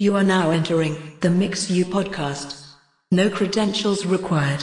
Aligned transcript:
You 0.00 0.14
are 0.14 0.22
now 0.22 0.52
entering 0.52 0.96
the 1.22 1.28
Mix 1.28 1.68
You 1.68 1.84
podcast. 1.84 2.66
No 3.10 3.28
credentials 3.28 4.06
required. 4.06 4.62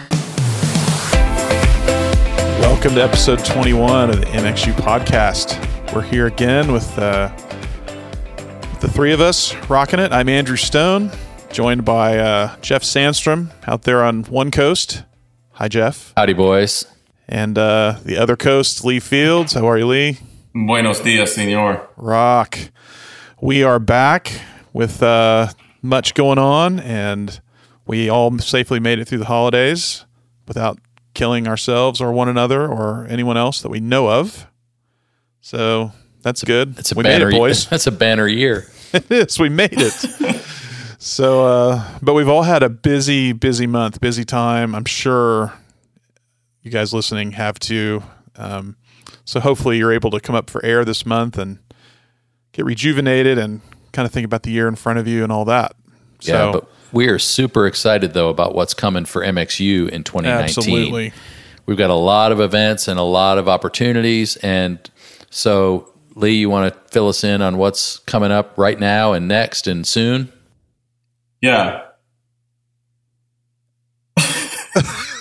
Welcome 2.62 2.96
to 2.96 3.04
episode 3.04 3.44
21 3.44 4.12
of 4.12 4.22
the 4.22 4.28
MXU 4.28 4.72
podcast. 4.76 5.60
We're 5.94 6.04
here 6.04 6.28
again 6.28 6.72
with 6.72 6.98
uh, 6.98 7.36
the 8.80 8.88
three 8.88 9.12
of 9.12 9.20
us 9.20 9.54
rocking 9.70 10.00
it. 10.00 10.14
I'm 10.14 10.30
Andrew 10.30 10.56
Stone, 10.56 11.12
joined 11.52 11.84
by 11.84 12.18
uh, 12.18 12.56
Jeff 12.62 12.84
Sandstrom 12.84 13.52
out 13.68 13.82
there 13.82 14.06
on 14.06 14.24
one 14.24 14.52
coast. 14.52 15.04
Hi, 15.56 15.68
Jeff. 15.68 16.14
Howdy, 16.16 16.32
boys. 16.32 16.86
And 17.28 17.58
uh, 17.58 17.98
the 18.06 18.16
other 18.16 18.38
coast, 18.38 18.86
Lee 18.86 19.02
Fields. 19.02 19.52
How 19.52 19.68
are 19.68 19.78
you, 19.78 19.88
Lee? 19.88 20.20
Buenos 20.54 21.02
dias, 21.02 21.36
senor. 21.36 21.90
Rock. 21.98 22.58
We 23.42 23.64
are 23.64 23.80
back 23.80 24.32
with 24.76 25.02
uh, 25.02 25.48
much 25.82 26.14
going 26.16 26.38
on, 26.38 26.82
and 26.82 27.40
we 27.88 28.10
all 28.10 28.38
safely 28.40 28.78
made 28.78 29.00
it 29.00 29.06
through 29.06 29.20
the 29.20 29.26
holidays 29.26 30.06
without 30.50 30.78
killing 31.14 31.48
ourselves 31.48 32.02
or 32.02 32.12
one 32.12 32.28
another 32.28 32.68
or 32.68 33.08
anyone 33.10 33.38
else 33.38 33.62
that 33.62 33.70
we 33.70 33.80
know 33.80 34.10
of. 34.10 34.48
So 35.40 35.94
that's 36.24 36.44
good. 36.44 36.78
It's 36.78 36.92
a 36.92 36.96
we 36.96 37.04
banner, 37.04 37.28
made 37.28 37.36
it, 37.36 37.40
boys. 37.40 37.66
That's 37.70 37.88
a 37.88 37.92
banner 37.92 38.28
year. 38.28 38.68
it 38.94 39.10
is. 39.10 39.40
We 39.40 39.48
made 39.48 39.70
it. 39.72 39.94
so, 41.00 41.46
uh, 41.46 41.98
but 42.02 42.14
we've 42.14 42.28
all 42.28 42.44
had 42.44 42.62
a 42.62 42.70
busy, 42.70 43.32
busy 43.32 43.68
month, 43.68 44.02
busy 44.02 44.26
time. 44.26 44.76
I'm 44.76 44.86
sure 44.86 45.54
you 46.64 46.72
guys 46.72 46.94
listening 46.94 47.32
have 47.34 47.60
too. 47.60 48.04
Um, 48.36 48.76
so 49.24 49.40
hopefully 49.40 49.78
you're 49.78 49.94
able 49.94 50.12
to 50.12 50.20
come 50.20 50.36
up 50.36 50.50
for 50.50 50.66
air 50.66 50.84
this 50.84 51.06
month 51.06 51.38
and 51.38 51.60
get 52.52 52.66
rejuvenated 52.66 53.38
and 53.38 53.62
kind 53.96 54.06
of 54.06 54.12
think 54.12 54.26
about 54.26 54.44
the 54.44 54.52
year 54.52 54.68
in 54.68 54.76
front 54.76 55.00
of 55.00 55.08
you 55.08 55.24
and 55.24 55.32
all 55.32 55.46
that. 55.46 55.76
So, 56.20 56.34
yeah, 56.34 56.52
but 56.52 56.68
we 56.92 57.08
are 57.08 57.20
super 57.20 57.66
excited 57.66 58.14
though 58.14 58.30
about 58.30 58.54
what's 58.54 58.74
coming 58.74 59.06
for 59.06 59.22
MXU 59.22 59.90
in 59.90 60.04
2019. 60.04 60.44
absolutely. 60.44 61.14
We've 61.66 61.78
got 61.78 61.90
a 61.90 61.96
lot 61.96 62.32
of 62.32 62.40
events 62.40 62.88
and 62.88 63.00
a 63.00 63.04
lot 63.04 63.40
of 63.40 63.50
opportunities, 63.50 64.38
and 64.38 64.80
so 65.32 65.92
Lee, 66.16 66.36
you 66.36 66.50
want 66.50 66.74
to 66.74 66.80
fill 66.92 67.10
us 67.10 67.24
in 67.24 67.42
on 67.42 67.58
what's 67.58 68.00
coming 68.00 68.32
up 68.32 68.58
right 68.58 68.80
now 68.80 69.14
and 69.14 69.28
next 69.28 69.68
and 69.68 69.86
soon? 69.86 70.32
Yeah. 71.42 71.82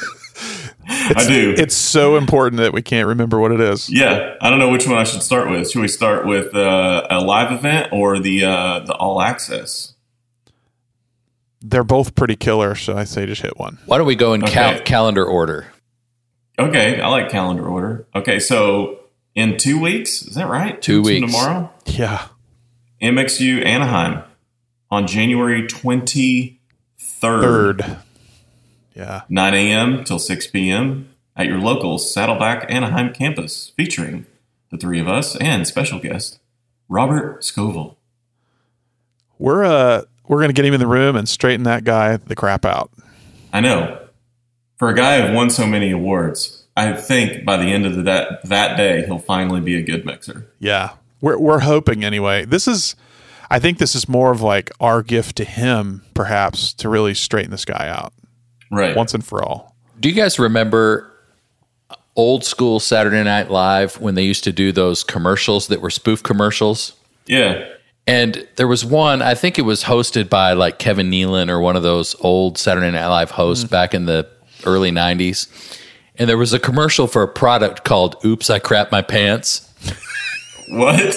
It's, 1.11 1.25
I 1.25 1.29
do. 1.29 1.55
It's 1.57 1.75
so 1.75 2.17
important 2.17 2.61
that 2.61 2.73
we 2.73 2.81
can't 2.83 3.07
remember 3.09 3.39
what 3.41 3.53
it 3.53 3.61
is. 3.61 3.91
Yeah, 3.91 4.37
I 4.41 4.51
don't 4.51 4.59
know 4.59 4.71
which 4.71 4.87
one 4.87 4.97
I 4.97 5.05
should 5.05 5.23
start 5.23 5.51
with. 5.51 5.71
Should 5.71 5.81
we 5.83 5.89
start 5.89 6.27
with 6.27 6.55
uh, 6.55 7.07
a 7.11 7.21
live 7.21 7.53
event 7.53 7.93
or 7.93 8.19
the 8.19 8.45
uh, 8.45 8.79
the 8.81 8.95
all 8.95 9.21
access? 9.21 9.95
They're 11.61 11.85
both 11.85 12.15
pretty 12.15 12.37
killer, 12.37 12.75
so 12.75 12.97
I 12.97 13.05
say 13.05 13.27
just 13.27 13.43
hit 13.43 13.59
one. 13.59 13.79
Why 13.87 13.99
don't 13.99 14.07
we 14.07 14.17
go 14.17 14.35
in 14.35 14.43
cal- 14.43 14.81
calendar 14.81 15.25
order? 15.25 15.67
Okay, 16.59 17.01
I 17.01 17.09
like 17.09 17.31
calendar 17.31 17.67
order. 17.67 18.07
Okay, 18.15 18.39
so 18.39 19.01
in 19.35 19.57
two 19.57 19.81
weeks, 19.81 20.23
is 20.23 20.35
that 20.37 20.49
right? 20.49 20.81
Two 20.81 21.03
from 21.03 21.07
weeks. 21.07 21.33
tomorrow. 21.33 21.73
Yeah. 21.87 22.29
MXU 23.03 23.65
Anaheim 23.65 24.23
on 24.91 25.07
January 25.07 25.67
twenty 25.67 26.61
third, 26.99 27.81
Third. 27.83 27.97
Yeah. 28.95 29.23
nine 29.29 29.55
a.m. 29.55 30.05
till 30.05 30.19
six 30.19 30.47
p.m. 30.47 31.11
at 31.37 31.47
your 31.47 31.59
local 31.59 31.99
Saddleback 31.99 32.71
Anaheim 32.71 33.13
campus, 33.13 33.73
featuring 33.77 34.27
the 34.71 34.79
three 34.79 35.01
of 35.01 35.09
us 35.09 35.37
and 35.37 35.67
special 35.67 35.99
guest 35.99 36.39
Robert 36.89 37.45
Scoville. 37.45 37.97
We're 39.39 39.65
uh 39.65 40.03
we're 40.27 40.41
gonna 40.41 40.53
get 40.53 40.65
him 40.65 40.75
in 40.75 40.81
the 40.81 40.87
room 40.87 41.17
and 41.17 41.29
straighten 41.29 41.65
that 41.65 41.85
guy 41.85 42.17
the 42.17 42.37
crap 42.37 42.65
out. 42.65 42.91
I 43.53 43.61
know. 43.61 44.01
For 44.77 44.89
a 44.89 44.95
guy 44.95 45.21
who've 45.21 45.35
won 45.35 45.51
so 45.51 45.67
many 45.67 45.93
awards, 45.93 46.65
I 46.77 46.93
think 46.95 47.45
by 47.45 47.57
the 47.57 47.67
end 47.67 47.87
of 47.87 47.95
the, 47.95 48.03
that 48.03 48.45
that 48.45 48.77
day 48.77 49.05
he'll 49.07 49.19
finally 49.19 49.61
be 49.61 49.77
a 49.77 49.83
good 49.83 50.05
mixer. 50.05 50.51
Yeah. 50.59 50.95
We're 51.21 51.39
we're 51.39 51.61
hoping 51.61 52.05
anyway. 52.05 52.45
This 52.45 52.69
is 52.69 52.97
I 53.51 53.59
think 53.59 53.79
this 53.79 53.95
is 53.95 54.09
more 54.09 54.33
of 54.33 54.41
like 54.41 54.71
our 54.81 55.03
gift 55.03 55.37
to 55.37 55.45
him, 55.45 56.03
perhaps, 56.15 56.73
to 56.75 56.89
really 56.89 57.15
straighten 57.15 57.51
this 57.51 57.65
guy 57.65 57.89
out 57.89 58.13
Right. 58.75 58.97
once 58.97 59.15
and 59.15 59.25
for 59.25 59.43
all. 59.43 59.75
Do 60.01 60.09
you 60.09 60.15
guys 60.15 60.39
remember 60.39 61.11
old 62.17 62.45
school 62.45 62.81
Saturday 62.81 63.23
Night 63.23 63.51
Live 63.51 64.01
when 64.01 64.15
they 64.15 64.23
used 64.23 64.45
to 64.45 64.53
do 64.53 64.73
those 64.73 65.03
commercials 65.03 65.69
that 65.69 65.81
were 65.81 65.91
spoof 65.91 66.23
commercials? 66.23 66.95
yeah. 67.27 67.69
And 68.07 68.47
there 68.57 68.69
was 68.69 68.85
one, 68.85 69.23
I 69.23 69.35
think 69.35 69.59
it 69.59 69.63
was 69.63 69.85
hosted 69.85 70.29
by 70.29 70.53
like 70.53 70.79
Kevin 70.79 71.11
Nealon 71.11 71.49
or 71.49 71.59
one 71.59 71.75
of 71.75 71.83
those 71.83 72.15
old 72.21 72.59
Saturday 72.59 72.91
Night 72.91 73.07
Live 73.07 73.31
hosts 73.31 73.65
hmm. 73.65 73.71
back 73.71 73.95
in 73.95 74.05
the 74.05 74.29
early 74.67 74.91
90s. 74.91 75.49
And 76.17 76.29
there 76.29 76.37
was 76.37 76.53
a 76.53 76.59
commercial 76.59 77.07
for 77.07 77.23
a 77.23 77.29
product 77.29 77.85
called 77.85 78.17
Oops, 78.23 78.49
I 78.51 78.59
Crap 78.59 78.93
My 78.93 79.03
Pants. 79.03 79.71
What? 80.69 81.15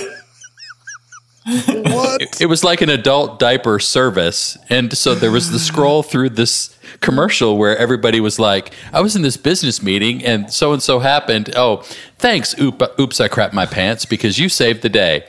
What? 1.47 2.41
It 2.41 2.47
was 2.47 2.63
like 2.63 2.81
an 2.81 2.89
adult 2.89 3.39
diaper 3.39 3.79
service. 3.79 4.57
And 4.69 4.95
so 4.97 5.15
there 5.15 5.31
was 5.31 5.51
the 5.51 5.59
scroll 5.59 6.03
through 6.03 6.31
this 6.31 6.77
commercial 6.99 7.57
where 7.57 7.77
everybody 7.77 8.19
was 8.19 8.37
like, 8.39 8.73
I 8.91 9.01
was 9.01 9.15
in 9.15 9.21
this 9.21 9.37
business 9.37 9.81
meeting 9.81 10.23
and 10.25 10.51
so 10.51 10.73
and 10.73 10.83
so 10.83 10.99
happened. 10.99 11.53
Oh, 11.55 11.83
thanks, 12.17 12.57
Oop, 12.59 12.81
Oops, 12.99 13.19
I 13.21 13.27
Crap 13.27 13.53
My 13.53 13.65
Pants, 13.65 14.05
because 14.05 14.37
you 14.39 14.49
saved 14.49 14.81
the 14.81 14.89
day. 14.89 15.25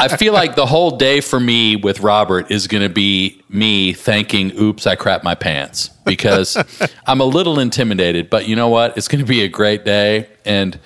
I 0.00 0.08
feel 0.16 0.32
like 0.32 0.54
the 0.54 0.66
whole 0.66 0.96
day 0.96 1.20
for 1.20 1.38
me 1.40 1.76
with 1.76 2.00
Robert 2.00 2.50
is 2.50 2.66
going 2.66 2.82
to 2.82 2.88
be 2.88 3.42
me 3.48 3.92
thanking 3.92 4.52
Oops, 4.58 4.86
I 4.86 4.96
Crap 4.96 5.22
My 5.22 5.34
Pants 5.34 5.88
because 6.06 6.56
I'm 7.06 7.20
a 7.20 7.24
little 7.26 7.58
intimidated, 7.58 8.30
but 8.30 8.48
you 8.48 8.56
know 8.56 8.68
what? 8.68 8.96
It's 8.96 9.08
going 9.08 9.24
to 9.24 9.28
be 9.28 9.42
a 9.42 9.48
great 9.48 9.84
day. 9.84 10.28
And 10.44 10.78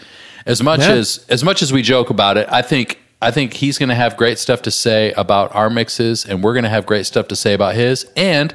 as 0.44 0.62
much 0.62 0.81
Yeah. 0.81 0.93
as 0.93 1.25
as 1.28 1.44
much 1.44 1.62
as 1.62 1.72
we 1.72 1.82
joke 1.82 2.10
about 2.10 2.37
it, 2.37 2.49
I 2.50 2.62
think 2.62 2.99
I 3.21 3.31
think 3.31 3.54
he's 3.54 3.78
going 3.78 3.88
to 3.88 3.94
have 3.94 4.16
great 4.16 4.38
stuff 4.38 4.62
to 4.62 4.71
say 4.71 5.12
about 5.12 5.54
our 5.54 5.71
mixes, 5.71 6.27
and 6.27 6.43
we're 6.43 6.53
going 6.53 6.65
to 6.65 6.71
have 6.71 6.87
great 6.87 7.06
stuff 7.06 7.28
to 7.28 7.37
say 7.37 7.54
about 7.54 7.75
his, 7.75 8.10
and 8.16 8.54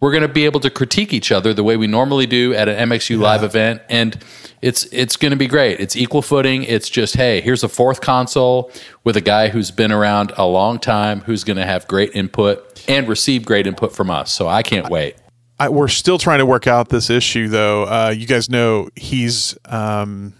we're 0.00 0.10
going 0.10 0.22
to 0.22 0.28
be 0.28 0.44
able 0.44 0.60
to 0.60 0.70
critique 0.70 1.12
each 1.12 1.30
other 1.30 1.54
the 1.54 1.64
way 1.64 1.76
we 1.76 1.86
normally 1.86 2.26
do 2.26 2.52
at 2.54 2.68
an 2.68 2.90
MXU 2.90 3.18
live 3.18 3.42
event, 3.44 3.82
and 3.88 4.18
it's 4.60 4.84
it's 4.92 5.16
going 5.16 5.30
to 5.30 5.36
be 5.36 5.46
great. 5.46 5.78
It's 5.78 5.96
equal 5.96 6.22
footing. 6.22 6.64
It's 6.64 6.88
just 6.88 7.16
hey, 7.16 7.40
here's 7.40 7.62
a 7.62 7.68
fourth 7.68 8.00
console 8.00 8.70
with 9.04 9.16
a 9.16 9.20
guy 9.20 9.48
who's 9.48 9.70
been 9.70 9.92
around 9.92 10.32
a 10.36 10.46
long 10.46 10.78
time, 10.78 11.20
who's 11.20 11.44
going 11.44 11.56
to 11.56 11.66
have 11.66 11.86
great 11.86 12.14
input 12.14 12.84
and 12.88 13.08
receive 13.08 13.44
great 13.44 13.66
input 13.66 13.94
from 13.94 14.10
us. 14.10 14.32
So 14.32 14.48
I 14.48 14.62
can't 14.62 14.90
wait. 14.90 15.16
I, 15.58 15.68
we're 15.68 15.88
still 15.88 16.18
trying 16.18 16.40
to 16.40 16.46
work 16.46 16.66
out 16.66 16.88
this 16.88 17.10
issue, 17.10 17.48
though. 17.48 17.84
Uh, 17.84 18.14
you 18.14 18.26
guys 18.26 18.50
know 18.50 18.88
he's 18.96 19.56
um, 19.66 20.34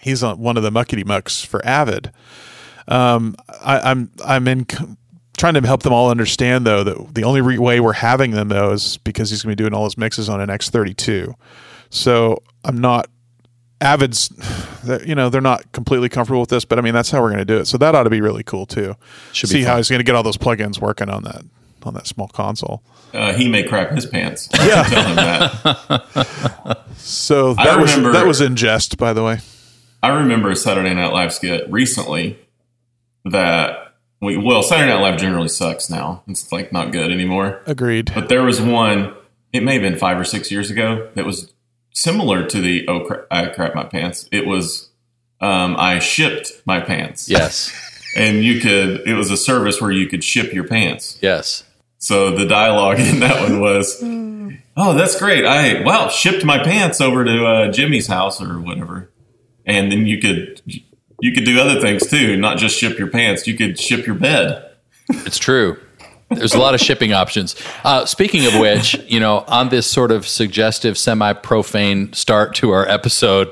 he's 0.00 0.22
on 0.22 0.38
one 0.38 0.56
of 0.56 0.62
the 0.62 0.70
muckety 0.70 1.04
mucks 1.04 1.44
for 1.44 1.64
Avid. 1.66 2.10
Um, 2.88 3.34
I, 3.64 3.90
I'm 3.90 4.10
I'm 4.24 4.46
in 4.48 4.66
c- 4.68 4.84
trying 5.36 5.54
to 5.54 5.60
help 5.66 5.82
them 5.82 5.92
all 5.92 6.10
understand 6.10 6.66
though 6.66 6.84
that 6.84 7.14
the 7.14 7.24
only 7.24 7.40
re- 7.40 7.58
way 7.58 7.80
we're 7.80 7.92
having 7.94 8.30
them 8.30 8.48
though 8.48 8.72
is 8.72 8.96
because 8.98 9.30
he's 9.30 9.42
going 9.42 9.56
to 9.56 9.56
be 9.60 9.62
doing 9.64 9.74
all 9.74 9.84
his 9.84 9.98
mixes 9.98 10.28
on 10.28 10.40
an 10.40 10.48
X32. 10.48 11.34
So 11.90 12.42
I'm 12.64 12.78
not 12.78 13.08
Avid's. 13.80 14.30
You 15.04 15.16
know 15.16 15.28
they're 15.30 15.40
not 15.40 15.72
completely 15.72 16.08
comfortable 16.08 16.38
with 16.38 16.48
this, 16.50 16.64
but 16.64 16.78
I 16.78 16.80
mean 16.80 16.94
that's 16.94 17.10
how 17.10 17.20
we're 17.20 17.30
going 17.30 17.40
to 17.40 17.44
do 17.44 17.58
it. 17.58 17.64
So 17.64 17.76
that 17.78 17.96
ought 17.96 18.04
to 18.04 18.10
be 18.10 18.20
really 18.20 18.44
cool 18.44 18.66
too. 18.66 18.94
Should 19.32 19.48
be 19.50 19.54
See 19.54 19.62
how 19.62 19.78
he's 19.78 19.88
going 19.88 19.98
to 19.98 20.04
get 20.04 20.14
all 20.14 20.22
those 20.22 20.36
plugins 20.36 20.80
working 20.80 21.08
on 21.10 21.24
that 21.24 21.42
on 21.82 21.94
that 21.94 22.06
small 22.06 22.28
console. 22.28 22.84
Uh, 23.12 23.32
he 23.32 23.48
may 23.48 23.64
crap 23.64 23.90
his 23.90 24.06
pants. 24.06 24.48
Yeah. 24.54 24.84
Tell 24.84 25.06
him 25.08 25.16
that. 25.16 26.84
So 26.98 27.56
I 27.58 27.64
that 27.64 27.80
was 27.80 27.96
remember- 27.96 28.12
that 28.16 28.26
was 28.28 28.40
in 28.40 28.54
jest, 28.54 28.96
by 28.96 29.12
the 29.12 29.24
way. 29.24 29.40
I 30.04 30.10
remember 30.10 30.50
a 30.50 30.56
Saturday 30.56 30.94
Night 30.94 31.12
Live 31.12 31.32
skit 31.34 31.68
recently 31.68 32.38
that 33.30 33.94
we 34.20 34.36
well 34.36 34.62
Saturday 34.62 34.90
Night 34.92 35.00
Live 35.00 35.18
generally 35.18 35.48
sucks 35.48 35.90
now. 35.90 36.22
It's 36.26 36.50
like 36.52 36.72
not 36.72 36.92
good 36.92 37.10
anymore. 37.10 37.62
Agreed. 37.66 38.12
But 38.14 38.28
there 38.28 38.42
was 38.42 38.60
one. 38.60 39.14
It 39.52 39.62
may 39.62 39.74
have 39.74 39.82
been 39.82 39.96
five 39.96 40.18
or 40.18 40.24
six 40.24 40.50
years 40.50 40.70
ago 40.70 41.10
that 41.14 41.24
was 41.24 41.52
similar 41.92 42.46
to 42.46 42.60
the 42.60 42.86
oh 42.88 43.00
crap, 43.04 43.26
I 43.30 43.46
crap 43.48 43.74
my 43.74 43.84
pants. 43.84 44.28
It 44.32 44.46
was 44.46 44.90
um, 45.40 45.76
I 45.78 45.98
shipped 45.98 46.52
my 46.64 46.80
pants. 46.80 47.28
Yes, 47.28 47.72
and 48.16 48.42
you 48.42 48.60
could. 48.60 49.06
It 49.06 49.14
was 49.14 49.30
a 49.30 49.36
service 49.36 49.80
where 49.80 49.90
you 49.90 50.06
could 50.06 50.24
ship 50.24 50.52
your 50.52 50.64
pants. 50.64 51.18
yes. 51.20 51.64
So 51.98 52.36
the 52.36 52.44
dialogue 52.44 53.00
in 53.00 53.20
that 53.20 53.40
one 53.40 53.58
was, 53.58 53.98
"Oh, 54.76 54.94
that's 54.94 55.18
great! 55.18 55.44
I 55.44 55.82
wow 55.82 56.08
shipped 56.08 56.44
my 56.44 56.62
pants 56.62 57.00
over 57.00 57.24
to 57.24 57.46
uh, 57.46 57.72
Jimmy's 57.72 58.06
house 58.06 58.40
or 58.40 58.60
whatever." 58.60 59.10
And 59.64 59.90
then 59.90 60.06
you 60.06 60.18
could 60.20 60.62
you 61.20 61.32
could 61.32 61.44
do 61.44 61.60
other 61.60 61.80
things 61.80 62.06
too, 62.06 62.36
not 62.36 62.58
just 62.58 62.76
ship 62.76 62.98
your 62.98 63.08
pants. 63.08 63.46
You 63.46 63.56
could 63.56 63.78
ship 63.78 64.06
your 64.06 64.16
bed. 64.16 64.70
It's 65.08 65.38
true. 65.38 65.78
There's 66.28 66.54
a 66.54 66.58
lot 66.58 66.74
of 66.74 66.80
shipping 66.80 67.12
options. 67.12 67.54
Uh, 67.84 68.04
speaking 68.04 68.46
of 68.46 68.58
which, 68.58 68.94
you 69.06 69.20
know, 69.20 69.44
on 69.46 69.68
this 69.68 69.86
sort 69.86 70.10
of 70.10 70.26
suggestive, 70.26 70.98
semi 70.98 71.32
profane 71.32 72.12
start 72.14 72.52
to 72.56 72.72
our 72.72 72.86
episode, 72.88 73.48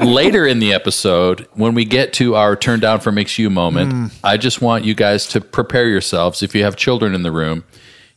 later 0.00 0.46
in 0.46 0.60
the 0.60 0.72
episode, 0.72 1.48
when 1.54 1.74
we 1.74 1.84
get 1.84 2.12
to 2.14 2.36
our 2.36 2.54
turn 2.54 2.78
down 2.78 3.00
for 3.00 3.10
Mix 3.10 3.36
You 3.36 3.50
moment, 3.50 4.12
I 4.22 4.36
just 4.36 4.62
want 4.62 4.84
you 4.84 4.94
guys 4.94 5.26
to 5.28 5.40
prepare 5.40 5.88
yourselves. 5.88 6.40
If 6.40 6.54
you 6.54 6.62
have 6.62 6.76
children 6.76 7.16
in 7.16 7.24
the 7.24 7.32
room, 7.32 7.64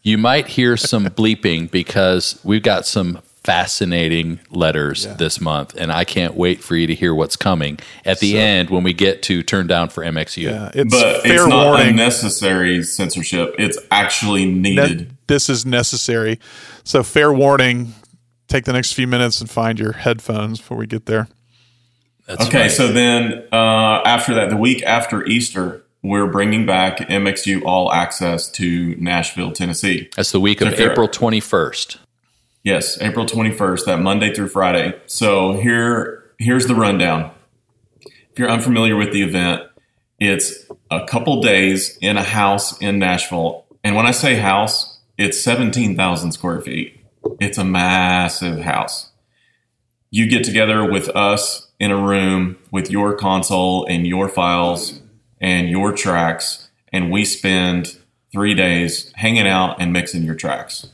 you 0.04 0.20
might 0.20 0.50
hear 0.50 0.78
some 0.78 1.06
bleeping 1.08 1.70
because 1.72 2.40
we've 2.44 2.62
got 2.62 2.86
some 2.86 3.20
fascinating 3.46 4.40
letters 4.50 5.06
this 5.18 5.40
month, 5.40 5.76
and 5.78 5.92
I 5.92 6.04
can't 6.04 6.36
wait 6.36 6.62
for 6.64 6.76
you 6.76 6.88
to 6.88 6.96
hear 6.96 7.14
what's 7.14 7.36
coming 7.36 7.80
at 8.04 8.20
the 8.20 8.38
end 8.38 8.70
when 8.70 8.84
we 8.84 8.92
get 8.94 9.22
to 9.24 9.44
turn 9.44 9.68
down 9.68 9.90
for 9.90 10.04
MXU. 10.04 10.44
Yeah, 10.44 10.72
it's 10.74 10.94
But 10.94 11.22
fair 11.24 11.34
it's 11.36 11.48
not 11.48 11.66
warning. 11.68 11.90
unnecessary 11.90 12.84
censorship. 12.84 13.56
It's 13.60 13.78
actually 13.92 14.46
needed. 14.46 15.00
Ne- 15.00 15.08
this 15.28 15.50
is 15.50 15.66
necessary. 15.66 16.40
So 16.84 17.04
fair 17.04 17.32
warning. 17.32 17.94
Take 18.48 18.66
the 18.66 18.74
next 18.74 18.94
few 18.94 19.08
minutes 19.08 19.42
and 19.42 19.50
find 19.50 19.80
your 19.80 19.94
headphones 19.94 20.60
before 20.60 20.78
we 20.78 20.86
get 20.88 21.06
there. 21.08 21.28
That's 22.28 22.48
okay, 22.48 22.62
right. 22.64 22.72
so 22.72 22.88
then 22.90 23.44
uh, 23.52 24.02
after 24.06 24.34
that, 24.36 24.50
the 24.50 24.58
week 24.58 24.84
after 24.84 25.26
Easter, 25.26 25.84
we're 26.04 26.28
bringing 26.28 26.66
back 26.66 26.98
MXU 27.00 27.64
All 27.66 27.92
Access 27.92 28.50
to 28.52 28.96
Nashville, 29.00 29.52
Tennessee. 29.52 30.10
that's 30.16 30.32
the 30.32 30.40
week 30.40 30.62
of 30.62 30.70
So 30.72 30.76
fair- 30.76 30.92
April 30.92 31.08
21st. 31.08 31.98
Yes, 32.66 33.00
April 33.00 33.28
21st, 33.28 33.86
that 33.86 34.00
Monday 34.00 34.34
through 34.34 34.48
Friday. 34.48 35.00
So 35.06 35.54
here 35.54 36.34
here's 36.40 36.66
the 36.66 36.74
rundown. 36.74 37.30
If 38.02 38.40
you're 38.40 38.50
unfamiliar 38.50 38.96
with 38.96 39.14
the 39.14 39.22
event, 39.22 39.62
it's 40.20 40.66
a 40.90 41.06
couple 41.06 41.44
days 41.44 41.96
in 42.02 42.18
a 42.18 42.24
house 42.24 42.76
in 42.82 42.98
Nashville. 42.98 43.68
And 43.84 43.96
when 43.96 44.08
I 44.08 44.12
say 44.12 44.38
house, 44.38 44.98
it's 45.16 45.40
17,000 45.44 46.32
square 46.32 46.60
feet. 46.60 47.00
It's 47.40 47.60
a 47.60 47.64
massive 47.64 48.62
house. 48.62 49.12
You 50.10 50.28
get 50.28 50.44
together 50.44 50.90
with 50.90 51.10
us 51.10 51.68
in 51.80 51.92
a 51.92 52.02
room 52.02 52.58
with 52.72 52.90
your 52.90 53.16
console 53.16 53.86
and 53.86 54.08
your 54.08 54.28
files 54.28 55.02
and 55.40 55.70
your 55.70 55.94
tracks, 55.94 56.72
and 56.92 57.12
we 57.12 57.26
spend 57.26 58.00
three 58.32 58.56
days 58.56 59.12
hanging 59.18 59.48
out 59.48 59.80
and 59.80 59.94
mixing 59.94 60.24
your 60.24 60.34
tracks. 60.34 60.88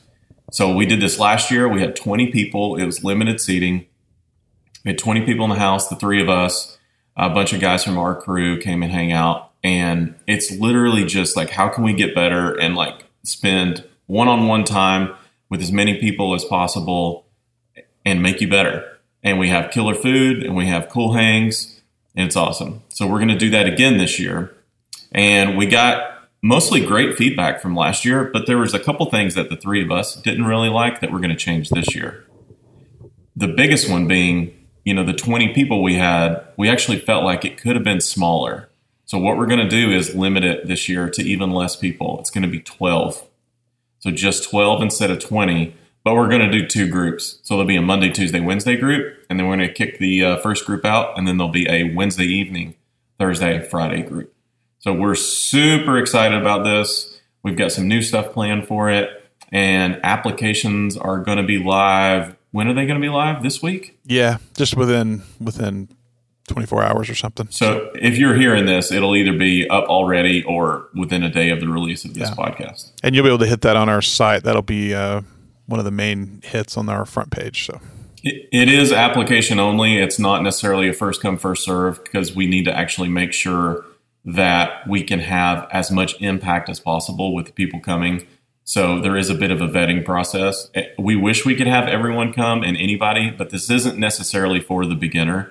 So 0.52 0.74
we 0.74 0.84
did 0.84 1.00
this 1.00 1.18
last 1.18 1.50
year. 1.50 1.66
We 1.66 1.80
had 1.80 1.96
20 1.96 2.30
people. 2.30 2.76
It 2.76 2.84
was 2.84 3.02
limited 3.02 3.40
seating. 3.40 3.86
We 4.84 4.90
had 4.90 4.98
20 4.98 5.22
people 5.22 5.44
in 5.44 5.50
the 5.50 5.56
house, 5.56 5.88
the 5.88 5.96
three 5.96 6.20
of 6.20 6.28
us, 6.28 6.76
a 7.16 7.30
bunch 7.30 7.54
of 7.54 7.60
guys 7.60 7.82
from 7.82 7.96
our 7.96 8.14
crew 8.14 8.60
came 8.60 8.82
and 8.82 8.92
hang 8.92 9.12
out. 9.12 9.52
And 9.64 10.14
it's 10.26 10.50
literally 10.50 11.06
just 11.06 11.38
like, 11.38 11.48
how 11.48 11.68
can 11.68 11.84
we 11.84 11.94
get 11.94 12.14
better 12.14 12.52
and 12.52 12.74
like 12.74 13.06
spend 13.22 13.82
one 14.06 14.28
on 14.28 14.46
one 14.46 14.64
time 14.64 15.14
with 15.48 15.62
as 15.62 15.72
many 15.72 15.98
people 15.98 16.34
as 16.34 16.44
possible 16.44 17.24
and 18.04 18.22
make 18.22 18.42
you 18.42 18.48
better? 18.48 18.98
And 19.22 19.38
we 19.38 19.48
have 19.48 19.70
killer 19.70 19.94
food 19.94 20.42
and 20.42 20.54
we 20.54 20.66
have 20.66 20.90
cool 20.90 21.14
hangs 21.14 21.80
and 22.14 22.26
it's 22.26 22.36
awesome. 22.36 22.82
So 22.90 23.06
we're 23.06 23.20
going 23.20 23.28
to 23.28 23.38
do 23.38 23.48
that 23.50 23.66
again 23.66 23.96
this 23.96 24.18
year. 24.18 24.54
And 25.12 25.56
we 25.56 25.64
got 25.64 26.11
mostly 26.42 26.84
great 26.84 27.16
feedback 27.16 27.60
from 27.60 27.76
last 27.76 28.04
year, 28.04 28.24
but 28.24 28.46
there 28.46 28.58
was 28.58 28.74
a 28.74 28.80
couple 28.80 29.06
things 29.06 29.34
that 29.34 29.48
the 29.48 29.56
three 29.56 29.82
of 29.82 29.90
us 29.90 30.16
didn't 30.16 30.44
really 30.44 30.68
like 30.68 31.00
that 31.00 31.12
we're 31.12 31.20
going 31.20 31.30
to 31.30 31.36
change 31.36 31.70
this 31.70 31.94
year. 31.94 32.26
The 33.36 33.48
biggest 33.48 33.88
one 33.88 34.08
being, 34.08 34.52
you 34.84 34.92
know, 34.92 35.04
the 35.04 35.12
20 35.12 35.54
people 35.54 35.82
we 35.82 35.94
had, 35.94 36.44
we 36.56 36.68
actually 36.68 36.98
felt 36.98 37.24
like 37.24 37.44
it 37.44 37.56
could 37.56 37.76
have 37.76 37.84
been 37.84 38.00
smaller. 38.00 38.68
So 39.04 39.18
what 39.18 39.36
we're 39.36 39.46
going 39.46 39.60
to 39.60 39.68
do 39.68 39.90
is 39.90 40.14
limit 40.14 40.44
it 40.44 40.66
this 40.66 40.88
year 40.88 41.08
to 41.10 41.22
even 41.22 41.52
less 41.52 41.76
people. 41.76 42.18
It's 42.20 42.30
going 42.30 42.42
to 42.42 42.48
be 42.48 42.60
12. 42.60 43.28
So 44.00 44.10
just 44.10 44.50
12 44.50 44.82
instead 44.82 45.10
of 45.10 45.20
20, 45.20 45.76
but 46.04 46.14
we're 46.14 46.28
going 46.28 46.42
to 46.42 46.50
do 46.50 46.66
two 46.66 46.88
groups. 46.88 47.38
So 47.42 47.54
there'll 47.54 47.68
be 47.68 47.76
a 47.76 47.82
Monday, 47.82 48.10
Tuesday, 48.10 48.40
Wednesday 48.40 48.76
group, 48.76 49.16
and 49.30 49.38
then 49.38 49.46
we're 49.46 49.56
going 49.56 49.68
to 49.68 49.74
kick 49.74 49.98
the 49.98 50.24
uh, 50.24 50.36
first 50.38 50.66
group 50.66 50.84
out, 50.84 51.16
and 51.16 51.28
then 51.28 51.36
there'll 51.36 51.52
be 51.52 51.68
a 51.68 51.94
Wednesday 51.94 52.24
evening, 52.24 52.74
Thursday, 53.18 53.60
Friday 53.60 54.02
group. 54.02 54.31
So 54.82 54.92
we're 54.92 55.14
super 55.14 55.96
excited 55.96 56.40
about 56.40 56.64
this. 56.64 57.20
We've 57.44 57.56
got 57.56 57.70
some 57.70 57.86
new 57.86 58.02
stuff 58.02 58.32
planned 58.32 58.66
for 58.66 58.90
it, 58.90 59.10
and 59.52 60.00
applications 60.02 60.96
are 60.96 61.18
going 61.20 61.38
to 61.38 61.44
be 61.44 61.58
live. 61.58 62.34
When 62.50 62.66
are 62.66 62.74
they 62.74 62.84
going 62.86 63.00
to 63.00 63.04
be 63.04 63.08
live? 63.08 63.44
This 63.44 63.62
week? 63.62 63.96
Yeah, 64.04 64.38
just 64.56 64.76
within 64.76 65.22
within 65.40 65.88
24 66.48 66.82
hours 66.82 67.08
or 67.08 67.14
something. 67.14 67.46
So 67.50 67.92
if 67.94 68.18
you're 68.18 68.34
hearing 68.34 68.66
this, 68.66 68.90
it'll 68.90 69.14
either 69.14 69.38
be 69.38 69.68
up 69.70 69.84
already 69.84 70.42
or 70.42 70.88
within 70.96 71.22
a 71.22 71.30
day 71.30 71.50
of 71.50 71.60
the 71.60 71.68
release 71.68 72.04
of 72.04 72.14
this 72.14 72.28
Yeah. 72.30 72.34
podcast. 72.34 72.90
And 73.04 73.14
you'll 73.14 73.22
be 73.22 73.28
able 73.30 73.38
to 73.38 73.46
hit 73.46 73.60
that 73.60 73.76
on 73.76 73.88
our 73.88 74.02
site. 74.02 74.42
That'll 74.42 74.62
be 74.62 74.92
uh, 74.94 75.20
one 75.66 75.78
of 75.78 75.84
the 75.84 75.92
main 75.92 76.40
hits 76.44 76.76
on 76.76 76.88
our 76.88 77.06
front 77.06 77.30
page. 77.30 77.66
So 77.66 77.80
It, 78.24 78.48
it 78.50 78.68
is 78.68 78.90
application 78.92 79.60
only. 79.60 79.98
It's 79.98 80.18
not 80.18 80.42
necessarily 80.42 80.88
a 80.88 80.92
first 80.92 81.22
come, 81.22 81.38
first 81.38 81.64
serve 81.64 82.02
because 82.02 82.34
we 82.34 82.48
need 82.48 82.64
to 82.64 82.76
actually 82.76 83.08
make 83.08 83.32
sure 83.32 83.84
that 84.24 84.86
we 84.88 85.02
can 85.02 85.18
have 85.18 85.66
as 85.72 85.90
much 85.90 86.20
impact 86.20 86.68
as 86.68 86.78
possible 86.80 87.34
with 87.34 87.46
the 87.46 87.52
people 87.52 87.80
coming. 87.80 88.26
So 88.64 89.00
there 89.00 89.16
is 89.16 89.28
a 89.28 89.34
bit 89.34 89.50
of 89.50 89.60
a 89.60 89.66
vetting 89.68 90.04
process. 90.04 90.70
Eh, 90.74 90.84
We 90.98 91.16
wish 91.16 91.44
we 91.44 91.56
could 91.56 91.66
have 91.66 91.88
everyone 91.88 92.32
come 92.32 92.62
and 92.62 92.76
anybody, 92.76 93.30
but 93.30 93.50
this 93.50 93.68
isn't 93.68 93.98
necessarily 93.98 94.60
for 94.60 94.86
the 94.86 94.94
beginner. 94.94 95.50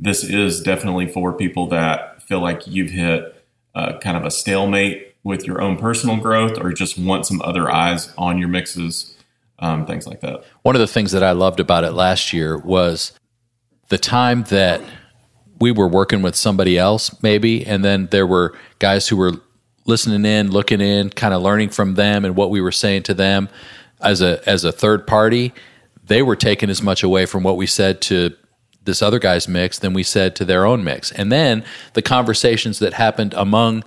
This 0.00 0.24
is 0.24 0.62
definitely 0.62 1.06
for 1.06 1.32
people 1.32 1.66
that 1.68 2.22
feel 2.22 2.40
like 2.40 2.66
you've 2.66 2.90
hit 2.90 3.44
uh, 3.74 3.98
kind 3.98 4.16
of 4.16 4.24
a 4.24 4.30
stalemate 4.30 5.14
with 5.22 5.44
your 5.44 5.60
own 5.60 5.76
personal 5.76 6.16
growth 6.16 6.58
or 6.58 6.72
just 6.72 6.98
want 6.98 7.26
some 7.26 7.42
other 7.42 7.70
eyes 7.70 8.12
on 8.16 8.38
your 8.38 8.48
mixes, 8.48 9.14
um, 9.58 9.84
things 9.84 10.06
like 10.06 10.20
that. 10.20 10.42
One 10.62 10.74
of 10.74 10.80
the 10.80 10.86
things 10.86 11.12
that 11.12 11.22
I 11.22 11.32
loved 11.32 11.60
about 11.60 11.84
it 11.84 11.92
last 11.92 12.32
year 12.32 12.56
was 12.56 13.12
the 13.88 13.98
time 13.98 14.44
that 14.44 14.80
we 15.58 15.70
were 15.70 15.88
working 15.88 16.22
with 16.22 16.36
somebody 16.36 16.78
else, 16.78 17.22
maybe, 17.22 17.64
and 17.66 17.84
then 17.84 18.08
there 18.10 18.26
were 18.26 18.56
guys 18.78 19.08
who 19.08 19.16
were 19.16 19.32
listening 19.86 20.24
in, 20.24 20.50
looking 20.50 20.80
in, 20.80 21.10
kind 21.10 21.32
of 21.32 21.42
learning 21.42 21.70
from 21.70 21.94
them 21.94 22.24
and 22.24 22.36
what 22.36 22.50
we 22.50 22.60
were 22.60 22.72
saying 22.72 23.04
to 23.04 23.14
them 23.14 23.48
as 24.00 24.20
a 24.20 24.46
as 24.48 24.64
a 24.64 24.72
third 24.72 25.06
party. 25.06 25.52
They 26.04 26.22
were 26.22 26.36
taking 26.36 26.70
as 26.70 26.82
much 26.82 27.02
away 27.02 27.26
from 27.26 27.42
what 27.42 27.56
we 27.56 27.66
said 27.66 28.00
to 28.02 28.36
this 28.84 29.02
other 29.02 29.18
guy's 29.18 29.48
mix 29.48 29.78
than 29.78 29.92
we 29.92 30.02
said 30.02 30.36
to 30.36 30.44
their 30.44 30.64
own 30.64 30.84
mix. 30.84 31.10
And 31.10 31.32
then 31.32 31.64
the 31.94 32.02
conversations 32.02 32.78
that 32.78 32.92
happened 32.92 33.34
among 33.34 33.84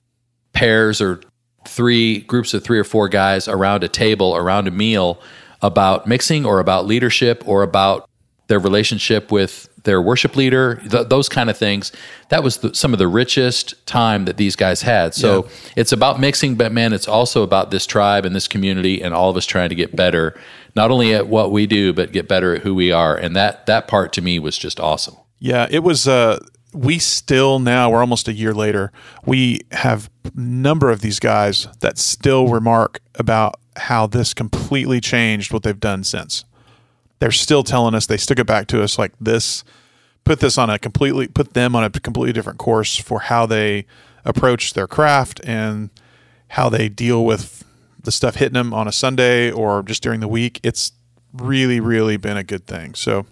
pairs 0.52 1.00
or 1.00 1.22
three 1.68 2.20
groups 2.20 2.54
of 2.54 2.64
three 2.64 2.80
or 2.80 2.84
four 2.84 3.08
guys 3.08 3.48
around 3.48 3.84
a 3.84 3.88
table, 3.88 4.36
around 4.36 4.68
a 4.68 4.72
meal 4.72 5.22
about 5.62 6.08
mixing 6.08 6.46
or 6.46 6.60
about 6.60 6.86
leadership 6.86 7.44
or 7.46 7.64
about 7.64 8.10
their 8.48 8.60
relationship 8.60 9.32
with 9.32 9.69
their 9.84 10.02
worship 10.02 10.36
leader, 10.36 10.76
th- 10.90 11.08
those 11.10 11.30
kind 11.30 11.50
of 11.50 11.58
things. 11.58 11.92
That 12.30 12.44
was 12.44 12.58
the, 12.58 12.74
some 12.74 12.94
of 12.94 13.00
the 13.00 13.08
richest 13.08 13.86
time 13.86 14.26
that 14.26 14.38
these 14.38 14.56
guys 14.56 14.82
had. 14.82 15.14
So 15.14 15.48
it's 15.76 15.92
about 15.92 16.20
mixing, 16.20 16.56
but 16.56 16.72
man, 16.72 16.94
it's 16.94 17.08
also 17.08 17.44
about 17.44 17.72
this 17.72 17.86
tribe 17.86 18.26
and 18.26 18.36
this 18.36 18.48
community 18.48 19.02
and 19.02 19.14
all 19.14 19.30
of 19.30 19.38
us 19.38 19.46
trying 19.46 19.70
to 19.70 19.76
get 19.76 19.96
better, 19.96 20.40
not 20.76 20.92
only 20.92 21.14
at 21.14 21.28
what 21.28 21.52
we 21.52 21.68
do, 21.68 21.94
but 21.94 22.12
get 22.12 22.28
better 22.28 22.56
at 22.56 22.62
who 22.62 22.76
we 22.76 22.92
are. 22.92 23.16
And 23.16 23.36
that 23.36 23.66
that 23.66 23.88
part 23.88 24.14
to 24.14 24.22
me 24.22 24.40
was 24.40 24.58
just 24.58 24.80
awesome. 24.80 25.16
Yeah, 25.40 25.68
it 25.70 25.80
was. 25.80 26.08
Uh, 26.08 26.40
we 26.74 27.00
still 27.00 27.60
now 27.60 27.90
we're 27.90 28.02
almost 28.02 28.28
a 28.28 28.34
year 28.34 28.54
later. 28.54 28.92
We 29.26 29.62
have 29.72 30.10
a 30.24 30.40
number 30.40 30.90
of 30.92 31.02
these 31.02 31.20
guys 31.20 31.68
that 31.80 31.98
still 31.98 32.48
remark 32.48 33.00
about 33.16 33.56
how 33.76 34.08
this 34.08 34.34
completely 34.34 35.00
changed 35.02 35.52
what 35.54 35.64
they've 35.64 35.80
done 35.80 36.04
since. 36.04 36.46
They're 37.20 37.32
still 37.32 37.64
telling 37.64 37.96
us 37.96 38.06
they 38.06 38.18
still 38.18 38.40
it 38.40 38.48
back 38.48 38.68
to 38.68 38.82
us 38.82 38.98
like 38.98 39.12
this. 39.20 39.64
Put 40.24 40.40
this 40.40 40.58
on 40.58 40.70
a 40.70 40.80
completely 40.80 41.28
put 41.28 41.54
them 41.54 41.76
on 41.76 41.84
a 41.84 41.90
completely 41.90 42.34
different 42.34 42.60
course 42.60 42.96
for 42.96 43.22
how 43.22 43.46
they 43.46 43.86
approach 44.26 44.74
their 44.74 44.88
craft 44.88 45.42
and 45.44 45.90
how 46.50 46.70
they 46.70 46.90
deal 46.90 47.26
with 47.26 47.64
the 48.02 48.12
stuff 48.12 48.36
hitting 48.36 48.54
them 48.54 48.74
on 48.74 48.88
a 48.88 48.92
Sunday 48.92 49.52
or 49.52 49.84
just 49.84 50.02
during 50.04 50.20
the 50.20 50.28
week. 50.28 50.60
It's 50.64 50.94
really, 51.34 51.80
really 51.80 52.18
been 52.18 52.38
a 52.38 52.44
good 52.44 52.66
thing. 52.66 52.96
So 52.96 53.26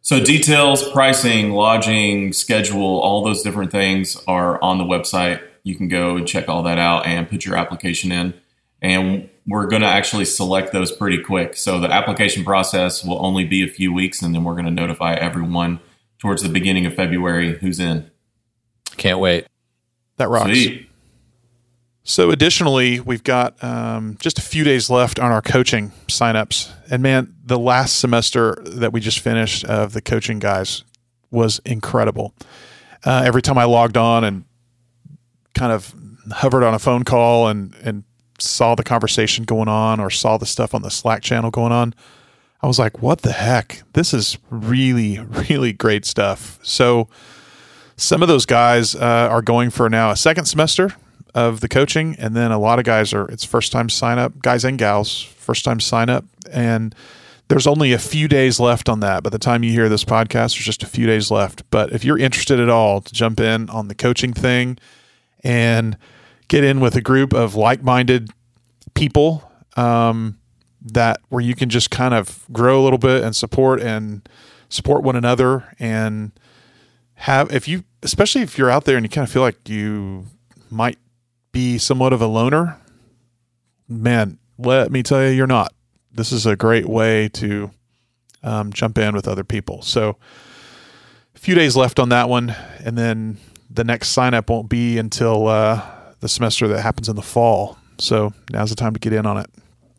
So 0.00 0.22
details, 0.22 0.86
pricing, 0.90 1.52
lodging, 1.52 2.32
schedule, 2.32 3.00
all 3.00 3.24
those 3.24 3.42
different 3.42 3.70
things 3.70 4.22
are 4.26 4.62
on 4.62 4.78
the 4.78 4.84
website. 4.84 5.42
You 5.62 5.74
can 5.74 5.88
go 5.88 6.16
and 6.16 6.28
check 6.28 6.48
all 6.48 6.62
that 6.64 6.78
out 6.78 7.06
and 7.06 7.28
put 7.28 7.46
your 7.46 7.56
application 7.56 8.12
in. 8.12 8.34
And 8.82 9.30
we're 9.46 9.66
going 9.66 9.82
to 9.82 9.88
actually 9.88 10.24
select 10.24 10.72
those 10.72 10.90
pretty 10.90 11.18
quick. 11.18 11.56
So 11.56 11.78
the 11.78 11.90
application 11.90 12.44
process 12.44 13.04
will 13.04 13.24
only 13.24 13.44
be 13.44 13.62
a 13.62 13.68
few 13.68 13.92
weeks, 13.92 14.22
and 14.22 14.34
then 14.34 14.44
we're 14.44 14.54
going 14.54 14.64
to 14.64 14.70
notify 14.70 15.14
everyone 15.14 15.80
towards 16.18 16.42
the 16.42 16.48
beginning 16.48 16.86
of 16.86 16.94
February 16.94 17.58
who's 17.58 17.78
in. 17.78 18.10
Can't 18.96 19.18
wait. 19.18 19.46
that 20.16 20.28
rocks. 20.28 20.50
Sweet. 20.50 20.88
So, 22.06 22.30
additionally, 22.30 23.00
we've 23.00 23.24
got 23.24 23.62
um, 23.64 24.18
just 24.20 24.38
a 24.38 24.42
few 24.42 24.62
days 24.62 24.90
left 24.90 25.18
on 25.18 25.32
our 25.32 25.40
coaching 25.40 25.90
signups. 26.06 26.70
And 26.90 27.02
man, 27.02 27.34
the 27.42 27.58
last 27.58 27.98
semester 27.98 28.58
that 28.62 28.92
we 28.92 29.00
just 29.00 29.20
finished 29.20 29.64
of 29.64 29.94
the 29.94 30.02
coaching 30.02 30.38
guys 30.38 30.84
was 31.30 31.60
incredible. 31.64 32.34
Uh, 33.04 33.22
every 33.24 33.40
time 33.40 33.56
I 33.56 33.64
logged 33.64 33.96
on 33.96 34.22
and 34.22 34.44
kind 35.54 35.72
of 35.72 35.94
hovered 36.30 36.62
on 36.62 36.74
a 36.74 36.78
phone 36.78 37.04
call 37.04 37.48
and 37.48 37.74
and 37.82 38.04
saw 38.38 38.74
the 38.74 38.84
conversation 38.84 39.44
going 39.44 39.68
on 39.68 40.00
or 40.00 40.10
saw 40.10 40.36
the 40.36 40.46
stuff 40.46 40.74
on 40.74 40.82
the 40.82 40.90
Slack 40.90 41.22
channel 41.22 41.50
going 41.50 41.72
on, 41.72 41.94
I 42.62 42.66
was 42.66 42.78
like, 42.78 43.02
what 43.02 43.22
the 43.22 43.32
heck? 43.32 43.82
This 43.92 44.14
is 44.14 44.38
really, 44.50 45.18
really 45.50 45.72
great 45.72 46.04
stuff. 46.04 46.58
So, 46.62 47.08
some 47.96 48.22
of 48.22 48.28
those 48.28 48.44
guys 48.44 48.96
uh, 48.96 49.28
are 49.30 49.42
going 49.42 49.70
for 49.70 49.88
now 49.88 50.10
a 50.10 50.16
second 50.16 50.46
semester 50.46 50.94
of 51.34 51.60
the 51.60 51.68
coaching, 51.68 52.16
and 52.18 52.34
then 52.34 52.50
a 52.50 52.58
lot 52.58 52.78
of 52.78 52.84
guys 52.84 53.12
are 53.12 53.26
it's 53.26 53.44
first 53.44 53.70
time 53.70 53.88
sign 53.88 54.18
up, 54.18 54.40
guys 54.42 54.64
and 54.64 54.78
gals, 54.78 55.22
first 55.22 55.64
time 55.64 55.78
sign 55.78 56.08
up, 56.08 56.24
and 56.50 56.94
there's 57.48 57.66
only 57.66 57.92
a 57.92 57.98
few 57.98 58.28
days 58.28 58.58
left 58.58 58.88
on 58.88 59.00
that. 59.00 59.22
By 59.22 59.30
the 59.30 59.38
time 59.38 59.62
you 59.62 59.70
hear 59.70 59.88
this 59.88 60.04
podcast, 60.04 60.54
there's 60.54 60.64
just 60.64 60.82
a 60.82 60.86
few 60.86 61.06
days 61.06 61.30
left. 61.30 61.68
But 61.70 61.92
if 61.92 62.04
you're 62.04 62.18
interested 62.18 62.58
at 62.58 62.70
all 62.70 63.00
to 63.00 63.12
jump 63.12 63.40
in 63.40 63.68
on 63.68 63.88
the 63.88 63.94
coaching 63.94 64.32
thing 64.32 64.78
and 65.42 65.98
get 66.48 66.64
in 66.64 66.80
with 66.80 66.96
a 66.96 67.00
group 67.00 67.32
of 67.32 67.54
like-minded 67.54 68.30
people 68.94 69.50
um, 69.76 70.38
that 70.82 71.20
where 71.28 71.42
you 71.42 71.54
can 71.54 71.68
just 71.68 71.90
kind 71.90 72.14
of 72.14 72.44
grow 72.52 72.80
a 72.80 72.82
little 72.82 72.98
bit 72.98 73.22
and 73.22 73.34
support 73.34 73.80
and 73.80 74.28
support 74.68 75.02
one 75.02 75.16
another 75.16 75.74
and 75.78 76.32
have 77.14 77.52
if 77.52 77.68
you 77.68 77.84
especially 78.02 78.42
if 78.42 78.58
you're 78.58 78.70
out 78.70 78.84
there 78.84 78.96
and 78.96 79.04
you 79.04 79.10
kind 79.10 79.26
of 79.26 79.32
feel 79.32 79.42
like 79.42 79.68
you 79.68 80.26
might 80.70 80.98
be 81.52 81.78
somewhat 81.78 82.12
of 82.12 82.20
a 82.20 82.26
loner 82.26 82.76
man 83.88 84.38
let 84.58 84.90
me 84.90 85.02
tell 85.02 85.22
you 85.24 85.30
you're 85.30 85.46
not. 85.46 85.72
This 86.12 86.32
is 86.32 86.46
a 86.46 86.56
great 86.56 86.86
way 86.86 87.28
to 87.30 87.70
um, 88.42 88.72
jump 88.72 88.98
in 88.98 89.14
with 89.14 89.26
other 89.26 89.44
people. 89.44 89.82
So 89.82 90.16
a 91.34 91.38
few 91.38 91.54
days 91.54 91.76
left 91.76 91.98
on 91.98 92.10
that 92.10 92.28
one 92.28 92.54
and 92.84 92.96
then 92.96 93.38
the 93.68 93.84
next 93.84 94.10
sign 94.10 94.34
up 94.34 94.50
won't 94.50 94.68
be 94.68 94.98
until 94.98 95.48
uh, 95.48 95.82
the 96.24 96.28
semester 96.28 96.66
that 96.66 96.80
happens 96.80 97.06
in 97.08 97.16
the 97.16 97.22
fall 97.22 97.76
so 97.98 98.32
now's 98.50 98.70
the 98.70 98.76
time 98.76 98.94
to 98.94 98.98
get 98.98 99.12
in 99.12 99.26
on 99.26 99.36
it 99.36 99.46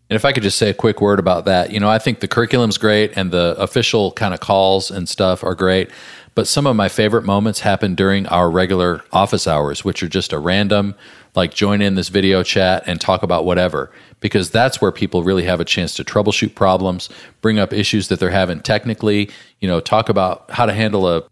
And 0.09 0.15
if 0.15 0.25
I 0.25 0.33
could 0.33 0.43
just 0.43 0.57
say 0.57 0.69
a 0.69 0.73
quick 0.73 1.01
word 1.01 1.17
about 1.17 1.45
that, 1.45 1.71
you 1.71 1.79
know, 1.79 1.89
I 1.89 1.97
think 1.97 2.19
the 2.19 2.27
curriculum's 2.27 2.77
great 2.77 3.17
and 3.17 3.31
the 3.31 3.55
official 3.57 4.11
kind 4.11 4.33
of 4.35 4.39
calls 4.39 4.91
and 4.91 5.09
stuff 5.09 5.43
are 5.43 5.55
great. 5.55 5.89
But 6.35 6.47
some 6.47 6.67
of 6.67 6.75
my 6.75 6.89
favorite 6.89 7.23
moments 7.23 7.61
happen 7.61 7.95
during 7.95 8.27
our 8.27 8.51
regular 8.51 9.03
office 9.11 9.47
hours, 9.47 9.83
which 9.83 10.03
are 10.03 10.07
just 10.07 10.33
a 10.33 10.37
random, 10.37 10.93
like 11.33 11.55
join 11.55 11.81
in 11.81 11.95
this 11.95 12.09
video 12.09 12.43
chat 12.43 12.83
and 12.85 13.01
talk 13.01 13.23
about 13.23 13.45
whatever, 13.45 13.91
because 14.19 14.51
that's 14.51 14.79
where 14.79 14.91
people 14.91 15.23
really 15.23 15.45
have 15.45 15.59
a 15.59 15.65
chance 15.65 15.95
to 15.95 16.03
troubleshoot 16.03 16.53
problems, 16.53 17.09
bring 17.41 17.57
up 17.57 17.73
issues 17.73 18.09
that 18.09 18.19
they're 18.19 18.29
having 18.29 18.59
technically, 18.59 19.29
you 19.59 19.67
know, 19.67 19.79
talk 19.79 20.09
about 20.09 20.51
how 20.51 20.65
to 20.65 20.73
handle 20.73 21.07
a 21.07 21.23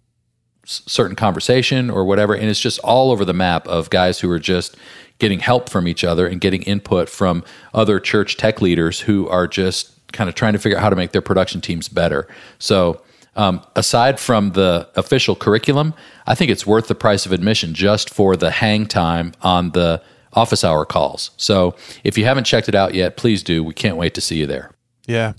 certain 0.66 1.16
conversation 1.16 1.90
or 1.90 2.06
whatever. 2.06 2.34
And 2.34 2.50
it's 2.50 2.60
just 2.60 2.80
all 2.80 3.12
over 3.12 3.26
the 3.26 3.34
map 3.34 3.68
of 3.68 3.90
guys 3.90 4.20
who 4.20 4.30
are 4.32 4.40
just 4.40 4.76
getting 5.20 5.40
help 5.40 5.70
from 5.70 5.88
each 5.88 6.04
other 6.04 6.28
and 6.28 6.42
getting 6.42 6.64
input 6.64 7.10
from 7.10 7.44
other 7.74 8.00
church 8.00 8.38
tech 8.38 8.62
leaders 8.62 9.02
who 9.02 9.28
are 9.30 9.48
just 9.48 9.94
kind 10.12 10.30
of 10.30 10.36
trying 10.36 10.54
to 10.54 10.60
figure 10.60 10.78
out 10.78 10.84
how 10.84 10.90
to 10.90 10.96
make 10.96 11.12
their 11.12 11.22
production 11.22 11.62
teams 11.62 11.88
better. 11.90 12.28
So, 12.60 13.02
um, 13.36 13.66
aside 13.76 14.20
from 14.20 14.52
the 14.52 14.88
official 14.96 15.36
curriculum, 15.36 15.96
I 16.28 16.36
think 16.36 16.52
it's 16.52 16.68
worth 16.68 16.88
the 16.88 16.96
price 16.96 17.26
of 17.26 17.32
admission 17.32 17.74
just 17.74 18.12
for 18.12 18.36
the 18.36 18.52
hang 18.52 18.86
time 18.86 19.34
on 19.42 19.72
the 19.72 20.04
office 20.34 20.64
hour 20.64 20.86
calls. 20.86 21.32
So, 21.38 21.76
if 22.04 22.18
you 22.18 22.26
haven't 22.26 22.44
checked 22.44 22.70
it 22.70 22.76
out 22.76 22.94
yet, 22.94 23.18
please 23.18 23.42
do. 23.42 23.64
We 23.64 23.74
can't 23.74 23.98
wait 23.98 24.14
to 24.16 24.22
see 24.22 24.38
you 24.38 24.46
there. 24.46 24.72
Yeah. 25.08 25.34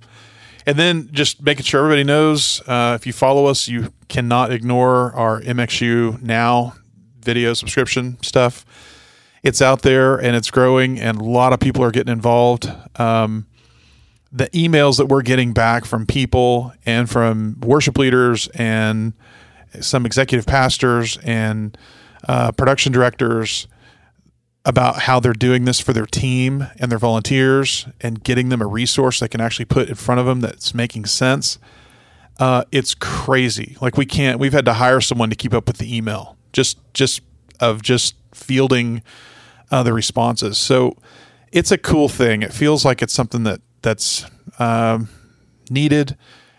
And 0.66 0.78
then 0.78 1.08
just 1.12 1.42
making 1.42 1.64
sure 1.64 1.80
everybody 1.80 2.04
knows 2.04 2.62
uh, 2.66 2.96
if 2.98 3.06
you 3.06 3.12
follow 3.12 3.46
us, 3.46 3.68
you 3.68 3.92
cannot 4.14 4.52
ignore 4.52 5.12
our 5.14 5.40
MXU 5.40 6.22
Now 6.22 6.74
video 7.18 7.52
subscription 7.52 8.16
stuff. 8.22 8.64
It's 9.42 9.60
out 9.60 9.82
there 9.82 10.18
and 10.18 10.36
it's 10.36 10.52
growing, 10.52 11.00
and 11.00 11.20
a 11.20 11.24
lot 11.24 11.52
of 11.52 11.58
people 11.58 11.82
are 11.82 11.90
getting 11.90 12.12
involved. 12.12 12.72
Um, 12.94 13.48
the 14.30 14.48
emails 14.50 14.98
that 14.98 15.06
we're 15.06 15.22
getting 15.22 15.52
back 15.52 15.84
from 15.84 16.06
people 16.06 16.72
and 16.86 17.10
from 17.10 17.58
worship 17.60 17.98
leaders 17.98 18.46
and 18.54 19.14
some 19.80 20.06
executive 20.06 20.46
pastors 20.46 21.18
and 21.24 21.76
uh, 22.28 22.52
production 22.52 22.92
directors 22.92 23.66
about 24.64 25.00
how 25.00 25.18
they're 25.18 25.32
doing 25.32 25.64
this 25.64 25.80
for 25.80 25.92
their 25.92 26.06
team 26.06 26.68
and 26.78 26.88
their 26.88 27.00
volunteers 27.00 27.88
and 28.00 28.22
getting 28.22 28.48
them 28.48 28.62
a 28.62 28.66
resource 28.66 29.18
they 29.18 29.26
can 29.26 29.40
actually 29.40 29.64
put 29.64 29.88
in 29.88 29.96
front 29.96 30.20
of 30.20 30.26
them 30.26 30.40
that's 30.40 30.72
making 30.72 31.04
sense. 31.04 31.58
Uh, 32.38 32.64
it's 32.72 32.94
crazy. 32.94 33.76
Like 33.80 33.96
we 33.96 34.06
can't. 34.06 34.38
We've 34.38 34.52
had 34.52 34.64
to 34.64 34.74
hire 34.74 35.00
someone 35.00 35.30
to 35.30 35.36
keep 35.36 35.54
up 35.54 35.66
with 35.66 35.78
the 35.78 35.96
email, 35.96 36.36
just 36.52 36.78
just 36.94 37.20
of 37.60 37.82
just 37.82 38.16
fielding 38.32 39.02
uh, 39.70 39.82
the 39.82 39.92
responses. 39.92 40.58
So 40.58 40.96
it's 41.52 41.70
a 41.70 41.78
cool 41.78 42.08
thing. 42.08 42.42
It 42.42 42.52
feels 42.52 42.84
like 42.84 43.02
it's 43.02 43.12
something 43.12 43.44
that 43.44 43.60
that's 43.82 44.26
um, 44.58 45.08
needed. 45.70 46.16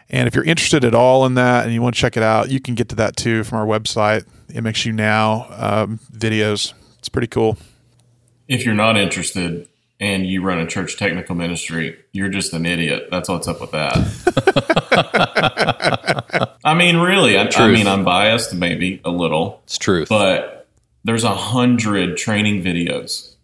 And 0.10 0.28
if 0.28 0.36
you're 0.36 0.46
interested 0.46 0.86
at 0.86 0.94
all 0.94 1.26
in 1.26 1.34
that 1.34 1.66
and 1.66 1.74
you 1.74 1.82
want 1.82 1.96
to 1.96 2.02
check 2.02 2.16
it 2.16 2.24
out, 2.24 2.50
you 2.50 2.60
can 2.60 2.76
get 2.76 2.90
to 2.90 2.96
that 2.96 3.18
too 3.18 3.44
from 3.44 3.58
our 3.58 3.66
website, 3.66 4.26
MXU 4.50 4.94
Now 4.94 5.48
um, 5.50 6.00
videos. 6.14 6.74
It's 7.00 7.10
pretty 7.10 7.28
cool. 7.28 7.58
If 8.48 8.64
you're 8.64 8.76
not 8.76 8.98
interested 8.98 9.68
and 10.00 10.28
you 10.28 10.44
run 10.44 10.60
a 10.60 10.68
church 10.68 10.98
technical 10.98 11.36
ministry, 11.36 11.98
you're 12.12 12.30
just 12.30 12.54
an 12.54 12.66
idiot. 12.66 13.08
That's 13.10 13.28
what's 13.28 13.48
up 13.48 13.60
with 13.60 13.72
that. 13.72 14.84
I 14.96 16.74
mean, 16.78 16.98
really, 16.98 17.38
I, 17.38 17.50
I, 17.56 17.72
mean, 17.72 17.88
I'm 17.88 18.04
biased, 18.04 18.54
maybe 18.54 19.02
a 19.06 19.10
little, 19.10 19.62
It's 19.66 19.78
truth. 19.78 20.10
but 20.10 20.68
there's 21.04 21.24
a 21.24 21.36
hundred 21.36 22.18
training 22.18 22.64
videos 22.64 23.36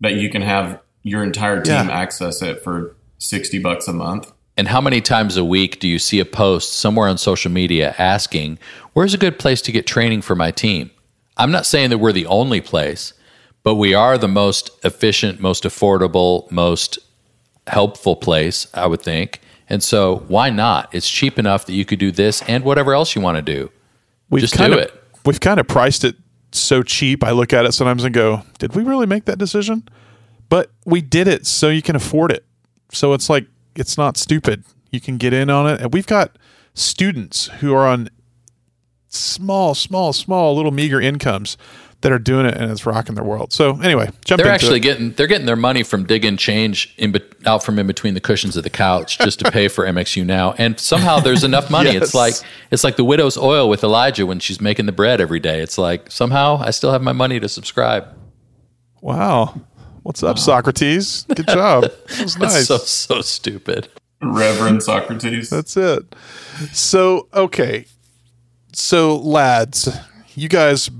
that 0.00 0.14
you 0.14 0.28
can 0.30 0.42
have 0.42 0.80
your 1.02 1.22
entire 1.22 1.62
team 1.62 1.88
Yeah. 1.88 1.90
access 1.90 2.42
it 2.42 2.62
for 2.62 2.96
60 3.18 3.58
bucks 3.60 3.86
a 3.88 3.92
month. 3.92 4.32
And 4.56 4.68
how 4.68 4.80
many 4.80 5.00
times 5.00 5.36
a 5.36 5.44
week 5.44 5.80
do 5.80 5.88
you 5.88 5.98
see 5.98 6.20
a 6.20 6.24
post 6.24 6.74
somewhere 6.74 7.08
on 7.08 7.18
social 7.18 7.50
media 7.50 7.94
asking, 7.98 8.58
Where's 8.92 9.12
a 9.14 9.18
good 9.18 9.38
place 9.38 9.60
to 9.62 9.72
get 9.72 9.86
training 9.86 10.22
for 10.22 10.36
my 10.36 10.50
team? 10.52 10.90
I'm 11.36 11.50
not 11.50 11.66
saying 11.66 11.90
that 11.90 11.98
we're 11.98 12.12
the 12.12 12.26
only 12.26 12.60
place, 12.60 13.12
but 13.64 13.74
we 13.74 13.94
are 13.94 14.16
the 14.16 14.28
most 14.28 14.70
efficient, 14.84 15.40
most 15.40 15.64
affordable, 15.64 16.48
most 16.52 17.00
helpful 17.66 18.14
place, 18.14 18.68
I 18.74 18.86
would 18.86 19.02
think. 19.02 19.40
And 19.68 19.82
so 19.82 20.24
why 20.28 20.50
not? 20.50 20.94
It's 20.94 21.08
cheap 21.08 21.38
enough 21.38 21.66
that 21.66 21.72
you 21.72 21.84
could 21.84 21.98
do 21.98 22.10
this 22.10 22.42
and 22.42 22.64
whatever 22.64 22.94
else 22.94 23.14
you 23.14 23.22
want 23.22 23.36
to 23.36 23.42
do. 23.42 23.70
We've 24.30 24.42
Just 24.42 24.54
kind 24.54 24.72
do 24.72 24.78
of, 24.78 24.84
it. 24.84 25.04
We've 25.24 25.40
kind 25.40 25.58
of 25.58 25.66
priced 25.66 26.04
it 26.04 26.16
so 26.52 26.82
cheap. 26.82 27.24
I 27.24 27.30
look 27.30 27.52
at 27.52 27.64
it 27.64 27.72
sometimes 27.72 28.04
and 28.04 28.14
go, 28.14 28.42
"Did 28.58 28.74
we 28.74 28.82
really 28.82 29.06
make 29.06 29.24
that 29.24 29.38
decision?" 29.38 29.88
But 30.48 30.70
we 30.84 31.00
did 31.00 31.26
it 31.26 31.46
so 31.46 31.68
you 31.68 31.82
can 31.82 31.96
afford 31.96 32.30
it. 32.30 32.44
So 32.92 33.12
it's 33.12 33.28
like 33.30 33.46
it's 33.74 33.96
not 33.96 34.16
stupid. 34.16 34.64
You 34.90 35.00
can 35.00 35.16
get 35.16 35.32
in 35.32 35.50
on 35.50 35.66
it, 35.68 35.80
and 35.80 35.92
we've 35.92 36.06
got 36.06 36.36
students 36.74 37.46
who 37.60 37.74
are 37.74 37.86
on 37.86 38.08
small, 39.08 39.74
small, 39.74 40.12
small, 40.12 40.54
little 40.56 40.72
meager 40.72 41.00
incomes 41.00 41.56
that 42.04 42.12
are 42.12 42.18
doing 42.18 42.46
it, 42.46 42.54
and 42.56 42.70
it's 42.70 42.86
rocking 42.86 43.14
their 43.16 43.24
world. 43.24 43.52
So 43.52 43.80
anyway, 43.80 44.10
jump 44.24 44.40
They're 44.40 44.46
into 44.52 44.54
actually 44.54 44.76
it. 44.76 44.82
getting 44.82 45.12
they're 45.14 45.26
getting 45.26 45.46
their 45.46 45.56
money 45.56 45.82
from 45.82 46.04
digging 46.04 46.36
change 46.36 46.94
in, 46.98 47.12
be- 47.12 47.22
out 47.46 47.64
from 47.64 47.78
in 47.78 47.86
between 47.86 48.14
the 48.14 48.20
cushions 48.20 48.56
of 48.56 48.62
the 48.62 48.70
couch 48.70 49.18
just 49.18 49.38
to 49.40 49.50
pay 49.50 49.68
for 49.68 49.84
MXU 49.84 50.24
now. 50.24 50.52
And 50.58 50.78
somehow 50.78 51.18
there's 51.18 51.42
enough 51.44 51.70
money. 51.70 51.90
Yes. 51.94 52.02
It's 52.04 52.14
like 52.14 52.34
it's 52.70 52.84
like 52.84 52.96
the 52.96 53.04
widow's 53.04 53.36
oil 53.36 53.68
with 53.68 53.82
Elijah 53.82 54.26
when 54.26 54.38
she's 54.38 54.60
making 54.60 54.86
the 54.86 54.92
bread 54.92 55.20
every 55.20 55.40
day. 55.40 55.60
It's 55.60 55.78
like 55.78 56.10
somehow 56.10 56.58
I 56.58 56.70
still 56.70 56.92
have 56.92 57.02
my 57.02 57.12
money 57.12 57.40
to 57.40 57.48
subscribe. 57.48 58.06
wow. 59.00 59.60
What's 60.02 60.22
up, 60.22 60.38
Socrates? 60.38 61.24
Good 61.34 61.48
job. 61.48 61.84
That 62.08 62.22
was 62.22 62.34
That's 62.36 62.54
nice. 62.54 62.66
so 62.66 62.76
so 62.78 63.20
stupid. 63.22 63.88
Reverend 64.22 64.82
Socrates. 64.82 65.48
That's 65.50 65.76
it. 65.76 66.14
So, 66.72 67.28
okay. 67.32 67.86
So, 68.72 69.16
lads, 69.16 69.88
you 70.34 70.48
guys 70.48 70.90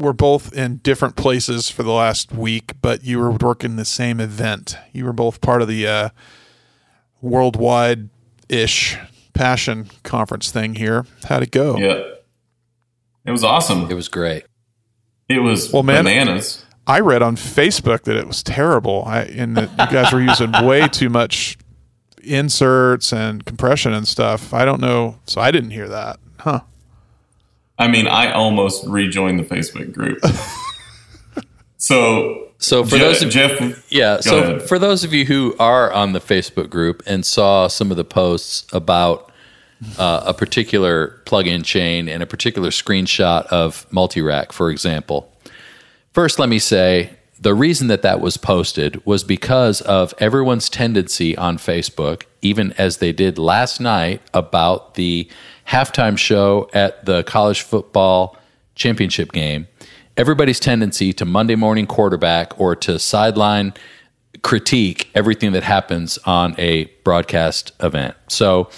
were 0.00 0.12
both 0.12 0.52
in 0.52 0.78
different 0.78 1.14
places 1.16 1.68
for 1.70 1.82
the 1.82 1.92
last 1.92 2.32
week, 2.32 2.72
but 2.82 3.04
you 3.04 3.18
were 3.18 3.30
working 3.30 3.76
the 3.76 3.84
same 3.84 4.18
event. 4.18 4.76
You 4.92 5.04
were 5.04 5.12
both 5.12 5.40
part 5.40 5.62
of 5.62 5.68
the 5.68 5.86
uh, 5.86 6.08
worldwide 7.20 8.08
ish 8.48 8.96
passion 9.34 9.88
conference 10.02 10.50
thing 10.50 10.74
here. 10.74 11.06
How'd 11.24 11.42
it 11.42 11.50
go? 11.50 11.76
yeah. 11.78 12.02
It 13.26 13.32
was 13.32 13.44
awesome. 13.44 13.90
It 13.90 13.94
was 13.94 14.08
great. 14.08 14.44
It 15.28 15.40
was 15.40 15.70
Well, 15.72 15.82
man- 15.82 16.04
bananas. 16.04 16.64
I 16.86 17.00
read 17.00 17.22
on 17.22 17.36
Facebook 17.36 18.02
that 18.04 18.16
it 18.16 18.26
was 18.26 18.42
terrible. 18.42 19.04
I 19.06 19.20
and 19.20 19.56
that 19.56 19.70
you 19.70 19.94
guys 19.94 20.12
were 20.12 20.20
using 20.22 20.50
way 20.64 20.88
too 20.88 21.10
much 21.10 21.56
inserts 22.24 23.12
and 23.12 23.44
compression 23.44 23.92
and 23.92 24.08
stuff. 24.08 24.52
I 24.54 24.64
don't 24.64 24.80
know, 24.80 25.20
so 25.26 25.40
I 25.40 25.50
didn't 25.50 25.70
hear 25.70 25.88
that. 25.88 26.18
Huh. 26.40 26.60
I 27.80 27.88
mean, 27.88 28.06
I 28.06 28.30
almost 28.32 28.86
rejoined 28.86 29.38
the 29.40 29.42
Facebook 29.44 29.92
group. 29.92 30.20
so, 31.76 32.48
So 32.58 32.84
for 32.84 32.90
Je- 32.96 32.98
those 32.98 33.22
of 33.22 33.30
Jeff, 33.30 33.90
Yeah. 33.90 34.20
So 34.20 34.38
ahead. 34.38 34.62
for 34.68 34.78
those 34.78 35.04
of 35.04 35.12
you 35.12 35.24
who 35.24 35.54
are 35.58 35.92
on 35.92 36.12
the 36.12 36.20
Facebook 36.20 36.70
group 36.70 37.02
and 37.06 37.24
saw 37.24 37.68
some 37.68 37.90
of 37.90 37.96
the 37.96 38.04
posts 38.04 38.66
about 38.72 39.32
uh, 39.98 40.22
a 40.26 40.34
particular 40.34 41.20
plug-in 41.24 41.62
chain 41.62 42.08
and 42.08 42.22
a 42.22 42.26
particular 42.26 42.68
screenshot 42.68 43.46
of 43.46 43.86
multi-rack, 43.90 44.52
for 44.52 44.70
example, 44.70 45.32
first 46.12 46.38
let 46.38 46.48
me 46.50 46.58
say 46.58 47.10
the 47.40 47.54
reason 47.54 47.86
that 47.88 48.02
that 48.02 48.20
was 48.20 48.36
posted 48.36 49.04
was 49.06 49.24
because 49.24 49.80
of 49.80 50.12
everyone's 50.18 50.68
tendency 50.68 51.34
on 51.36 51.56
Facebook, 51.56 52.24
even 52.42 52.72
as 52.72 52.98
they 52.98 53.12
did 53.12 53.38
last 53.38 53.80
night 53.80 54.20
about 54.34 54.94
the 54.94 55.26
halftime 55.68 56.18
show 56.18 56.68
at 56.74 57.06
the 57.06 57.22
college 57.24 57.62
football 57.62 58.36
championship 58.74 59.32
game. 59.32 59.66
Everybody's 60.18 60.60
tendency 60.60 61.14
to 61.14 61.24
Monday 61.24 61.54
morning 61.54 61.86
quarterback 61.86 62.60
or 62.60 62.76
to 62.76 62.98
sideline 62.98 63.72
critique 64.42 65.10
everything 65.14 65.52
that 65.52 65.62
happens 65.62 66.18
on 66.26 66.54
a 66.58 66.84
broadcast 67.04 67.72
event. 67.80 68.14
So, 68.28 68.68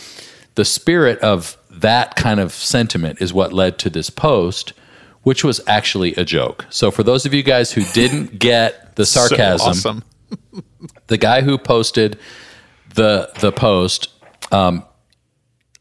the 0.54 0.64
spirit 0.64 1.18
of 1.20 1.56
that 1.70 2.14
kind 2.14 2.38
of 2.38 2.52
sentiment 2.52 3.20
is 3.22 3.32
what 3.32 3.52
led 3.52 3.78
to 3.78 3.90
this 3.90 4.10
post 4.10 4.74
which 5.22 5.44
was 5.44 5.60
actually 5.66 6.14
a 6.14 6.24
joke. 6.24 6.66
So 6.70 6.90
for 6.90 7.02
those 7.02 7.26
of 7.26 7.34
you 7.34 7.42
guys 7.42 7.72
who 7.72 7.82
didn't 7.92 8.38
get 8.38 8.96
the 8.96 9.06
sarcasm, 9.06 9.74
So 9.74 9.90
awesome. 9.90 10.04
the 11.06 11.18
guy 11.18 11.42
who 11.42 11.58
posted 11.58 12.18
the 12.94 13.30
the 13.40 13.52
post, 13.52 14.08
um, 14.50 14.84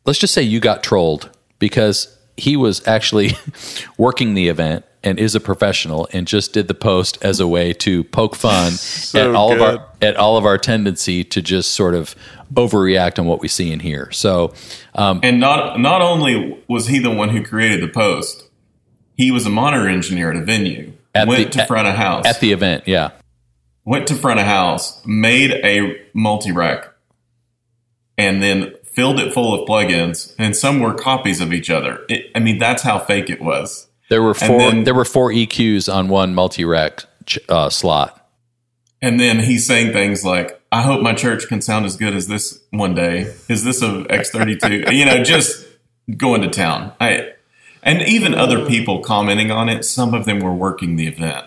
let's 0.05 0.19
just 0.19 0.33
say 0.33 0.41
you 0.41 0.59
got 0.59 0.83
trolled 0.83 1.29
because 1.59 2.17
he 2.37 2.55
was 2.57 2.85
actually 2.87 3.31
working 3.97 4.33
the 4.33 4.47
event 4.47 4.85
and 5.03 5.19
is 5.19 5.33
a 5.33 5.39
professional 5.39 6.07
and 6.13 6.27
just 6.27 6.53
did 6.53 6.67
the 6.67 6.73
post 6.73 7.17
as 7.23 7.39
a 7.39 7.47
way 7.47 7.73
to 7.73 8.03
poke 8.03 8.35
fun 8.35 8.73
at 9.15 9.33
all 9.33 9.51
of 9.51 9.61
our 9.61 9.87
at 10.01 10.15
all 10.15 10.37
of 10.37 10.45
our 10.45 10.57
tendency 10.57 11.23
to 11.23 11.41
just 11.41 11.71
sort 11.71 11.95
of 11.95 12.15
overreact 12.53 13.17
on 13.17 13.25
what 13.25 13.41
we 13.41 13.47
see 13.47 13.71
and 13.71 13.81
hear. 13.81 14.11
So 14.11 14.53
um, 14.95 15.19
And 15.23 15.39
not 15.39 15.79
not 15.79 16.01
only 16.01 16.61
was 16.67 16.87
he 16.87 16.99
the 16.99 17.11
one 17.11 17.29
who 17.29 17.43
created 17.43 17.81
the 17.81 17.87
post, 17.87 18.47
he 19.17 19.31
was 19.31 19.45
a 19.45 19.49
monitor 19.49 19.87
engineer 19.87 20.31
at 20.31 20.37
a 20.37 20.41
venue. 20.43 20.93
At 21.13 21.27
went 21.27 21.51
the- 21.51 21.59
to 21.59 21.65
front 21.67 21.87
of 21.87 21.95
house. 21.95 22.25
at 22.25 22.39
the 22.39 22.51
event, 22.53 22.83
yeah. 22.87 23.11
went 23.83 24.07
to 24.07 24.15
front 24.15 24.39
of 24.39 24.45
house, 24.45 25.05
made 25.05 25.51
a 25.51 26.01
multi 26.13 26.51
rack, 26.51 26.85
and 28.17 28.41
then 28.41 28.73
filled 28.83 29.19
it 29.19 29.33
full 29.33 29.53
of 29.53 29.67
plugins, 29.67 30.33
and 30.37 30.55
some 30.55 30.79
were 30.79 30.93
copies 30.93 31.41
of 31.41 31.51
each 31.53 31.69
other. 31.69 32.01
It, 32.09 32.31
I 32.35 32.39
mean, 32.39 32.57
that's 32.59 32.83
how 32.83 32.99
fake 32.99 33.29
it 33.29 33.41
was. 33.41 33.87
There 34.09 34.21
were 34.21 34.33
four. 34.33 34.57
then- 34.59 34.83
there 34.83 34.93
were 34.93 35.05
four 35.05 35.31
EQs 35.31 35.93
on 35.93 36.07
one 36.09 36.35
multi-rack 36.35 37.03
ch- 37.25 37.39
uh, 37.49 37.69
slot. 37.69 38.17
And 39.01 39.19
then 39.19 39.39
he's 39.39 39.65
saying 39.65 39.93
things 39.93 40.23
like, 40.23 40.61
"I 40.71 40.81
hope 40.83 41.01
my 41.01 41.13
church 41.13 41.47
can 41.47 41.61
sound 41.61 41.85
as 41.85 41.95
good 41.97 42.13
as 42.13 42.27
this 42.27 42.59
one 42.69 42.93
day. 42.93 43.33
Is 43.49 43.63
this 43.63 43.81
a 43.81 44.03
X32?" 44.09 44.91
you 44.95 45.05
know, 45.05 45.23
just 45.23 45.65
going 46.17 46.41
to 46.41 46.49
town. 46.49 46.91
I 46.99 47.31
and 47.83 48.01
even 48.03 48.33
other 48.35 48.65
people 48.65 48.99
commenting 48.99 49.51
on 49.51 49.69
it. 49.69 49.83
Some 49.85 50.13
of 50.13 50.25
them 50.25 50.39
were 50.39 50.53
working 50.53 50.95
the 50.95 51.07
event. 51.07 51.45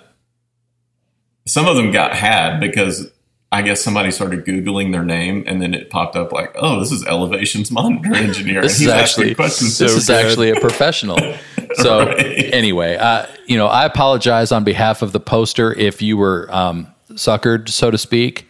Some 1.46 1.66
of 1.66 1.76
them 1.76 1.90
got 1.90 2.14
had 2.14 2.58
because 2.58 3.10
I 3.52 3.62
guess 3.62 3.82
somebody 3.82 4.10
started 4.10 4.44
googling 4.44 4.92
their 4.92 5.04
name, 5.04 5.44
and 5.46 5.60
then 5.62 5.74
it 5.74 5.90
popped 5.90 6.16
up 6.16 6.32
like, 6.32 6.52
"Oh, 6.56 6.80
this 6.80 6.90
is 6.90 7.04
Elevation's 7.04 7.70
monitor 7.70 8.14
engineer." 8.16 8.62
This 8.62 8.80
is 8.80 8.88
actually 8.88 9.34
questions. 9.34 9.78
this 9.78 9.92
so 9.92 9.98
is 9.98 10.06
good. 10.06 10.24
actually 10.26 10.50
a 10.50 10.60
professional. 10.60 11.18
So 11.76 12.06
Right. 12.06 12.54
anyway, 12.54 12.94
uh, 12.94 13.26
you 13.46 13.56
know, 13.56 13.66
I 13.66 13.84
apologize 13.84 14.52
on 14.52 14.62
behalf 14.62 15.02
of 15.02 15.10
the 15.10 15.18
poster 15.18 15.72
if 15.72 16.00
you 16.00 16.16
were 16.16 16.46
um, 16.54 16.86
suckered, 17.14 17.68
so 17.68 17.90
to 17.90 17.98
speak. 17.98 18.46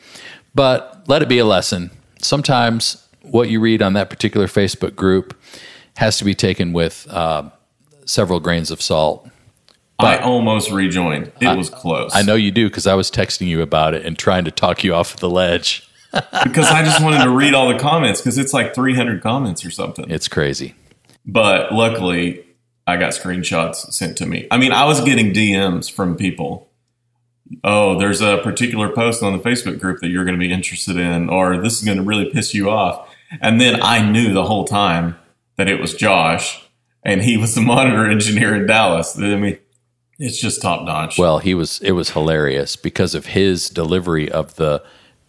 But 0.54 1.04
let 1.06 1.22
it 1.22 1.28
be 1.28 1.38
a 1.38 1.46
lesson. 1.46 1.90
Sometimes 2.20 3.02
what 3.22 3.48
you 3.48 3.60
read 3.60 3.80
on 3.80 3.94
that 3.94 4.10
particular 4.10 4.46
Facebook 4.46 4.94
group 4.94 5.34
has 5.96 6.18
to 6.18 6.24
be 6.26 6.34
taken 6.34 6.74
with 6.74 7.06
uh, 7.08 7.48
several 8.06 8.40
grains 8.40 8.70
of 8.70 8.80
salt. 8.82 9.28
I 9.99 10.18
almost 10.18 10.70
rejoined. 10.70 11.32
It 11.40 11.56
was 11.56 11.70
close. 11.70 12.11
I 12.14 12.23
know 12.23 12.34
you 12.34 12.50
do 12.50 12.68
because 12.68 12.87
I 12.87 12.94
was 12.94 13.11
texting 13.11 13.46
you 13.46 13.62
about 13.62 13.94
it 13.94 14.04
and 14.04 14.18
trying 14.18 14.44
to 14.44 14.50
talk 14.50 14.82
you 14.84 14.94
off 14.94 15.16
the 15.16 15.30
ledge. 15.30 15.88
because 16.44 16.70
I 16.70 16.84
just 16.84 17.02
wanted 17.02 17.25
to 17.25 17.30
read 17.30 17.54
all 17.54 17.68
the 17.68 17.78
comments 17.78 18.20
because 18.20 18.38
it's 18.38 18.52
like 18.52 18.75
300 18.75 19.23
comments 19.23 19.64
or 19.64 19.70
something. 19.70 20.11
It's 20.11 20.28
crazy. 20.28 20.75
But 21.26 21.73
luckily, 21.73 22.44
I 22.87 22.96
got 22.96 23.12
screenshots 23.12 23.92
sent 23.92 24.16
to 24.18 24.26
me. 24.26 24.46
I 24.50 24.58
mean, 24.58 24.73
I 24.73 24.84
was 24.84 25.00
getting 25.00 25.32
DMs 25.32 25.90
from 25.90 26.16
people. 26.16 26.70
Oh, 27.62 27.99
there's 27.99 28.20
a 28.20 28.38
particular 28.38 28.88
post 28.88 29.23
on 29.23 29.32
the 29.32 29.38
Facebook 29.38 29.80
group 29.80 30.00
that 30.00 30.08
you're 30.08 30.25
going 30.25 30.38
to 30.38 30.44
be 30.44 30.52
interested 30.52 30.96
in, 30.96 31.28
or 31.28 31.61
this 31.61 31.78
is 31.78 31.84
going 31.84 31.99
to 31.99 32.02
really 32.02 32.30
piss 32.30 32.54
you 32.54 32.71
off. 32.71 33.08
And 33.40 33.60
then 33.60 33.80
I 33.82 34.08
knew 34.08 34.32
the 34.32 34.45
whole 34.45 34.64
time 34.64 35.17
that 35.56 35.69
it 35.69 35.80
was 35.80 35.95
Josh, 35.95 36.63
and 37.04 37.23
he 37.23 37.36
was 37.36 37.54
the 37.54 37.60
monitor 37.60 38.10
engineer 38.10 38.54
in 38.54 38.67
Dallas. 38.67 39.19
I 39.19 39.36
mean, 39.36 39.58
it's 40.19 40.40
just 40.40 40.62
top 40.62 40.84
notch. 40.84 41.19
Well, 41.19 41.38
he 41.38 41.54
was 41.54 41.80
it 41.80 41.93
was 41.93 42.10
hilarious 42.10 42.76
because 42.76 43.14
of 43.14 43.26
his 43.26 43.69
delivery 43.69 44.30
of 44.30 44.56
the 44.56 44.82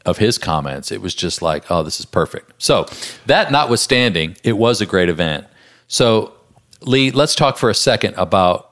of 0.05 0.19
his 0.19 0.37
comments. 0.37 0.91
It 0.91 1.01
was 1.01 1.15
just 1.15 1.41
like, 1.41 1.69
oh, 1.71 1.83
this 1.83 1.99
is 1.99 2.05
perfect. 2.05 2.53
So, 2.57 2.85
that 3.25 3.51
notwithstanding, 3.51 4.37
it 4.43 4.53
was 4.53 4.79
a 4.79 4.85
great 4.85 5.09
event. 5.09 5.47
So, 5.87 6.33
Lee, 6.81 7.09
let's 7.11 7.33
talk 7.33 7.57
for 7.57 7.69
a 7.69 7.75
second 7.75 8.13
about 8.15 8.71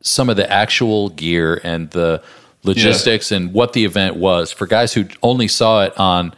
some 0.00 0.30
of 0.30 0.36
the 0.36 0.50
actual 0.50 1.10
gear 1.10 1.60
and 1.62 1.90
the 1.90 2.22
logistics 2.62 3.30
and 3.30 3.52
what 3.52 3.74
the 3.74 3.84
event 3.84 4.16
was 4.16 4.50
for 4.50 4.66
guys 4.66 4.94
who 4.94 5.06
only 5.22 5.48
saw 5.48 5.84
it 5.84 5.96
on 5.98 6.34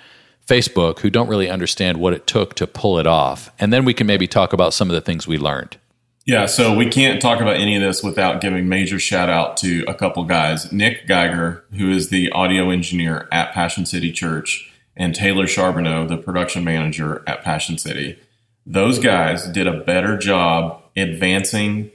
Facebook 0.48 1.00
who 1.00 1.10
don't 1.10 1.28
really 1.28 1.50
understand 1.50 1.98
what 1.98 2.14
it 2.14 2.26
took 2.26 2.54
to 2.54 2.66
pull 2.66 2.98
it 2.98 3.06
off. 3.06 3.52
And 3.58 3.72
then 3.72 3.84
we 3.84 3.92
can 3.92 4.06
maybe 4.06 4.26
talk 4.26 4.52
about 4.52 4.72
some 4.72 4.88
of 4.88 4.94
the 4.94 5.00
things 5.02 5.28
we 5.28 5.36
learned. 5.36 5.76
Yeah, 6.24 6.46
so 6.46 6.74
we 6.74 6.88
can't 6.88 7.22
talk 7.22 7.40
about 7.40 7.56
any 7.56 7.76
of 7.76 7.82
this 7.82 8.02
without 8.02 8.40
giving 8.40 8.68
major 8.68 8.98
shout 8.98 9.30
out 9.30 9.56
to 9.58 9.84
a 9.86 9.94
couple 9.94 10.24
guys. 10.24 10.70
Nick 10.72 11.06
Geiger, 11.06 11.64
who 11.76 11.90
is 11.90 12.08
the 12.08 12.30
audio 12.32 12.70
engineer 12.70 13.28
at 13.30 13.52
Passion 13.52 13.86
City 13.86 14.12
Church, 14.12 14.70
and 14.94 15.14
Taylor 15.14 15.46
Charbonneau, 15.46 16.06
the 16.06 16.18
production 16.18 16.64
manager 16.64 17.22
at 17.26 17.42
Passion 17.42 17.78
City. 17.78 18.18
Those 18.66 18.98
guys 18.98 19.46
did 19.46 19.66
a 19.66 19.80
better 19.80 20.18
job 20.18 20.82
advancing, 20.96 21.92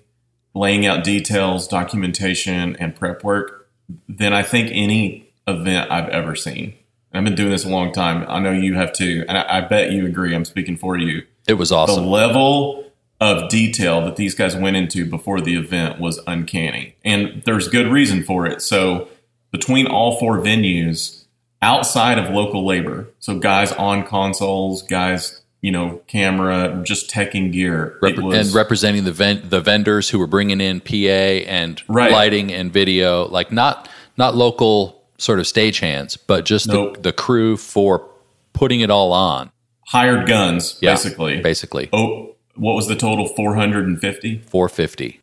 laying 0.55 0.85
out 0.85 1.03
details, 1.03 1.67
documentation, 1.67 2.75
and 2.77 2.95
prep 2.95 3.23
work 3.23 3.69
than 4.07 4.33
I 4.33 4.41
think 4.41 4.69
any 4.71 5.31
event 5.45 5.91
I've 5.91 6.09
ever 6.09 6.35
seen. 6.35 6.73
I've 7.13 7.23
been 7.23 7.36
doing 7.36 7.52
this 7.52 7.63
a 7.65 7.69
long 7.69 7.91
time. 7.91 8.26
I 8.28 8.39
know 8.39 8.52
you 8.52 8.73
have 8.76 8.93
too, 8.93 9.23
and 9.28 9.38
I, 9.38 9.58
I 9.58 9.62
bet 9.62 9.91
you 9.91 10.06
agree. 10.06 10.34
I'm 10.36 10.45
speaking 10.45 10.78
for 10.78 10.97
you 10.97 11.23
It 11.47 11.54
was 11.56 11.71
awesome. 11.71 12.04
the 12.04 12.10
level 12.10 12.91
of 13.21 13.49
detail 13.49 14.02
that 14.06 14.15
these 14.15 14.36
guys 14.36 14.56
went 14.56 14.76
into 14.76 15.06
before 15.10 15.39
the 15.39 15.56
event 15.56 15.99
was 15.99 16.19
uncanny. 16.28 16.95
And 17.06 17.41
there's 17.45 17.67
good 17.67 17.88
reason 17.88 18.23
for 18.23 18.45
it. 18.47 18.62
So, 18.62 19.08
between 19.52 19.86
all 19.88 20.19
four 20.19 20.39
venues, 20.39 21.23
outside 21.62 22.17
of 22.17 22.34
local 22.34 22.65
labor, 22.65 23.08
so 23.19 23.38
guys 23.39 23.71
on 23.73 24.04
consoles, 24.06 24.82
guys, 24.82 25.41
you 25.62 25.71
know, 25.71 26.02
camera, 26.08 26.82
just 26.84 27.10
teching 27.10 27.54
gear, 27.54 27.97
Rep- 28.02 28.17
was 28.17 28.47
and 28.47 28.56
representing 28.56 29.04
the 29.06 29.12
ven- 29.13 29.43
the 29.47 29.62
vendors 29.62 30.10
who 30.10 30.19
were 30.19 30.28
bringing 30.28 30.60
in 30.60 30.82
PA 30.82 31.45
and 31.47 31.82
Right. 31.88 32.12
lighting 32.12 32.52
and 32.52 32.73
video, 32.73 33.28
like 33.28 33.52
not 33.52 33.88
not 34.17 34.36
local 34.36 35.02
sort 35.23 35.39
of 35.39 35.45
stagehands, 35.45 36.17
but 36.27 36.45
just 36.45 36.67
Nope. 36.67 36.95
the, 36.95 37.01
the 37.01 37.13
crew 37.13 37.57
for 37.57 38.09
putting 38.53 38.81
it 38.81 38.89
all 38.91 39.12
on. 39.13 39.51
hired 39.88 40.27
guns, 40.27 40.77
Yeah, 40.81 40.91
basically. 40.93 41.41
basically 41.41 41.89
Oh, 41.93 42.36
what 42.55 42.73
was 42.73 42.88
the 42.88 42.95
total? 42.95 43.27
450? 43.27 44.38
450. 44.39 45.19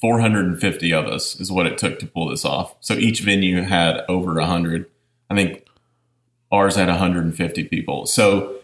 450 0.00 0.92
of 0.92 1.06
us 1.06 1.40
is 1.40 1.50
what 1.50 1.66
it 1.66 1.78
took 1.78 1.98
to 2.00 2.06
pull 2.06 2.28
this 2.28 2.44
off. 2.44 2.74
So 2.80 2.94
each 2.94 3.20
venue 3.20 3.62
had 3.62 4.02
over 4.08 4.34
100. 4.34 4.86
I 5.30 5.34
think 5.34 5.64
ours 6.52 6.76
had 6.76 6.88
150 6.88 7.64
people. 7.64 8.04
So, 8.06 8.56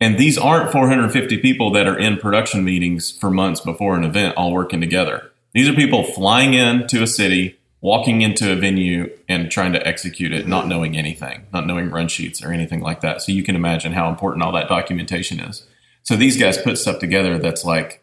and 0.00 0.16
these 0.18 0.38
aren't 0.38 0.70
450 0.70 1.38
people 1.38 1.72
that 1.72 1.88
are 1.88 1.98
in 1.98 2.18
production 2.18 2.62
meetings 2.62 3.10
for 3.10 3.30
months 3.30 3.60
before 3.60 3.96
an 3.96 4.04
event 4.04 4.36
all 4.36 4.52
working 4.52 4.80
together. 4.80 5.30
These 5.52 5.68
are 5.68 5.72
people 5.74 6.04
flying 6.04 6.54
in 6.54 6.86
to 6.88 7.02
a 7.02 7.06
city, 7.06 7.58
walking 7.80 8.22
into 8.22 8.50
a 8.50 8.56
venue 8.56 9.10
and 9.28 9.50
trying 9.50 9.72
to 9.72 9.86
execute 9.86 10.32
it, 10.32 10.48
not 10.48 10.66
knowing 10.66 10.96
anything, 10.96 11.46
not 11.52 11.66
knowing 11.66 11.90
run 11.90 12.08
sheets 12.08 12.42
or 12.42 12.52
anything 12.52 12.80
like 12.80 13.00
that. 13.00 13.22
So 13.22 13.32
you 13.32 13.42
can 13.42 13.54
imagine 13.54 13.92
how 13.92 14.08
important 14.08 14.42
all 14.42 14.52
that 14.52 14.68
documentation 14.68 15.40
is. 15.40 15.66
So 16.02 16.16
these 16.16 16.36
guys 16.36 16.56
put 16.58 16.78
stuff 16.78 16.98
together 16.98 17.38
that's 17.38 17.64
like, 17.64 18.02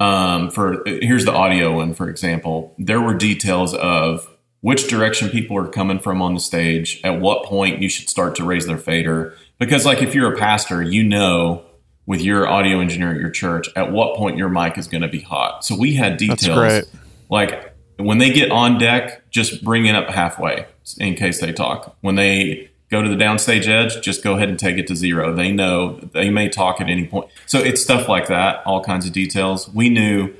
um, 0.00 0.50
for 0.50 0.82
here's 0.86 1.24
the 1.24 1.32
audio 1.32 1.76
one, 1.76 1.94
for 1.94 2.08
example. 2.08 2.74
There 2.78 3.00
were 3.00 3.14
details 3.14 3.74
of 3.74 4.28
which 4.60 4.88
direction 4.88 5.28
people 5.28 5.56
are 5.56 5.68
coming 5.68 5.98
from 5.98 6.22
on 6.22 6.34
the 6.34 6.40
stage, 6.40 7.00
at 7.04 7.20
what 7.20 7.44
point 7.44 7.82
you 7.82 7.88
should 7.88 8.08
start 8.08 8.34
to 8.36 8.44
raise 8.44 8.66
their 8.66 8.78
fader. 8.78 9.34
Because, 9.58 9.84
like, 9.86 10.02
if 10.02 10.14
you're 10.14 10.32
a 10.32 10.36
pastor, 10.36 10.82
you 10.82 11.02
know 11.04 11.64
with 12.06 12.20
your 12.20 12.48
audio 12.48 12.80
engineer 12.80 13.12
at 13.12 13.20
your 13.20 13.30
church 13.30 13.68
at 13.76 13.90
what 13.90 14.16
point 14.16 14.36
your 14.36 14.48
mic 14.48 14.76
is 14.76 14.86
going 14.86 15.02
to 15.02 15.08
be 15.08 15.20
hot. 15.20 15.64
So 15.64 15.76
we 15.78 15.94
had 15.94 16.16
details 16.16 16.86
like 17.30 17.73
when 17.96 18.18
they 18.18 18.30
get 18.30 18.50
on 18.50 18.78
deck, 18.78 19.30
just 19.30 19.64
bring 19.64 19.86
it 19.86 19.94
up 19.94 20.08
halfway 20.08 20.66
in 20.98 21.14
case 21.14 21.40
they 21.40 21.52
talk. 21.52 21.96
When 22.00 22.14
they 22.14 22.70
go 22.90 23.02
to 23.02 23.08
the 23.08 23.16
downstage 23.16 23.66
edge, 23.66 24.00
just 24.02 24.22
go 24.22 24.34
ahead 24.34 24.48
and 24.48 24.58
take 24.58 24.76
it 24.76 24.86
to 24.88 24.94
zero. 24.94 25.34
They 25.34 25.50
know 25.50 25.98
they 26.12 26.30
may 26.30 26.48
talk 26.48 26.80
at 26.80 26.88
any 26.88 27.06
point. 27.06 27.30
So 27.46 27.58
it's 27.58 27.82
stuff 27.82 28.08
like 28.08 28.28
that, 28.28 28.62
all 28.66 28.82
kinds 28.84 29.06
of 29.06 29.12
details. 29.12 29.68
We 29.68 29.88
knew 29.88 30.34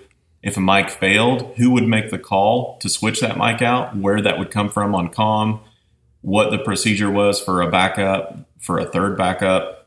If 0.45 0.59
a 0.59 0.61
mic 0.61 0.91
failed, 0.91 1.55
who 1.57 1.71
would 1.71 1.89
make 1.89 2.11
the 2.11 2.19
call 2.19 2.77
to 2.81 2.91
switch 2.91 3.21
that 3.21 3.39
mic 3.39 3.63
out, 3.63 3.97
where 3.97 4.21
that 4.21 4.39
would 4.39 4.51
come 4.51 4.69
from 4.69 4.95
on 4.95 5.09
COM, 5.09 5.61
what 6.21 6.51
the 6.51 6.59
procedure 6.59 7.11
was 7.11 7.41
for 7.41 7.63
a 7.63 7.71
backup, 7.71 8.37
for 8.59 8.79
a 8.79 8.85
third 8.85 9.17
backup, 9.17 9.84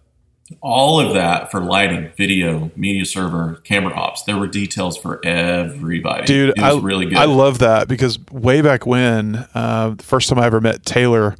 all 0.62 0.99
of 0.99 1.13
that 1.13 1.51
for 1.51 1.60
lighting, 1.60 2.12
video, 2.17 2.71
media 2.75 3.05
server, 3.05 3.55
camera 3.63 3.93
ops. 3.93 4.23
There 4.23 4.38
were 4.38 4.47
details 4.47 4.97
for 4.97 5.25
everybody. 5.25 6.25
dude 6.25 6.49
it 6.49 6.62
was 6.62 6.77
I, 6.77 6.79
really 6.79 7.05
good. 7.05 7.17
I 7.17 7.25
love 7.25 7.60
that 7.60 7.88
because 7.88 8.19
way 8.31 8.62
back 8.62 8.86
when 8.86 9.47
uh, 9.53 9.89
the 9.97 10.03
first 10.03 10.29
time 10.29 10.39
i 10.39 10.45
ever 10.45 10.62
met 10.62 10.86
taylor 10.86 11.36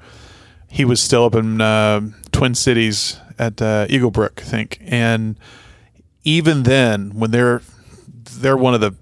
he 0.70 0.86
was 0.86 1.02
still 1.02 1.26
up 1.26 1.36
in 1.36 1.62
uh, 1.62 2.02
twin 2.32 2.56
cities 2.56 3.18
at 3.40 3.62
uh, 3.62 3.86
eagle 3.90 4.12
brook 4.12 4.42
i 4.42 4.46
think 4.46 4.78
and 4.82 5.40
even 6.24 6.64
then 6.64 7.12
when 7.12 7.32
they're 7.32 7.62
they're 8.40 8.58
one 8.58 8.74
of 8.74 8.82
the 8.82 8.94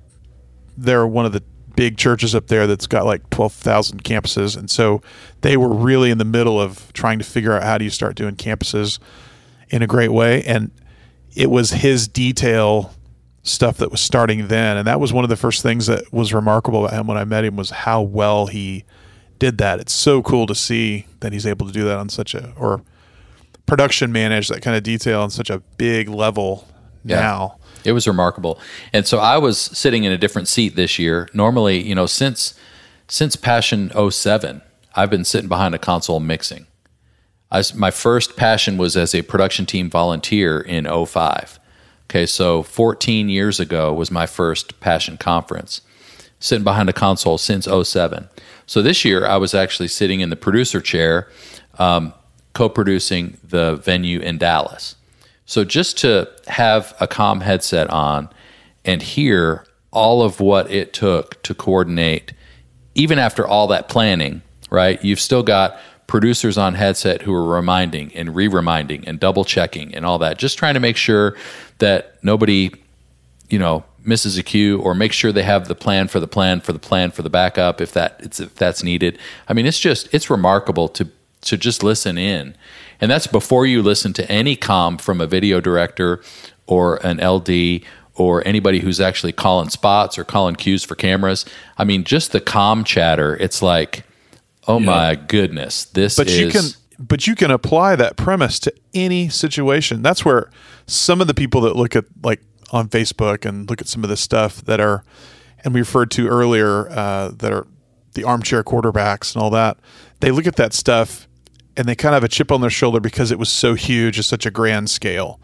they're 0.78 1.08
one 1.08 1.26
of 1.26 1.32
the 1.32 1.44
big 1.76 1.98
churches 1.98 2.34
up 2.34 2.48
there 2.48 2.68
that's 2.68 2.88
got 2.88 3.06
like 3.06 3.30
12,000 3.32 4.04
campuses 4.04 4.56
and 4.56 4.70
so 4.70 5.02
they 5.42 5.58
were 5.58 5.74
really 5.74 6.10
in 6.10 6.18
the 6.18 6.26
middle 6.26 6.60
of 6.62 6.92
trying 6.94 7.20
to 7.20 7.26
figure 7.26 7.54
out 7.54 7.64
how 7.64 7.78
do 7.78 7.84
you 7.84 7.90
start 7.90 8.16
doing 8.16 8.36
campuses 8.36 9.00
in 9.76 9.82
a 9.82 9.88
great 9.88 10.12
way 10.12 10.42
and 10.44 10.72
it 11.36 11.50
was 11.50 11.72
his 11.72 12.08
detail 12.08 12.94
stuff 13.44 13.78
that 13.78 13.92
was 13.92 14.02
starting 14.02 14.48
then 14.48 14.78
and 14.78 14.88
that 14.88 15.00
was 15.00 15.12
one 15.14 15.24
of 15.26 15.30
the 15.30 15.36
first 15.36 15.62
things 15.62 15.86
that 15.88 16.02
was 16.14 16.34
remarkable 16.34 16.86
about 16.86 16.98
him 17.00 17.08
when 17.08 17.18
I 17.18 17.26
met 17.26 17.44
him 17.44 17.56
was 17.56 17.70
how 17.70 18.02
well 18.02 18.48
he 18.48 18.86
did 19.38 19.58
that 19.58 19.80
it's 19.80 19.94
so 19.94 20.22
cool 20.24 20.48
to 20.48 20.56
see 20.56 21.06
that 21.20 21.34
he's 21.34 21.46
able 21.46 21.68
to 21.68 21.74
do 21.74 21.84
that 21.84 21.98
on 21.98 22.10
such 22.10 22.34
a 22.34 22.54
or 22.58 22.82
production 23.66 24.12
manage 24.12 24.48
that 24.48 24.62
kind 24.62 24.78
of 24.78 24.84
detail 24.84 25.22
on 25.22 25.30
such 25.30 25.50
a 25.50 25.60
big 25.78 26.08
level 26.08 26.68
Yeah. 27.04 27.20
now 27.20 27.58
It 27.84 27.92
was 27.92 28.08
remarkable. 28.08 28.58
And 28.94 29.06
so 29.06 29.20
I 29.20 29.38
was 29.38 29.60
sitting 29.60 30.06
in 30.06 30.12
a 30.12 30.18
different 30.18 30.48
seat 30.48 30.76
this 30.76 30.98
year. 30.98 31.30
Normally, 31.34 31.78
you 31.84 31.94
know, 31.94 32.08
since 32.08 32.56
since 33.08 33.36
Passion 33.36 33.92
07, 33.94 34.62
I've 34.96 35.12
been 35.12 35.24
sitting 35.26 35.48
behind 35.50 35.76
a 35.76 35.78
console 35.78 36.20
mixing. 36.20 36.66
My 37.76 37.92
first 37.92 38.36
passion 38.36 38.78
was 38.78 38.98
as 38.98 39.14
a 39.14 39.22
production 39.22 39.66
team 39.66 39.90
volunteer 39.90 40.60
in 40.60 40.86
05. 40.86 41.60
Okay, 42.10 42.26
so 42.26 42.64
14 42.64 43.30
years 43.30 43.60
ago 43.60 43.94
was 43.94 44.12
my 44.12 44.26
first 44.26 44.80
passion 44.80 45.18
conference. 45.18 45.82
Sitting 46.40 46.64
behind 46.64 46.90
a 46.90 46.94
console 46.94 47.38
since 47.38 47.68
07. 47.68 48.30
So 48.66 48.82
this 48.82 49.06
year 49.06 49.26
I 49.26 49.38
was 49.38 49.54
actually 49.54 49.88
sitting 49.88 50.20
in 50.20 50.30
the 50.30 50.36
producer 50.36 50.82
chair, 50.82 51.30
um, 51.80 52.14
co-producing 52.54 53.38
the 53.44 53.76
venue 53.78 54.20
in 54.20 54.38
Dallas. 54.38 54.96
So 55.46 55.64
just 55.64 55.98
to 56.00 56.30
have 56.48 56.96
a 57.00 57.08
com 57.08 57.42
headset 57.42 57.90
on 57.90 58.30
and 58.84 59.02
hear 59.02 59.66
all 59.92 60.24
of 60.24 60.40
what 60.40 60.70
it 60.72 60.94
took 60.94 61.42
to 61.44 61.54
coordinate, 61.54 62.34
even 62.96 63.20
after 63.20 63.48
all 63.48 63.68
that 63.68 63.88
planning, 63.88 64.42
right? 64.70 65.04
You've 65.04 65.20
still 65.20 65.44
got 65.44 65.78
producers 66.08 66.58
on 66.58 66.76
headset 66.76 67.24
who 67.24 67.34
are 67.34 67.46
reminding 67.46 68.14
and 68.16 68.36
re-reminding 68.36 69.08
and 69.08 69.20
double 69.20 69.44
checking 69.44 69.94
and 69.96 70.06
all 70.06 70.20
that, 70.20 70.38
just 70.38 70.58
trying 70.58 70.76
to 70.76 70.80
make 70.80 70.98
sure 70.98 71.36
that 71.80 72.24
nobody, 72.24 72.72
you 73.50 73.60
know, 73.60 73.84
misses 74.04 74.38
a 74.38 74.44
cue 74.44 74.80
or 74.82 74.94
make 74.94 75.12
sure 75.12 75.32
they 75.32 75.44
have 75.44 75.68
the 75.68 75.76
plan 75.76 76.08
for 76.08 76.20
the 76.20 76.28
plan 76.28 76.62
for 76.62 76.72
the 76.72 76.80
plan 76.80 77.10
for 77.10 77.24
the 77.24 77.30
backup 77.30 77.82
if 77.82 77.92
that 77.94 78.40
if 78.40 78.56
that's 78.56 78.84
needed. 78.84 79.18
I 79.48 79.54
mean, 79.54 79.66
it's 79.66 79.80
just 79.80 80.14
it's 80.14 80.30
remarkable 80.30 80.88
to 80.90 81.10
to 81.42 81.58
just 81.58 81.84
listen 81.84 82.18
in. 82.18 82.56
And 83.02 83.10
that's 83.12 83.28
before 83.28 83.66
you 83.66 83.82
listen 83.82 84.14
to 84.14 84.32
any 84.32 84.56
com 84.56 84.98
from 84.98 85.22
a 85.22 85.28
video 85.28 85.60
director 85.60 86.22
or 86.68 86.98
an 87.06 87.18
LD 87.18 87.82
or 88.16 88.46
anybody 88.48 88.80
who's 88.80 89.02
actually 89.02 89.34
calling 89.34 89.70
spots 89.70 90.18
or 90.18 90.24
calling 90.24 90.56
cues 90.56 90.84
for 90.84 90.96
cameras. 90.96 91.46
I 91.78 91.84
mean, 91.84 92.04
just 92.04 92.32
the 92.32 92.42
com 92.42 92.84
chatter, 92.84 93.36
it's 93.38 93.62
like, 93.62 94.04
oh 94.68 94.80
my 94.80 95.16
goodness, 95.16 95.86
this 95.86 96.16
but 96.16 96.28
is 96.28 96.40
you 96.40 96.50
can 96.50 96.64
but 96.98 97.28
you 97.28 97.36
can 97.36 97.52
apply 97.52 97.96
that 97.96 98.16
premise 98.16 98.60
to 98.60 98.74
any 98.94 99.30
situation. 99.30 100.02
That's 100.02 100.24
where 100.24 100.50
some 100.88 101.22
of 101.22 101.28
the 101.28 101.34
people 101.34 101.62
that 101.62 101.76
look 101.76 101.96
at 101.96 102.06
like 102.24 102.42
on 102.72 102.90
facebook 102.90 103.46
and 103.46 103.70
look 103.70 103.80
at 103.80 103.88
some 103.88 104.04
of 104.04 104.10
the 104.10 104.18
stuff 104.18 104.62
that 104.64 104.80
are 104.80 105.04
and 105.64 105.74
we 105.74 105.80
referred 105.80 106.12
to 106.12 106.28
earlier 106.28 106.90
uh, 106.90 107.30
that 107.30 107.52
are 107.52 107.68
the 108.14 108.24
armchair 108.24 108.64
quarterbacks 108.64 109.34
and 109.34 109.44
all 109.44 109.50
that 109.50 109.78
they 110.20 110.32
look 110.32 110.48
at 110.48 110.56
that 110.56 110.74
stuff 110.74 111.28
and 111.78 111.88
they 111.88 111.96
kind 111.96 112.16
of 112.16 112.22
have 112.22 112.24
a 112.24 112.34
chip 112.34 112.52
on 112.52 112.62
their 112.62 112.70
shoulder 112.70 113.00
because 113.00 113.32
it 113.32 113.40
was 113.40 113.50
so 113.50 113.74
huge 113.74 114.18
at 114.18 114.26
such 114.26 114.46
a 114.46 114.52
grand 114.52 114.90
scale. 114.90 115.40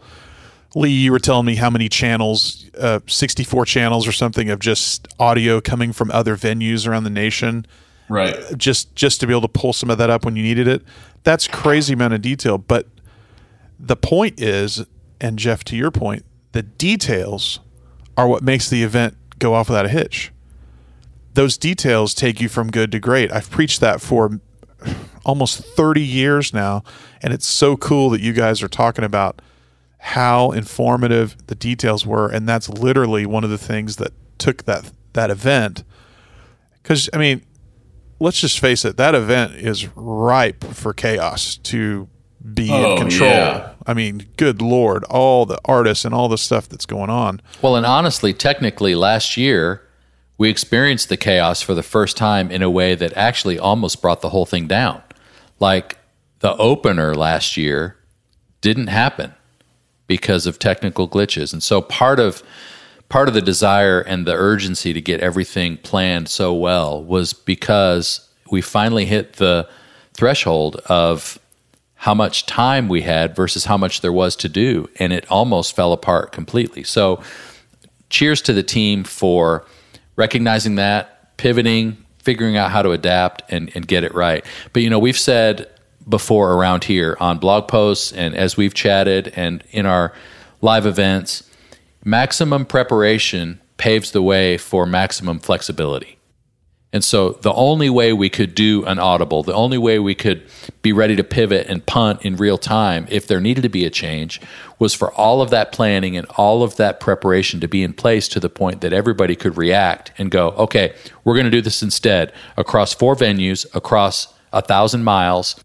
Lee 0.74 0.90
you 0.90 1.12
were 1.12 1.18
telling 1.18 1.44
me 1.44 1.56
how 1.56 1.68
many 1.68 1.88
channels 1.88 2.70
uh, 2.78 3.00
64 3.06 3.66
channels 3.66 4.08
or 4.08 4.12
something 4.12 4.48
of 4.48 4.58
just 4.58 5.06
audio 5.18 5.60
coming 5.60 5.92
from 5.92 6.10
other 6.10 6.36
venues 6.36 6.88
around 6.88 7.04
the 7.04 7.10
nation 7.10 7.66
right. 8.08 8.34
Uh, 8.36 8.54
just 8.56 8.94
just 8.94 9.20
to 9.20 9.26
be 9.26 9.32
able 9.32 9.42
to 9.42 9.48
pull 9.48 9.72
some 9.72 9.90
of 9.90 9.98
that 9.98 10.10
up 10.10 10.24
when 10.24 10.36
you 10.36 10.42
needed 10.42 10.68
it. 10.68 10.82
That's 11.24 11.46
crazy 11.46 11.92
amount 11.92 12.14
of 12.14 12.22
detail. 12.22 12.58
But 12.58 12.86
the 13.78 13.96
point 13.96 14.40
is, 14.40 14.84
and 15.20 15.38
Jeff, 15.38 15.64
to 15.64 15.76
your 15.76 15.90
point, 15.90 16.24
the 16.52 16.62
details 16.62 17.60
are 18.16 18.28
what 18.28 18.42
makes 18.42 18.68
the 18.68 18.82
event 18.82 19.16
go 19.38 19.54
off 19.54 19.68
without 19.68 19.86
a 19.86 19.88
hitch. 19.88 20.32
Those 21.34 21.56
details 21.56 22.14
take 22.14 22.40
you 22.40 22.48
from 22.48 22.70
good 22.70 22.92
to 22.92 23.00
great. 23.00 23.32
I've 23.32 23.50
preached 23.50 23.80
that 23.80 24.00
for 24.00 24.38
almost 25.24 25.64
30 25.64 26.02
years 26.02 26.52
now, 26.52 26.82
and 27.22 27.32
it's 27.32 27.46
so 27.46 27.76
cool 27.76 28.10
that 28.10 28.20
you 28.20 28.32
guys 28.32 28.62
are 28.62 28.68
talking 28.68 29.04
about 29.04 29.40
how 29.98 30.50
informative 30.50 31.36
the 31.46 31.54
details 31.54 32.04
were, 32.04 32.28
and 32.28 32.48
that's 32.48 32.68
literally 32.68 33.24
one 33.24 33.44
of 33.44 33.50
the 33.50 33.58
things 33.58 33.96
that 33.96 34.12
took 34.38 34.64
that 34.64 34.90
that 35.12 35.30
event. 35.30 35.84
Because 36.82 37.08
I 37.12 37.18
mean, 37.18 37.42
let's 38.22 38.40
just 38.40 38.60
face 38.60 38.84
it, 38.84 38.96
that 38.96 39.14
event 39.14 39.54
is 39.54 39.88
ripe 39.96 40.64
for 40.64 40.92
chaos 40.92 41.56
to 41.58 42.08
be 42.54 42.68
Oh, 42.70 42.92
in 42.92 42.98
control. 42.98 43.30
yeah. 43.30 43.72
I 43.86 43.94
mean, 43.94 44.26
good 44.36 44.60
lord, 44.62 45.04
all 45.04 45.46
the 45.46 45.58
artists 45.64 46.04
and 46.04 46.14
all 46.14 46.28
the 46.28 46.38
stuff 46.38 46.68
that's 46.68 46.86
going 46.86 47.10
on. 47.10 47.40
Well, 47.60 47.76
and 47.76 47.86
honestly, 47.86 48.32
technically, 48.32 48.94
last 48.94 49.36
year 49.36 49.82
we 50.38 50.48
experienced 50.50 51.08
the 51.08 51.16
chaos 51.16 51.62
for 51.62 51.74
the 51.74 51.82
first 51.82 52.16
time 52.16 52.50
in 52.50 52.62
a 52.62 52.70
way 52.70 52.94
that 52.94 53.12
actually 53.16 53.58
almost 53.58 54.02
brought 54.02 54.22
the 54.22 54.30
whole 54.30 54.46
thing 54.46 54.66
down. 54.66 55.02
Like 55.60 55.98
the 56.40 56.56
opener 56.56 57.14
last 57.14 57.56
year 57.56 57.96
didn't 58.60 58.88
happen 58.88 59.34
because 60.08 60.46
of 60.46 60.58
technical 60.58 61.08
glitches, 61.08 61.52
and 61.52 61.62
so 61.62 61.80
part 61.80 62.18
of 62.18 62.42
part 63.12 63.28
of 63.28 63.34
the 63.34 63.42
desire 63.42 64.00
and 64.00 64.26
the 64.26 64.32
urgency 64.32 64.94
to 64.94 65.00
get 65.02 65.20
everything 65.20 65.76
planned 65.76 66.30
so 66.30 66.54
well 66.54 67.04
was 67.04 67.34
because 67.34 68.26
we 68.50 68.62
finally 68.62 69.04
hit 69.04 69.34
the 69.34 69.68
threshold 70.14 70.76
of 70.86 71.38
how 71.94 72.14
much 72.14 72.46
time 72.46 72.88
we 72.88 73.02
had 73.02 73.36
versus 73.36 73.66
how 73.66 73.76
much 73.76 74.00
there 74.00 74.14
was 74.14 74.34
to 74.34 74.48
do 74.48 74.88
and 74.98 75.12
it 75.12 75.30
almost 75.30 75.76
fell 75.76 75.92
apart 75.92 76.32
completely 76.32 76.82
so 76.82 77.22
cheers 78.08 78.40
to 78.40 78.54
the 78.54 78.62
team 78.62 79.04
for 79.04 79.66
recognizing 80.16 80.76
that, 80.76 81.36
pivoting, 81.36 81.98
figuring 82.18 82.56
out 82.56 82.70
how 82.70 82.80
to 82.80 82.92
adapt 82.92 83.42
and, 83.52 83.70
and 83.74 83.86
get 83.86 84.04
it 84.04 84.14
right. 84.14 84.42
But 84.72 84.82
you 84.82 84.88
know, 84.88 84.98
we've 84.98 85.18
said 85.18 85.68
before 86.08 86.54
around 86.54 86.84
here 86.84 87.18
on 87.20 87.36
blog 87.36 87.68
posts 87.68 88.10
and 88.10 88.34
as 88.34 88.56
we've 88.56 88.72
chatted 88.72 89.34
and 89.36 89.62
in 89.70 89.84
our 89.84 90.14
live 90.62 90.86
events, 90.86 91.42
maximum 92.04 92.64
preparation 92.64 93.60
paves 93.76 94.12
the 94.12 94.22
way 94.22 94.56
for 94.56 94.86
maximum 94.86 95.38
flexibility. 95.38 96.18
And 96.94 97.02
so 97.02 97.30
the 97.40 97.54
only 97.54 97.88
way 97.88 98.12
we 98.12 98.28
could 98.28 98.54
do 98.54 98.84
an 98.84 98.98
audible, 98.98 99.42
the 99.42 99.54
only 99.54 99.78
way 99.78 99.98
we 99.98 100.14
could 100.14 100.42
be 100.82 100.92
ready 100.92 101.16
to 101.16 101.24
pivot 101.24 101.66
and 101.66 101.84
punt 101.86 102.22
in 102.22 102.36
real 102.36 102.58
time 102.58 103.06
if 103.08 103.26
there 103.26 103.40
needed 103.40 103.62
to 103.62 103.70
be 103.70 103.86
a 103.86 103.90
change 103.90 104.42
was 104.78 104.92
for 104.92 105.10
all 105.14 105.40
of 105.40 105.48
that 105.50 105.72
planning 105.72 106.18
and 106.18 106.26
all 106.36 106.62
of 106.62 106.76
that 106.76 107.00
preparation 107.00 107.60
to 107.60 107.68
be 107.68 107.82
in 107.82 107.94
place 107.94 108.28
to 108.28 108.40
the 108.40 108.50
point 108.50 108.82
that 108.82 108.92
everybody 108.92 109.34
could 109.34 109.56
react 109.56 110.12
and 110.18 110.30
go, 110.30 110.50
okay, 110.50 110.94
we're 111.24 111.34
going 111.34 111.46
to 111.46 111.50
do 111.50 111.62
this 111.62 111.82
instead 111.82 112.30
across 112.58 112.92
four 112.92 113.16
venues, 113.16 113.64
across 113.74 114.34
a 114.52 114.60
thousand 114.60 115.02
miles 115.02 115.56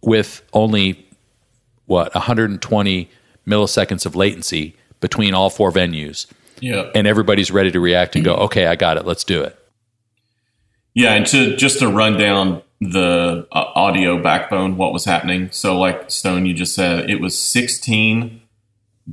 with 0.00 0.42
only 0.54 1.06
what 1.84 2.14
120 2.14 3.10
milliseconds 3.46 4.06
of 4.06 4.16
latency 4.16 4.74
between 5.04 5.34
all 5.34 5.50
four 5.50 5.70
venues 5.70 6.26
Yeah. 6.60 6.90
and 6.94 7.06
everybody's 7.06 7.50
ready 7.50 7.70
to 7.70 7.78
react 7.80 8.16
and 8.16 8.24
go 8.24 8.34
okay 8.46 8.66
i 8.66 8.74
got 8.74 8.96
it 8.96 9.04
let's 9.04 9.22
do 9.24 9.42
it 9.42 9.54
Yeah, 10.94 11.12
and 11.14 11.26
to 11.26 11.56
just 11.56 11.78
to 11.80 11.88
run 11.88 12.16
down 12.16 12.62
the 12.80 13.46
uh, 13.52 13.64
audio 13.74 14.22
backbone, 14.22 14.76
what 14.76 14.92
was 14.92 15.04
happening. 15.04 15.48
So, 15.50 15.78
like 15.78 16.10
Stone, 16.10 16.46
you 16.46 16.54
just 16.54 16.74
said, 16.74 17.08
it 17.10 17.20
was 17.20 17.36
16 17.38 18.40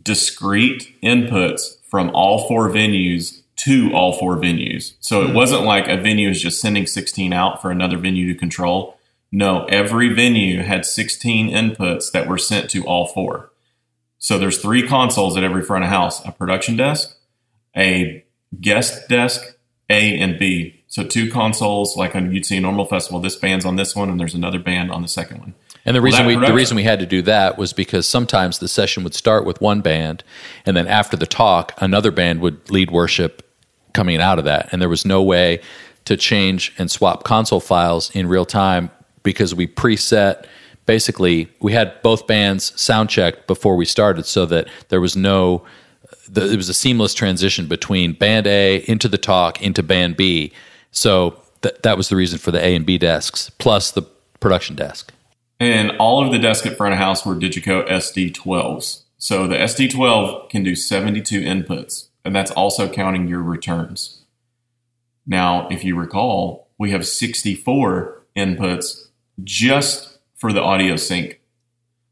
discrete 0.04 0.96
inputs 1.04 1.78
from 1.90 2.10
all 2.14 2.48
four 2.48 2.70
venues 2.70 3.42
to 3.58 3.92
all 3.94 4.14
four 4.14 4.38
venues. 4.38 4.94
So 5.00 5.22
it 5.22 5.34
wasn't 5.34 5.64
like 5.64 5.88
a 5.88 5.98
venue 5.98 6.30
is 6.30 6.42
just 6.42 6.60
sending 6.62 6.88
16 6.88 7.34
out 7.34 7.62
for 7.62 7.72
another 7.72 7.98
venue 7.98 8.32
to 8.34 8.40
control. 8.40 8.98
No, 9.32 9.66
every 9.66 10.10
venue 10.14 10.64
had 10.64 10.86
16 10.86 11.50
inputs 11.50 12.12
that 12.12 12.28
were 12.28 12.38
sent 12.40 12.70
to 12.72 12.84
all 12.86 13.08
four. 13.08 13.51
So 14.22 14.38
there's 14.38 14.60
three 14.60 14.88
consoles 14.88 15.36
at 15.36 15.44
every 15.44 15.64
front 15.64 15.84
of 15.84 15.90
house: 15.90 16.24
a 16.26 16.32
production 16.32 16.78
desk, 16.78 17.18
a 17.76 18.24
guest 18.62 19.10
desk 19.10 19.58
A 19.90 20.18
and 20.18 20.40
B. 20.40 20.84
So 20.88 21.04
two 21.04 21.30
consoles, 21.30 21.98
like 21.98 22.14
you'd 22.14 22.46
see 22.46 22.58
a 22.58 22.62
normal 22.62 22.86
festival. 22.86 23.20
This 23.20 23.36
band's 23.36 23.66
on 23.66 23.78
this 23.78 23.96
one, 23.96 24.10
and 24.10 24.20
there's 24.20 24.36
another 24.36 24.60
band 24.60 24.92
on 24.92 25.02
the 25.02 25.08
second 25.08 25.40
one. 25.40 25.56
And 25.86 25.96
the 25.96 26.02
reason 26.02 26.28
that 26.28 26.40
we 26.40 26.46
the 26.46 26.54
reason 26.54 26.78
we 26.78 26.84
had 26.84 27.00
to 27.00 27.08
do 27.08 27.24
that 27.24 27.58
was 27.58 27.74
because 27.74 28.08
sometimes 28.08 28.60
the 28.60 28.68
session 28.68 29.04
would 29.04 29.16
start 29.16 29.44
with 29.44 29.60
one 29.60 29.82
band, 29.82 30.24
and 30.68 30.78
then 30.78 30.86
after 30.88 31.18
the 31.18 31.26
talk, 31.26 31.74
another 31.78 32.12
band 32.12 32.42
would 32.42 32.70
lead 32.70 32.92
worship 32.92 33.44
coming 33.94 34.22
out 34.22 34.38
of 34.38 34.46
that, 34.46 34.70
and 34.72 34.80
there 34.82 34.90
was 34.90 35.04
no 35.04 35.24
way 35.24 35.60
to 36.06 36.16
change 36.16 36.74
and 36.78 36.92
swap 36.92 37.24
console 37.24 37.60
files 37.60 38.12
in 38.16 38.28
real 38.28 38.46
time 38.46 38.92
because 39.24 39.56
we 39.56 39.66
preset. 39.66 40.46
Basically, 40.92 41.48
we 41.62 41.72
had 41.72 42.02
both 42.02 42.28
bands 42.28 42.78
sound 42.78 43.10
checked 43.10 43.48
before 43.48 43.78
we 43.78 43.86
started, 43.86 44.26
so 44.26 44.46
that 44.48 44.68
there 44.90 45.00
was 45.00 45.16
no. 45.16 45.64
The, 46.28 46.52
it 46.52 46.58
was 46.58 46.68
a 46.68 46.74
seamless 46.74 47.14
transition 47.14 47.66
between 47.66 48.12
band 48.12 48.46
A 48.46 48.84
into 48.90 49.08
the 49.08 49.18
talk 49.18 49.62
into 49.62 49.84
band 49.84 50.18
B. 50.18 50.52
So 50.92 51.40
th- 51.62 51.78
that 51.84 51.96
was 51.96 52.10
the 52.10 52.18
reason 52.18 52.40
for 52.40 52.52
the 52.52 52.60
A 52.60 52.76
and 52.76 52.86
B 52.86 52.98
desks 52.98 53.52
plus 53.52 53.92
the 53.92 54.02
production 54.42 54.76
desk. 54.76 55.14
And 55.62 55.92
all 55.92 56.26
of 56.26 56.34
the 56.34 56.40
desks 56.40 56.68
at 56.68 56.76
front 56.76 56.92
of 56.92 57.00
house 57.00 57.26
were 57.26 57.36
Digico 57.36 57.88
SD12s. 57.88 59.04
So 59.18 59.48
the 59.48 59.56
SD12 59.56 60.50
can 60.50 60.62
do 60.62 60.76
72 60.76 61.40
inputs, 61.40 62.10
and 62.26 62.36
that's 62.36 62.52
also 62.52 62.90
counting 62.90 63.30
your 63.30 63.42
returns. 63.42 64.24
Now, 65.26 65.70
if 65.70 65.86
you 65.86 65.98
recall, 65.98 66.68
we 66.78 66.92
have 66.92 67.08
64 67.08 68.26
inputs 68.36 69.08
just 69.42 70.11
for 70.42 70.52
the 70.52 70.62
audio 70.62 70.96
sync. 70.96 71.40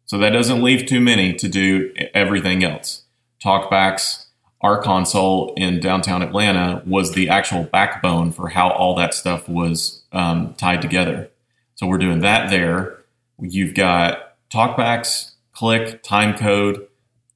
So 0.05 0.19
that 0.19 0.29
doesn't 0.29 0.61
leave 0.61 0.85
too 0.85 1.01
many 1.01 1.33
to 1.33 1.49
do 1.49 1.91
everything 2.13 2.63
else. 2.63 3.01
Talkbacks, 3.43 4.27
our 4.61 4.79
console 4.81 5.51
in 5.57 5.79
downtown 5.79 6.21
Atlanta 6.21 6.83
was 6.85 7.13
the 7.13 7.27
actual 7.27 7.63
backbone 7.63 8.31
for 8.31 8.49
how 8.49 8.69
all 8.69 8.93
that 8.95 9.15
stuff 9.15 9.49
was 9.49 10.03
um, 10.11 10.53
tied 10.53 10.83
together. 10.83 11.31
So 11.73 11.87
we're 11.87 11.97
doing 11.97 12.19
that 12.19 12.51
there. 12.51 13.03
You've 13.39 13.73
got 13.73 14.35
talkbacks, 14.51 15.31
click, 15.53 16.03
time 16.03 16.37
code, 16.37 16.85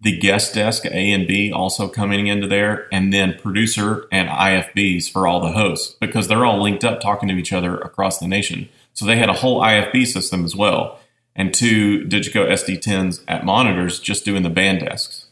the 0.01 0.15
guest 0.15 0.53
desk 0.53 0.85
A 0.85 1.11
and 1.11 1.27
B 1.27 1.51
also 1.51 1.87
coming 1.87 2.27
into 2.27 2.45
there, 2.45 2.87
and 2.91 3.11
then 3.11 3.39
producer 3.41 4.05
and 4.11 4.29
IFBs 4.29 5.09
for 5.09 5.25
all 5.25 5.39
the 5.39 5.53
hosts 5.53 5.95
because 5.99 6.27
they're 6.27 6.45
all 6.45 6.61
linked 6.61 6.83
up 6.83 7.01
talking 7.01 7.29
to 7.29 7.35
each 7.35 7.53
other 7.53 7.77
across 7.79 8.19
the 8.19 8.27
nation. 8.27 8.69
So 8.93 9.05
they 9.05 9.17
had 9.17 9.29
a 9.29 9.33
whole 9.33 9.61
IFB 9.61 10.05
system 10.05 10.45
as 10.45 10.55
well, 10.55 10.99
and 11.35 11.53
two 11.53 12.05
Digico 12.05 12.47
SD10s 12.49 13.23
at 13.27 13.45
monitors 13.45 13.99
just 13.99 14.23
doing 14.23 14.43
the 14.43 14.49
band 14.49 14.81
desks. 14.81 15.25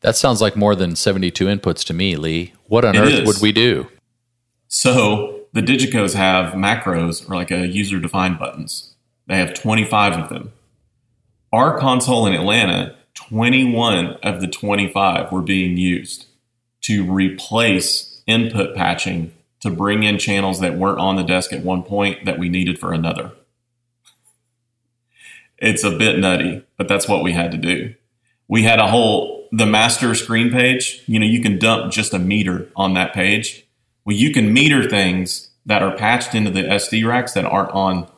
That 0.00 0.16
sounds 0.16 0.40
like 0.40 0.56
more 0.56 0.74
than 0.74 0.96
72 0.96 1.44
inputs 1.44 1.84
to 1.84 1.94
me, 1.94 2.16
Lee. 2.16 2.52
What 2.66 2.84
on 2.84 2.96
It 2.96 3.00
earth 3.00 3.12
is. 3.12 3.26
would 3.26 3.42
we 3.42 3.52
do? 3.52 3.86
So 4.68 5.40
the 5.52 5.60
Digicos 5.60 6.14
have 6.14 6.54
macros 6.54 7.28
or 7.28 7.34
like 7.34 7.50
a 7.50 7.66
user 7.66 7.98
defined 7.98 8.38
buttons. 8.38 8.94
They 9.26 9.36
have 9.36 9.54
25 9.54 10.14
of 10.14 10.28
them. 10.28 10.52
Our 11.52 11.78
console 11.78 12.26
in 12.26 12.32
Atlanta, 12.32 12.96
21 13.14 14.14
of 14.22 14.40
the 14.40 14.46
25 14.48 15.30
were 15.32 15.42
being 15.42 15.76
used 15.76 16.26
to 16.82 17.04
replace 17.10 18.22
input 18.26 18.74
patching 18.74 19.32
to 19.60 19.70
bring 19.70 20.02
in 20.02 20.18
channels 20.18 20.60
that 20.60 20.76
weren't 20.76 20.98
on 20.98 21.16
the 21.16 21.22
desk 21.22 21.52
at 21.52 21.62
one 21.64 21.82
point 21.82 22.24
that 22.24 22.38
we 22.38 22.48
needed 22.48 22.78
for 22.78 22.92
another. 22.92 23.32
It's 25.58 25.84
a 25.84 25.90
bit 25.90 26.18
nutty, 26.18 26.64
but 26.76 26.88
that's 26.88 27.06
what 27.06 27.22
we 27.22 27.32
had 27.32 27.52
to 27.52 27.58
do. 27.58 27.94
We 28.48 28.62
had 28.62 28.78
a 28.78 28.88
whole 28.88 29.40
the 29.52 29.66
master 29.66 30.14
screen 30.14 30.50
page, 30.50 31.02
you 31.06 31.18
know, 31.18 31.26
you 31.26 31.42
can 31.42 31.58
dump 31.58 31.92
just 31.92 32.14
a 32.14 32.18
meter 32.18 32.68
on 32.76 32.94
that 32.94 33.12
page. 33.12 33.66
Well, 34.04 34.16
you 34.16 34.32
can 34.32 34.52
meter 34.52 34.88
things 34.88 35.50
that 35.66 35.82
are 35.82 35.96
patched 35.96 36.34
into 36.34 36.50
the 36.50 36.62
SD 36.62 37.06
racks 37.06 37.32
that 37.32 37.44
aren't 37.44 37.70
on 37.70 38.08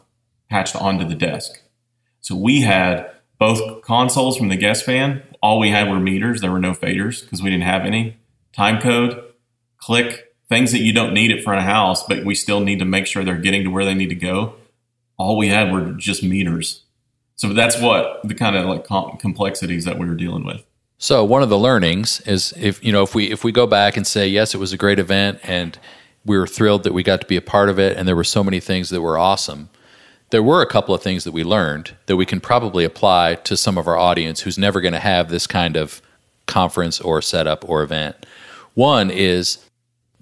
patched 0.48 0.76
onto 0.76 1.06
the 1.06 1.14
desk. 1.14 1.62
So 2.20 2.36
we 2.36 2.60
had 2.60 3.10
both 3.38 3.82
consoles 3.82 4.36
from 4.36 4.48
the 4.48 4.56
guest 4.56 4.86
band. 4.86 5.22
All 5.42 5.58
we 5.58 5.70
had 5.70 5.88
were 5.88 5.98
meters. 5.98 6.40
There 6.40 6.52
were 6.52 6.60
no 6.60 6.72
faders 6.72 7.22
because 7.22 7.42
we 7.42 7.50
didn't 7.50 7.64
have 7.64 7.84
any. 7.84 8.18
Time 8.52 8.80
code, 8.80 9.24
click, 9.78 10.31
things 10.52 10.72
that 10.72 10.80
you 10.80 10.92
don't 10.92 11.14
need 11.14 11.32
at 11.32 11.42
front 11.42 11.58
of 11.58 11.64
house, 11.64 12.02
but 12.06 12.24
we 12.24 12.34
still 12.34 12.60
need 12.60 12.78
to 12.78 12.84
make 12.84 13.06
sure 13.06 13.24
they're 13.24 13.36
getting 13.36 13.64
to 13.64 13.70
where 13.70 13.84
they 13.84 13.94
need 13.94 14.10
to 14.10 14.14
go. 14.14 14.54
All 15.16 15.36
we 15.36 15.48
had 15.48 15.72
were 15.72 15.92
just 15.92 16.22
meters. 16.22 16.82
So 17.36 17.52
that's 17.52 17.80
what 17.80 18.20
the 18.24 18.34
kind 18.34 18.56
of 18.56 18.66
like 18.66 18.84
com- 18.84 19.16
complexities 19.18 19.84
that 19.84 19.98
we 19.98 20.06
were 20.06 20.14
dealing 20.14 20.44
with. 20.44 20.64
So 20.98 21.24
one 21.24 21.42
of 21.42 21.48
the 21.48 21.58
learnings 21.58 22.20
is 22.20 22.54
if 22.56 22.84
you 22.84 22.92
know 22.92 23.02
if 23.02 23.14
we 23.14 23.30
if 23.30 23.42
we 23.42 23.50
go 23.50 23.66
back 23.66 23.96
and 23.96 24.06
say 24.06 24.28
yes, 24.28 24.54
it 24.54 24.58
was 24.58 24.72
a 24.72 24.76
great 24.76 24.98
event 24.98 25.40
and 25.42 25.78
we 26.24 26.38
were 26.38 26.46
thrilled 26.46 26.84
that 26.84 26.94
we 26.94 27.02
got 27.02 27.20
to 27.20 27.26
be 27.26 27.36
a 27.36 27.42
part 27.42 27.68
of 27.68 27.78
it 27.78 27.96
and 27.96 28.06
there 28.06 28.14
were 28.14 28.22
so 28.22 28.44
many 28.44 28.60
things 28.60 28.90
that 28.90 29.00
were 29.00 29.18
awesome. 29.18 29.70
There 30.30 30.42
were 30.42 30.62
a 30.62 30.66
couple 30.66 30.94
of 30.94 31.02
things 31.02 31.24
that 31.24 31.32
we 31.32 31.42
learned 31.42 31.96
that 32.06 32.16
we 32.16 32.24
can 32.24 32.40
probably 32.40 32.84
apply 32.84 33.34
to 33.36 33.56
some 33.56 33.76
of 33.76 33.88
our 33.88 33.98
audience 33.98 34.40
who's 34.40 34.56
never 34.56 34.80
going 34.80 34.94
to 34.94 35.00
have 35.00 35.28
this 35.28 35.46
kind 35.46 35.76
of 35.76 36.00
conference 36.46 37.00
or 37.00 37.20
setup 37.20 37.68
or 37.68 37.82
event. 37.82 38.14
One 38.74 39.10
is 39.10 39.58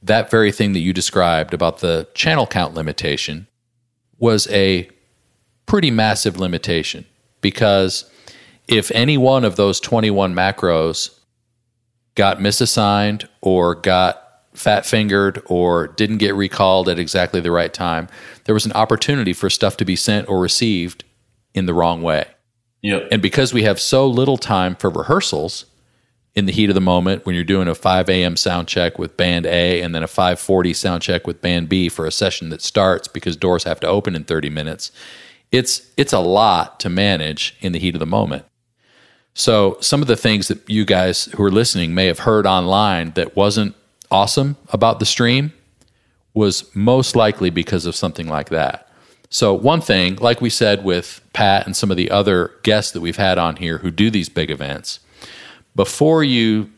that 0.02 0.30
very 0.30 0.52
thing 0.52 0.72
that 0.72 0.80
you 0.80 0.92
described 0.92 1.52
about 1.52 1.78
the 1.78 2.08
channel 2.14 2.46
count 2.46 2.74
limitation 2.74 3.46
was 4.18 4.48
a 4.48 4.88
pretty 5.66 5.90
massive 5.90 6.38
limitation 6.38 7.04
because 7.40 8.10
if 8.68 8.90
any 8.92 9.18
one 9.18 9.44
of 9.44 9.56
those 9.56 9.80
21 9.80 10.34
macros 10.34 11.18
got 12.14 12.38
misassigned 12.38 13.28
or 13.40 13.74
got 13.74 14.26
fat 14.52 14.84
fingered 14.84 15.42
or 15.46 15.88
didn't 15.88 16.18
get 16.18 16.34
recalled 16.34 16.88
at 16.88 16.98
exactly 16.98 17.40
the 17.40 17.50
right 17.50 17.72
time, 17.72 18.08
there 18.44 18.54
was 18.54 18.66
an 18.66 18.72
opportunity 18.72 19.32
for 19.32 19.48
stuff 19.48 19.76
to 19.76 19.84
be 19.84 19.96
sent 19.96 20.28
or 20.28 20.40
received 20.40 21.04
in 21.54 21.66
the 21.66 21.74
wrong 21.74 22.02
way. 22.02 22.26
Yep. 22.82 23.08
And 23.12 23.22
because 23.22 23.52
we 23.52 23.62
have 23.64 23.80
so 23.80 24.06
little 24.06 24.38
time 24.38 24.74
for 24.74 24.90
rehearsals 24.90 25.66
in 26.34 26.46
the 26.46 26.52
heat 26.52 26.70
of 26.70 26.74
the 26.74 26.80
moment 26.80 27.26
when 27.26 27.34
you're 27.34 27.44
doing 27.44 27.68
a 27.68 27.74
5 27.74 28.08
a.m. 28.08 28.36
sound 28.36 28.68
check 28.68 28.98
with 28.98 29.16
band 29.16 29.46
A 29.46 29.82
and 29.82 29.94
then 29.94 30.02
a 30.02 30.08
540 30.08 30.72
sound 30.74 31.02
check 31.02 31.26
with 31.26 31.42
band 31.42 31.68
B 31.68 31.88
for 31.88 32.06
a 32.06 32.12
session 32.12 32.50
that 32.50 32.62
starts 32.62 33.08
because 33.08 33.36
doors 33.36 33.64
have 33.64 33.80
to 33.80 33.88
open 33.88 34.14
in 34.14 34.24
30 34.24 34.48
minutes, 34.50 34.92
it's 35.50 35.90
it's 35.96 36.12
a 36.12 36.20
lot 36.20 36.78
to 36.80 36.88
manage 36.88 37.56
in 37.60 37.72
the 37.72 37.78
heat 37.78 37.94
of 37.94 38.00
the 38.00 38.06
moment. 38.06 38.44
So 39.34 39.76
some 39.80 40.02
of 40.02 40.08
the 40.08 40.16
things 40.16 40.48
that 40.48 40.68
you 40.68 40.84
guys 40.84 41.26
who 41.26 41.42
are 41.42 41.50
listening 41.50 41.94
may 41.94 42.06
have 42.06 42.20
heard 42.20 42.46
online 42.46 43.12
that 43.12 43.36
wasn't 43.36 43.74
awesome 44.10 44.56
about 44.68 44.98
the 44.98 45.06
stream 45.06 45.52
was 46.34 46.74
most 46.74 47.16
likely 47.16 47.50
because 47.50 47.86
of 47.86 47.96
something 47.96 48.28
like 48.28 48.50
that. 48.50 48.88
So 49.30 49.54
one 49.54 49.80
thing, 49.80 50.16
like 50.16 50.40
we 50.40 50.50
said 50.50 50.84
with 50.84 51.20
Pat 51.32 51.64
and 51.64 51.76
some 51.76 51.90
of 51.90 51.96
the 51.96 52.10
other 52.10 52.52
guests 52.62 52.92
that 52.92 53.00
we've 53.00 53.16
had 53.16 53.38
on 53.38 53.56
here 53.56 53.78
who 53.78 53.90
do 53.90 54.10
these 54.10 54.28
big 54.28 54.50
events, 54.50 55.00
before 55.74 56.24
you 56.24 56.70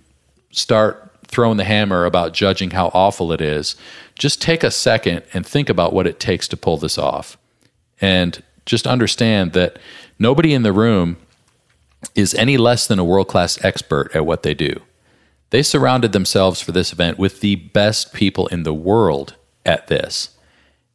start 0.51 1.11
throwing 1.27 1.57
the 1.57 1.65
hammer 1.65 2.05
about 2.05 2.35
judging 2.35 2.71
how 2.71 2.91
awful 2.93 3.33
it 3.33 3.41
is, 3.41 3.75
just 4.19 4.43
take 4.43 4.63
a 4.63 4.71
second 4.71 5.23
and 5.33 5.47
think 5.47 5.69
about 5.69 5.93
what 5.93 6.07
it 6.07 6.21
takes 6.21 6.47
to 6.49 6.57
pull 6.57 6.77
this 6.77 6.99
off. 6.99 7.39
And 8.01 8.43
just 8.67 8.87
understand 8.87 9.53
that 9.53 9.79
nobody 10.19 10.53
in 10.53 10.63
the 10.63 10.73
room 10.73 11.17
is 12.15 12.35
any 12.35 12.57
less 12.57 12.87
than 12.87 12.99
a 12.99 13.05
world 13.05 13.29
class 13.29 13.63
expert 13.65 14.15
at 14.15 14.27
what 14.27 14.43
they 14.43 14.55
do. 14.55 14.83
They 15.51 15.63
surrounded 15.63 16.13
themselves 16.13 16.61
for 16.61 16.73
this 16.73 16.93
event 16.93 17.19
with 17.19 17.41
the 17.41 17.57
best 17.57 18.13
people 18.13 18.47
in 18.49 18.63
the 18.63 18.75
world 18.75 19.37
at 19.65 19.89
this. 19.89 20.31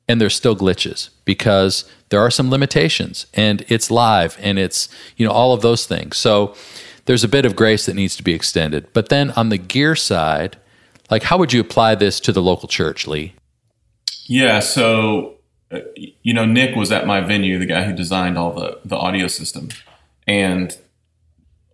And 0.07 0.21
there's 0.21 0.35
still 0.35 0.55
glitches 0.55 1.09
because 1.25 1.89
there 2.09 2.21
are 2.21 2.31
some 2.31 2.49
limitations 2.49 3.27
and 3.33 3.65
it's 3.67 3.91
live 3.91 4.37
and 4.41 4.57
it's, 4.57 4.87
you 5.17 5.27
know, 5.27 5.33
all 5.33 5.53
of 5.53 5.61
those 5.61 5.85
things. 5.85 6.17
So 6.17 6.55
there's 7.07 7.23
a 7.23 7.27
bit 7.27 7.45
of 7.45 7.55
grace 7.55 7.87
that 7.87 7.95
needs 7.95 8.15
to 8.17 8.23
be 8.23 8.33
extended. 8.33 8.87
But 8.93 9.09
then 9.09 9.31
on 9.31 9.49
the 9.49 9.57
gear 9.57 9.95
side, 9.95 10.57
like 11.09 11.23
how 11.23 11.37
would 11.37 11.51
you 11.51 11.59
apply 11.59 11.95
this 11.95 12.19
to 12.21 12.31
the 12.31 12.41
local 12.41 12.67
church, 12.67 13.07
Lee? 13.07 13.33
Yeah, 14.25 14.59
so 14.59 15.37
uh, 15.71 15.79
you 15.95 16.33
know, 16.33 16.45
Nick 16.45 16.75
was 16.75 16.91
at 16.91 17.07
my 17.07 17.21
venue, 17.21 17.57
the 17.59 17.65
guy 17.65 17.83
who 17.83 17.93
designed 17.93 18.37
all 18.37 18.53
the 18.53 18.79
the 18.85 18.95
audio 18.95 19.27
system, 19.27 19.69
and 20.27 20.77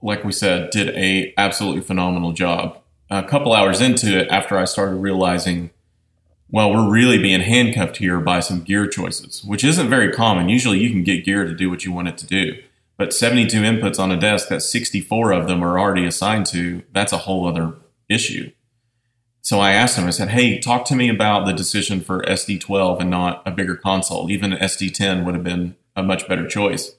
like 0.01 0.23
we 0.23 0.31
said, 0.31 0.69
did 0.69 0.89
a 0.89 1.33
absolutely 1.37 1.81
phenomenal 1.81 2.31
job. 2.31 2.79
A 3.09 3.23
couple 3.23 3.53
hours 3.53 3.81
into 3.81 4.17
it, 4.19 4.27
after 4.29 4.57
I 4.57 4.65
started 4.65 4.95
realizing, 4.95 5.69
well, 6.49 6.71
we're 6.71 6.89
really 6.89 7.19
being 7.19 7.41
handcuffed 7.41 7.97
here 7.97 8.19
by 8.19 8.39
some 8.39 8.61
gear 8.61 8.87
choices, 8.87 9.43
which 9.43 9.63
isn't 9.63 9.89
very 9.89 10.11
common. 10.11 10.49
Usually, 10.49 10.79
you 10.79 10.89
can 10.89 11.03
get 11.03 11.25
gear 11.25 11.45
to 11.45 11.53
do 11.53 11.69
what 11.69 11.85
you 11.85 11.91
want 11.91 12.07
it 12.07 12.17
to 12.19 12.25
do, 12.25 12.61
but 12.97 13.13
72 13.13 13.61
inputs 13.61 13.99
on 13.99 14.11
a 14.11 14.19
desk 14.19 14.49
that 14.49 14.61
64 14.61 15.31
of 15.31 15.47
them 15.47 15.63
are 15.63 15.79
already 15.79 16.05
assigned 16.05 16.45
to, 16.47 16.83
that's 16.91 17.13
a 17.13 17.19
whole 17.19 17.47
other 17.47 17.75
issue. 18.07 18.51
So 19.41 19.59
I 19.59 19.73
asked 19.73 19.97
him, 19.97 20.05
I 20.05 20.11
said, 20.11 20.29
hey, 20.29 20.59
talk 20.59 20.85
to 20.85 20.95
me 20.95 21.09
about 21.09 21.45
the 21.45 21.51
decision 21.51 21.99
for 21.99 22.21
SD12 22.23 23.01
and 23.01 23.09
not 23.09 23.43
a 23.45 23.51
bigger 23.51 23.75
console. 23.75 24.31
Even 24.31 24.53
an 24.53 24.59
SD10 24.59 25.25
would 25.25 25.35
have 25.35 25.43
been 25.43 25.75
a 25.95 26.03
much 26.03 26.27
better 26.27 26.47
choice. 26.47 26.95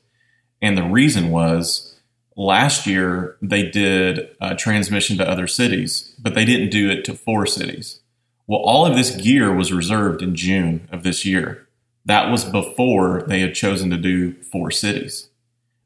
And 0.61 0.77
the 0.77 0.83
reason 0.83 1.31
was 1.31 1.99
last 2.37 2.87
year 2.87 3.39
they 3.41 3.71
did 3.71 4.29
a 4.41 4.55
transmission 4.55 5.17
to 5.17 5.29
other 5.29 5.47
cities, 5.47 6.15
but 6.19 6.35
they 6.35 6.45
didn't 6.45 6.71
do 6.71 6.91
it 6.91 7.05
to 7.05 7.15
four 7.15 7.47
cities. 7.47 8.01
Well, 8.47 8.61
all 8.61 8.85
of 8.85 8.95
this 8.95 9.17
gear 9.17 9.55
was 9.55 9.73
reserved 9.73 10.21
in 10.21 10.35
June 10.35 10.87
of 10.93 11.03
this 11.03 11.25
year. 11.25 11.67
That 12.05 12.31
was 12.31 12.45
before 12.45 13.23
they 13.23 13.41
had 13.41 13.55
chosen 13.55 13.89
to 13.89 13.97
do 13.97 14.35
four 14.43 14.71
cities. 14.71 15.31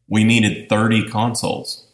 We 0.08 0.24
needed 0.24 0.68
30 0.68 1.08
consoles. 1.08 1.86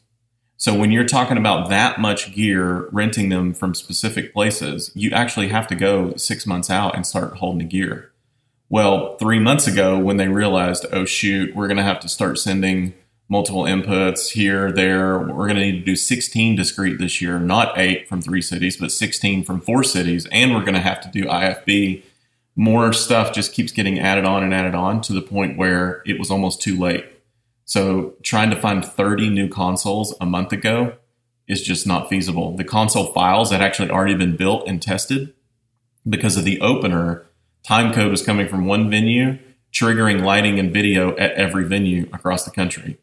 So 0.57 0.73
when 0.73 0.93
you're 0.93 1.05
talking 1.05 1.37
about 1.37 1.69
that 1.69 2.01
much 2.01 2.33
gear, 2.33 2.89
renting 2.91 3.29
them 3.29 3.53
from 3.53 3.75
specific 3.75 4.33
places, 4.33 4.91
you 4.95 5.11
actually 5.11 5.49
have 5.49 5.67
to 5.67 5.75
go 5.75 6.15
six 6.17 6.47
months 6.47 6.71
out 6.71 6.95
and 6.95 7.07
start 7.07 7.37
holding 7.37 7.59
the 7.59 7.65
gear. 7.65 8.13
Well, 8.69 9.17
three 9.19 9.39
months 9.39 9.67
ago, 9.67 9.99
when 9.99 10.17
they 10.17 10.29
realized, 10.29 10.87
oh 10.93 11.05
shoot, 11.05 11.55
we're 11.55 11.67
going 11.67 11.77
to 11.77 11.83
have 11.83 12.01
to 12.01 12.09
start 12.09 12.39
sending 12.39 12.95
multiple 13.29 13.65
inputs 13.65 14.31
here, 14.31 14.71
there, 14.71 15.19
we're 15.19 15.47
going 15.49 15.57
to 15.57 15.63
need 15.63 15.81
to 15.81 15.85
do 15.85 15.97
16 15.97 16.57
discrete 16.57 16.99
this 16.99 17.21
year, 17.21 17.39
not 17.39 17.79
eight 17.79 18.09
from 18.09 18.21
three 18.21 18.43
cities, 18.43 18.77
but 18.77 18.93
16 18.93 19.45
from 19.45 19.61
four 19.61 19.83
cities, 19.83 20.27
and 20.31 20.55
we're 20.55 20.61
going 20.61 20.75
to 20.75 20.81
have 20.81 21.01
to 21.01 21.11
do 21.11 21.25
IFB. 21.25 22.03
More 22.57 22.93
stuff 22.93 23.33
just 23.33 23.53
keeps 23.53 23.73
getting 23.73 23.99
added 23.99 24.25
on 24.25 24.43
and 24.43 24.55
added 24.55 24.75
on 24.75 25.01
to 25.03 25.13
the 25.13 25.23
point 25.23 25.59
where 25.59 26.03
it 26.07 26.19
was 26.19 26.31
almost 26.31 26.63
too 26.63 26.79
late. 26.79 27.07
So 27.65 28.15
trying 28.23 28.51
to 28.51 28.61
find 28.61 28.85
30 28.85 29.31
new 29.31 29.49
consoles 29.49 30.15
a 30.21 30.27
month 30.27 30.53
ago 30.53 30.97
is 31.47 31.63
just 31.63 31.87
not 31.87 32.09
feasible. 32.09 32.57
The 32.57 32.65
console 32.65 33.07
files 33.13 33.51
had 33.51 33.63
actually 33.63 33.91
already 33.91 34.15
been 34.15 34.37
built 34.37 34.67
and 34.67 34.81
tested 34.81 35.35
because 36.09 36.37
of 36.37 36.45
the 36.45 36.61
opener. 36.61 37.27
Time 37.63 37.93
code 37.93 38.11
was 38.11 38.25
coming 38.25 38.49
from 38.49 38.67
one 38.67 38.91
venue, 38.91 39.39
triggering 39.73 40.23
lighting 40.23 40.59
and 40.59 40.73
video 40.73 41.17
at 41.17 41.33
every 41.33 41.65
venue 41.65 42.09
across 42.13 42.45
the 42.45 42.51
country. 42.51 42.99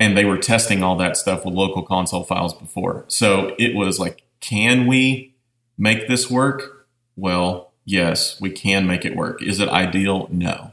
And 0.00 0.16
they 0.16 0.24
were 0.24 0.38
testing 0.38 0.82
all 0.82 0.96
that 0.96 1.16
stuff 1.16 1.44
with 1.44 1.54
local 1.54 1.82
console 1.82 2.24
files 2.24 2.54
before. 2.54 3.04
So 3.08 3.54
it 3.58 3.74
was 3.74 4.00
like, 4.00 4.24
can 4.40 4.86
we 4.86 5.36
make 5.78 6.08
this 6.08 6.28
work? 6.28 6.88
Well, 7.14 7.72
yes, 7.84 8.40
we 8.40 8.50
can 8.50 8.86
make 8.86 9.04
it 9.04 9.14
work. 9.14 9.42
Is 9.42 9.60
it 9.60 9.68
ideal? 9.68 10.28
No. 10.30 10.71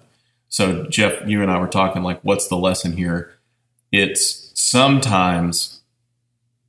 So, 0.50 0.86
Jeff, 0.88 1.28
you 1.28 1.42
and 1.42 1.52
I 1.52 1.60
were 1.60 1.68
talking 1.68 2.04
like, 2.04 2.20
what's 2.22 2.48
the 2.48 2.58
lesson 2.58 2.98
here? 2.98 3.32
It's 3.92 4.52
sometimes 4.60 5.82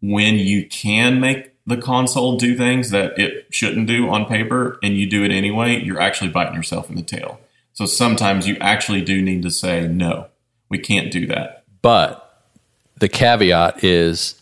when 0.00 0.34
you 0.36 0.66
can 0.66 1.20
make 1.20 1.54
the 1.66 1.76
console 1.76 2.36
do 2.36 2.56
things 2.56 2.90
that 2.90 3.18
it 3.18 3.46
shouldn't 3.50 3.86
do 3.86 4.08
on 4.08 4.26
paper 4.26 4.78
and 4.82 4.96
you 4.96 5.08
do 5.08 5.24
it 5.24 5.30
anyway, 5.30 5.82
you're 5.82 6.00
actually 6.00 6.30
biting 6.30 6.54
yourself 6.54 6.88
in 6.88 6.96
the 6.96 7.02
tail. 7.02 7.40
So 7.72 7.86
sometimes 7.86 8.46
you 8.46 8.56
actually 8.60 9.02
do 9.02 9.22
need 9.22 9.42
to 9.42 9.50
say, 9.50 9.86
no, 9.86 10.26
we 10.68 10.78
can't 10.78 11.10
do 11.10 11.26
that. 11.26 11.64
But 11.82 12.44
the 12.98 13.08
caveat 13.08 13.82
is 13.84 14.40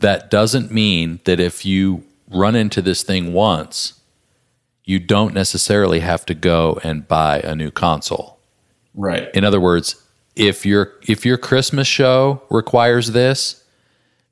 that 0.00 0.30
doesn't 0.30 0.70
mean 0.70 1.20
that 1.24 1.40
if 1.40 1.64
you 1.64 2.04
run 2.28 2.54
into 2.54 2.82
this 2.82 3.02
thing 3.02 3.32
once, 3.32 4.00
you 4.84 4.98
don't 4.98 5.34
necessarily 5.34 6.00
have 6.00 6.26
to 6.26 6.34
go 6.34 6.80
and 6.82 7.06
buy 7.06 7.40
a 7.40 7.54
new 7.54 7.70
console. 7.70 8.39
Right. 8.94 9.28
In 9.34 9.44
other 9.44 9.60
words, 9.60 10.02
if 10.36 10.64
your 10.64 10.94
if 11.06 11.24
your 11.24 11.36
Christmas 11.36 11.86
show 11.86 12.42
requires 12.50 13.12
this, 13.12 13.64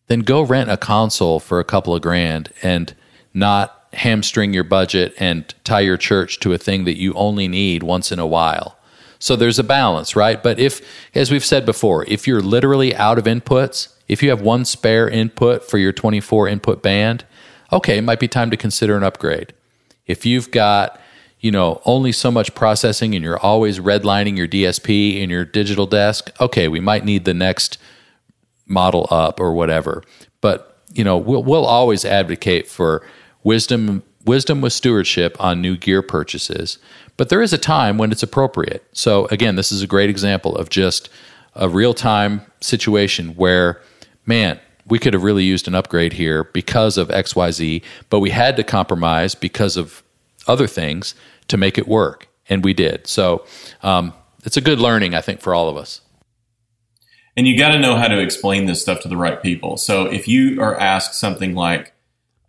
then 0.06 0.20
go 0.20 0.42
rent 0.42 0.70
a 0.70 0.76
console 0.76 1.40
for 1.40 1.60
a 1.60 1.64
couple 1.64 1.94
of 1.94 2.02
grand 2.02 2.52
and 2.62 2.94
not 3.34 3.86
hamstring 3.92 4.52
your 4.52 4.64
budget 4.64 5.14
and 5.18 5.54
tie 5.64 5.80
your 5.80 5.96
church 5.96 6.40
to 6.40 6.52
a 6.52 6.58
thing 6.58 6.84
that 6.84 6.98
you 6.98 7.14
only 7.14 7.48
need 7.48 7.82
once 7.82 8.12
in 8.12 8.18
a 8.18 8.26
while. 8.26 8.76
So 9.18 9.34
there's 9.34 9.58
a 9.58 9.64
balance, 9.64 10.14
right? 10.14 10.42
But 10.42 10.58
if 10.58 10.80
as 11.14 11.30
we've 11.30 11.44
said 11.44 11.66
before, 11.66 12.04
if 12.06 12.26
you're 12.26 12.40
literally 12.40 12.94
out 12.94 13.18
of 13.18 13.24
inputs, 13.24 13.94
if 14.06 14.22
you 14.22 14.30
have 14.30 14.40
one 14.40 14.64
spare 14.64 15.08
input 15.08 15.68
for 15.68 15.78
your 15.78 15.92
24 15.92 16.48
input 16.48 16.82
band, 16.82 17.24
okay, 17.72 17.98
it 17.98 18.02
might 18.02 18.20
be 18.20 18.28
time 18.28 18.50
to 18.50 18.56
consider 18.56 18.96
an 18.96 19.02
upgrade. 19.02 19.52
If 20.06 20.24
you've 20.24 20.50
got 20.50 21.00
you 21.40 21.50
know, 21.50 21.80
only 21.84 22.12
so 22.12 22.30
much 22.30 22.54
processing 22.54 23.14
and 23.14 23.22
you're 23.22 23.38
always 23.38 23.78
redlining 23.78 24.36
your 24.36 24.48
DSP 24.48 25.20
in 25.20 25.30
your 25.30 25.44
digital 25.44 25.86
desk, 25.86 26.30
okay, 26.40 26.68
we 26.68 26.80
might 26.80 27.04
need 27.04 27.24
the 27.24 27.34
next 27.34 27.78
model 28.66 29.06
up 29.10 29.40
or 29.40 29.52
whatever. 29.52 30.02
But, 30.40 30.80
you 30.92 31.04
know, 31.04 31.16
we'll, 31.16 31.42
we'll 31.42 31.66
always 31.66 32.04
advocate 32.04 32.68
for 32.68 33.06
wisdom 33.42 34.02
wisdom 34.24 34.60
with 34.60 34.74
stewardship 34.74 35.42
on 35.42 35.62
new 35.62 35.74
gear 35.74 36.02
purchases. 36.02 36.78
But 37.16 37.30
there 37.30 37.40
is 37.40 37.54
a 37.54 37.58
time 37.58 37.96
when 37.96 38.12
it's 38.12 38.22
appropriate. 38.22 38.84
So 38.92 39.24
again, 39.26 39.56
this 39.56 39.72
is 39.72 39.80
a 39.80 39.86
great 39.86 40.10
example 40.10 40.54
of 40.54 40.68
just 40.68 41.08
a 41.54 41.66
real-time 41.66 42.42
situation 42.60 43.30
where 43.36 43.80
man, 44.26 44.60
we 44.86 44.98
could 44.98 45.14
have 45.14 45.22
really 45.22 45.44
used 45.44 45.66
an 45.66 45.74
upgrade 45.74 46.12
here 46.12 46.44
because 46.44 46.98
of 46.98 47.08
XYZ, 47.08 47.82
but 48.10 48.20
we 48.20 48.30
had 48.30 48.56
to 48.56 48.64
compromise 48.64 49.34
because 49.34 49.76
of 49.76 50.02
other 50.48 50.66
things 50.66 51.14
to 51.48 51.56
make 51.56 51.78
it 51.78 51.86
work. 51.86 52.28
And 52.48 52.64
we 52.64 52.74
did. 52.74 53.06
So 53.06 53.44
um, 53.82 54.14
it's 54.44 54.56
a 54.56 54.62
good 54.62 54.80
learning, 54.80 55.14
I 55.14 55.20
think, 55.20 55.40
for 55.40 55.54
all 55.54 55.68
of 55.68 55.76
us. 55.76 56.00
And 57.36 57.46
you 57.46 57.56
got 57.56 57.72
to 57.72 57.78
know 57.78 57.96
how 57.96 58.08
to 58.08 58.18
explain 58.18 58.66
this 58.66 58.82
stuff 58.82 59.00
to 59.02 59.08
the 59.08 59.16
right 59.16 59.40
people. 59.40 59.76
So 59.76 60.06
if 60.06 60.26
you 60.26 60.60
are 60.60 60.78
asked 60.78 61.14
something 61.14 61.54
like, 61.54 61.92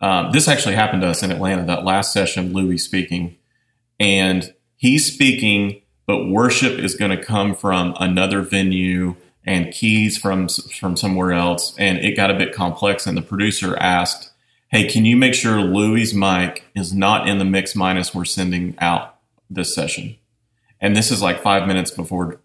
um, 0.00 0.32
this 0.32 0.48
actually 0.48 0.74
happened 0.74 1.02
to 1.02 1.08
us 1.08 1.22
in 1.22 1.30
Atlanta, 1.30 1.64
that 1.66 1.84
last 1.84 2.12
session, 2.12 2.52
Louie 2.52 2.78
speaking, 2.78 3.36
and 4.00 4.52
he's 4.76 5.12
speaking, 5.12 5.82
but 6.06 6.26
worship 6.26 6.78
is 6.78 6.96
going 6.96 7.16
to 7.16 7.22
come 7.22 7.54
from 7.54 7.94
another 8.00 8.40
venue 8.40 9.14
and 9.44 9.72
keys 9.72 10.18
from 10.18 10.48
from 10.48 10.96
somewhere 10.96 11.32
else, 11.32 11.74
and 11.78 11.98
it 11.98 12.16
got 12.16 12.30
a 12.30 12.34
bit 12.34 12.54
complex. 12.54 13.06
And 13.06 13.16
the 13.16 13.22
producer 13.22 13.76
asked, 13.76 14.29
hey, 14.70 14.86
can 14.86 15.04
you 15.04 15.16
make 15.16 15.34
sure 15.34 15.60
Louie's 15.60 16.14
mic 16.14 16.64
is 16.74 16.94
not 16.94 17.28
in 17.28 17.38
the 17.38 17.44
mix 17.44 17.74
minus 17.74 18.14
we're 18.14 18.24
sending 18.24 18.76
out 18.78 19.16
this 19.48 19.74
session? 19.74 20.16
And 20.80 20.96
this 20.96 21.10
is 21.10 21.20
like 21.20 21.42
five 21.42 21.66
minutes 21.66 21.90
before 21.90 22.40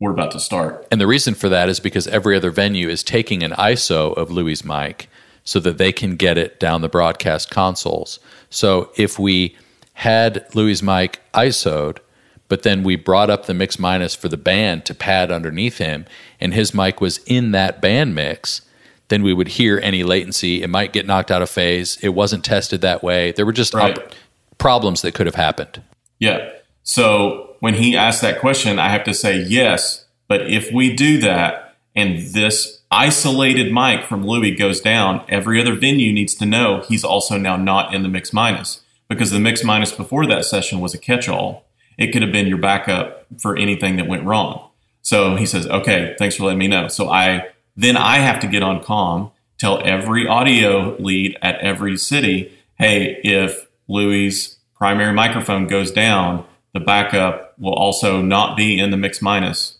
we're 0.00 0.10
about 0.12 0.32
to 0.32 0.40
start. 0.40 0.86
And 0.90 1.00
the 1.00 1.06
reason 1.06 1.34
for 1.34 1.48
that 1.48 1.68
is 1.68 1.78
because 1.78 2.06
every 2.08 2.36
other 2.36 2.50
venue 2.50 2.88
is 2.88 3.02
taking 3.02 3.42
an 3.42 3.52
ISO 3.52 4.16
of 4.16 4.30
Louie's 4.30 4.64
mic 4.64 5.08
so 5.44 5.60
that 5.60 5.78
they 5.78 5.92
can 5.92 6.16
get 6.16 6.36
it 6.36 6.58
down 6.58 6.80
the 6.80 6.88
broadcast 6.88 7.50
consoles. 7.50 8.18
So 8.50 8.90
if 8.96 9.18
we 9.18 9.56
had 9.94 10.46
Louie's 10.54 10.82
mic 10.82 11.20
ISO'd, 11.34 12.00
but 12.48 12.62
then 12.64 12.82
we 12.82 12.96
brought 12.96 13.30
up 13.30 13.46
the 13.46 13.54
mix 13.54 13.78
minus 13.78 14.14
for 14.14 14.28
the 14.28 14.36
band 14.36 14.84
to 14.86 14.94
pad 14.94 15.30
underneath 15.30 15.78
him, 15.78 16.04
and 16.40 16.52
his 16.52 16.74
mic 16.74 17.00
was 17.00 17.18
in 17.26 17.52
that 17.52 17.80
band 17.80 18.14
mix, 18.14 18.62
then 19.10 19.22
we 19.22 19.34
would 19.34 19.48
hear 19.48 19.78
any 19.82 20.02
latency. 20.02 20.62
It 20.62 20.70
might 20.70 20.92
get 20.92 21.06
knocked 21.06 21.30
out 21.30 21.42
of 21.42 21.50
phase. 21.50 21.98
It 22.00 22.10
wasn't 22.10 22.44
tested 22.44 22.80
that 22.80 23.02
way. 23.02 23.32
There 23.32 23.44
were 23.44 23.52
just 23.52 23.74
right. 23.74 23.98
op- 23.98 24.12
problems 24.56 25.02
that 25.02 25.12
could 25.14 25.26
have 25.26 25.34
happened. 25.34 25.82
Yeah. 26.18 26.48
So 26.82 27.56
when 27.60 27.74
he 27.74 27.96
asked 27.96 28.22
that 28.22 28.40
question, 28.40 28.78
I 28.78 28.88
have 28.88 29.04
to 29.04 29.14
say 29.14 29.42
yes. 29.42 30.06
But 30.28 30.50
if 30.50 30.72
we 30.72 30.94
do 30.94 31.20
that 31.20 31.76
and 31.94 32.18
this 32.18 32.80
isolated 32.90 33.72
mic 33.72 34.04
from 34.04 34.24
Louie 34.24 34.54
goes 34.54 34.80
down, 34.80 35.24
every 35.28 35.60
other 35.60 35.74
venue 35.74 36.12
needs 36.12 36.34
to 36.36 36.46
know 36.46 36.82
he's 36.88 37.04
also 37.04 37.36
now 37.36 37.56
not 37.56 37.92
in 37.92 38.02
the 38.02 38.08
mix 38.08 38.32
minus 38.32 38.80
because 39.08 39.32
the 39.32 39.40
mix 39.40 39.64
minus 39.64 39.92
before 39.92 40.24
that 40.26 40.44
session 40.44 40.80
was 40.80 40.94
a 40.94 40.98
catch 40.98 41.28
all. 41.28 41.66
It 41.98 42.12
could 42.12 42.22
have 42.22 42.32
been 42.32 42.46
your 42.46 42.58
backup 42.58 43.26
for 43.40 43.56
anything 43.56 43.96
that 43.96 44.06
went 44.06 44.24
wrong. 44.24 44.68
So 45.02 45.36
he 45.36 45.46
says, 45.46 45.66
okay, 45.66 46.14
thanks 46.18 46.36
for 46.36 46.44
letting 46.44 46.58
me 46.58 46.68
know. 46.68 46.88
So 46.88 47.10
I 47.10 47.48
then 47.76 47.96
I 47.96 48.18
have 48.18 48.40
to 48.40 48.46
get 48.46 48.62
on 48.62 48.82
com, 48.82 49.30
tell 49.58 49.80
every 49.84 50.26
audio 50.26 50.96
lead 50.98 51.36
at 51.42 51.58
every 51.60 51.96
city, 51.96 52.52
hey, 52.78 53.20
if 53.22 53.66
Louie's 53.88 54.58
primary 54.74 55.12
microphone 55.12 55.66
goes 55.66 55.90
down, 55.90 56.46
the 56.72 56.80
backup 56.80 57.54
will 57.58 57.74
also 57.74 58.22
not 58.22 58.56
be 58.56 58.78
in 58.78 58.90
the 58.90 58.96
mix 58.96 59.20
minus. 59.20 59.76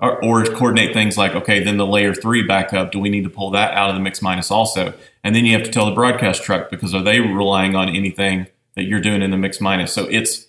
Or, 0.00 0.24
or, 0.24 0.44
coordinate 0.44 0.94
things 0.94 1.18
like, 1.18 1.34
okay, 1.34 1.62
then 1.62 1.76
the 1.76 1.84
layer 1.84 2.14
three 2.14 2.46
backup, 2.46 2.92
do 2.92 3.00
we 3.00 3.08
need 3.08 3.24
to 3.24 3.30
pull 3.30 3.50
that 3.50 3.74
out 3.74 3.90
of 3.90 3.96
the 3.96 4.00
mix 4.00 4.22
minus 4.22 4.48
also? 4.48 4.94
And 5.24 5.34
then 5.34 5.44
you 5.44 5.52
have 5.54 5.64
to 5.64 5.72
tell 5.72 5.86
the 5.86 5.94
broadcast 5.94 6.44
truck 6.44 6.70
because 6.70 6.94
are 6.94 7.02
they 7.02 7.18
relying 7.18 7.74
on 7.74 7.88
anything 7.88 8.46
that 8.76 8.84
you're 8.84 9.00
doing 9.00 9.22
in 9.22 9.32
the 9.32 9.36
mix 9.36 9.60
minus? 9.60 9.92
So 9.92 10.04
it's 10.04 10.46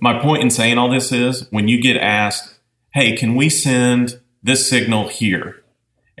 my 0.00 0.18
point 0.18 0.42
in 0.42 0.48
saying 0.48 0.78
all 0.78 0.90
this 0.90 1.12
is 1.12 1.48
when 1.50 1.68
you 1.68 1.82
get 1.82 1.98
asked, 1.98 2.58
hey, 2.94 3.14
can 3.14 3.34
we 3.34 3.50
send 3.50 4.18
this 4.42 4.66
signal 4.66 5.08
here? 5.08 5.59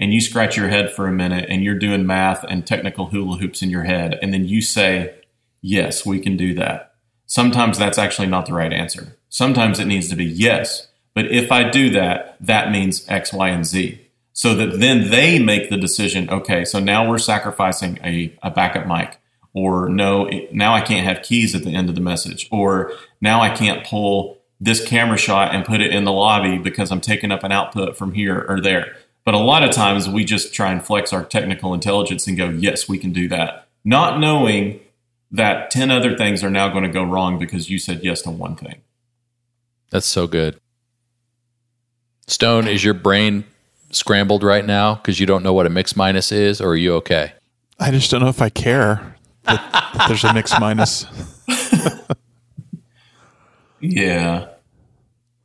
And 0.00 0.14
you 0.14 0.20
scratch 0.20 0.56
your 0.56 0.68
head 0.68 0.90
for 0.90 1.06
a 1.06 1.12
minute 1.12 1.46
and 1.48 1.62
you're 1.62 1.78
doing 1.78 2.06
math 2.06 2.42
and 2.48 2.66
technical 2.66 3.06
hula 3.06 3.36
hoops 3.36 3.62
in 3.62 3.70
your 3.70 3.84
head, 3.84 4.18
and 4.22 4.32
then 4.34 4.46
you 4.46 4.62
say, 4.62 5.14
Yes, 5.62 6.06
we 6.06 6.18
can 6.18 6.38
do 6.38 6.54
that. 6.54 6.94
Sometimes 7.26 7.78
that's 7.78 7.98
actually 7.98 8.28
not 8.28 8.46
the 8.46 8.54
right 8.54 8.72
answer. 8.72 9.18
Sometimes 9.28 9.78
it 9.78 9.84
needs 9.84 10.08
to 10.08 10.16
be 10.16 10.24
yes, 10.24 10.88
but 11.14 11.26
if 11.26 11.52
I 11.52 11.68
do 11.68 11.90
that, 11.90 12.36
that 12.40 12.72
means 12.72 13.06
X, 13.08 13.32
Y, 13.32 13.48
and 13.50 13.66
Z. 13.66 14.00
So 14.32 14.54
that 14.54 14.80
then 14.80 15.10
they 15.10 15.38
make 15.38 15.68
the 15.68 15.76
decision, 15.76 16.30
okay, 16.30 16.64
so 16.64 16.80
now 16.80 17.08
we're 17.08 17.18
sacrificing 17.18 17.98
a, 18.02 18.34
a 18.42 18.50
backup 18.50 18.86
mic, 18.86 19.18
or 19.52 19.88
no, 19.90 20.30
now 20.50 20.74
I 20.74 20.80
can't 20.80 21.06
have 21.06 21.22
keys 21.22 21.54
at 21.54 21.62
the 21.62 21.74
end 21.74 21.90
of 21.90 21.94
the 21.94 22.00
message, 22.00 22.48
or 22.50 22.92
now 23.20 23.42
I 23.42 23.54
can't 23.54 23.84
pull 23.84 24.38
this 24.60 24.86
camera 24.86 25.18
shot 25.18 25.54
and 25.54 25.64
put 25.64 25.80
it 25.80 25.92
in 25.92 26.04
the 26.04 26.12
lobby 26.12 26.58
because 26.58 26.90
I'm 26.90 27.00
taking 27.00 27.32
up 27.32 27.44
an 27.44 27.52
output 27.52 27.96
from 27.96 28.12
here 28.12 28.44
or 28.48 28.60
there. 28.60 28.96
But 29.30 29.36
a 29.36 29.44
lot 29.44 29.62
of 29.62 29.70
times 29.70 30.08
we 30.08 30.24
just 30.24 30.52
try 30.52 30.72
and 30.72 30.84
flex 30.84 31.12
our 31.12 31.24
technical 31.24 31.72
intelligence 31.72 32.26
and 32.26 32.36
go, 32.36 32.48
yes, 32.48 32.88
we 32.88 32.98
can 32.98 33.12
do 33.12 33.28
that. 33.28 33.68
Not 33.84 34.18
knowing 34.18 34.80
that 35.30 35.70
10 35.70 35.88
other 35.88 36.16
things 36.16 36.42
are 36.42 36.50
now 36.50 36.68
going 36.68 36.82
to 36.82 36.90
go 36.90 37.04
wrong 37.04 37.38
because 37.38 37.70
you 37.70 37.78
said 37.78 38.02
yes 38.02 38.22
to 38.22 38.32
one 38.32 38.56
thing. 38.56 38.80
That's 39.90 40.06
so 40.06 40.26
good. 40.26 40.58
Stone, 42.26 42.66
is 42.66 42.82
your 42.82 42.92
brain 42.92 43.44
scrambled 43.92 44.42
right 44.42 44.66
now 44.66 44.96
because 44.96 45.20
you 45.20 45.26
don't 45.26 45.44
know 45.44 45.52
what 45.52 45.64
a 45.64 45.70
mix 45.70 45.94
minus 45.94 46.32
is, 46.32 46.60
or 46.60 46.70
are 46.70 46.76
you 46.76 46.94
okay? 46.94 47.34
I 47.78 47.92
just 47.92 48.10
don't 48.10 48.22
know 48.22 48.30
if 48.30 48.42
I 48.42 48.48
care 48.48 49.14
that, 49.44 49.92
that 49.94 50.06
there's 50.08 50.24
a 50.24 50.34
mix 50.34 50.58
minus. 50.58 51.06
Yeah, 53.80 54.48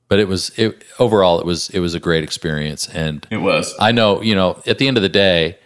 But 0.07 0.19
it 0.19 0.27
was 0.27 0.51
it 0.57 0.83
overall 0.99 1.39
it 1.39 1.45
was 1.45 1.69
it 1.71 1.79
was 1.79 1.95
a 1.95 1.99
great 1.99 2.23
experience, 2.23 2.87
and 2.87 3.25
it 3.31 3.37
was. 3.37 3.73
I 3.79 3.91
know 3.91 4.21
you 4.21 4.35
know 4.35 4.61
at 4.67 4.77
the 4.77 4.87
end 4.87 4.97
of 4.97 5.03
the 5.03 5.09
day, 5.09 5.57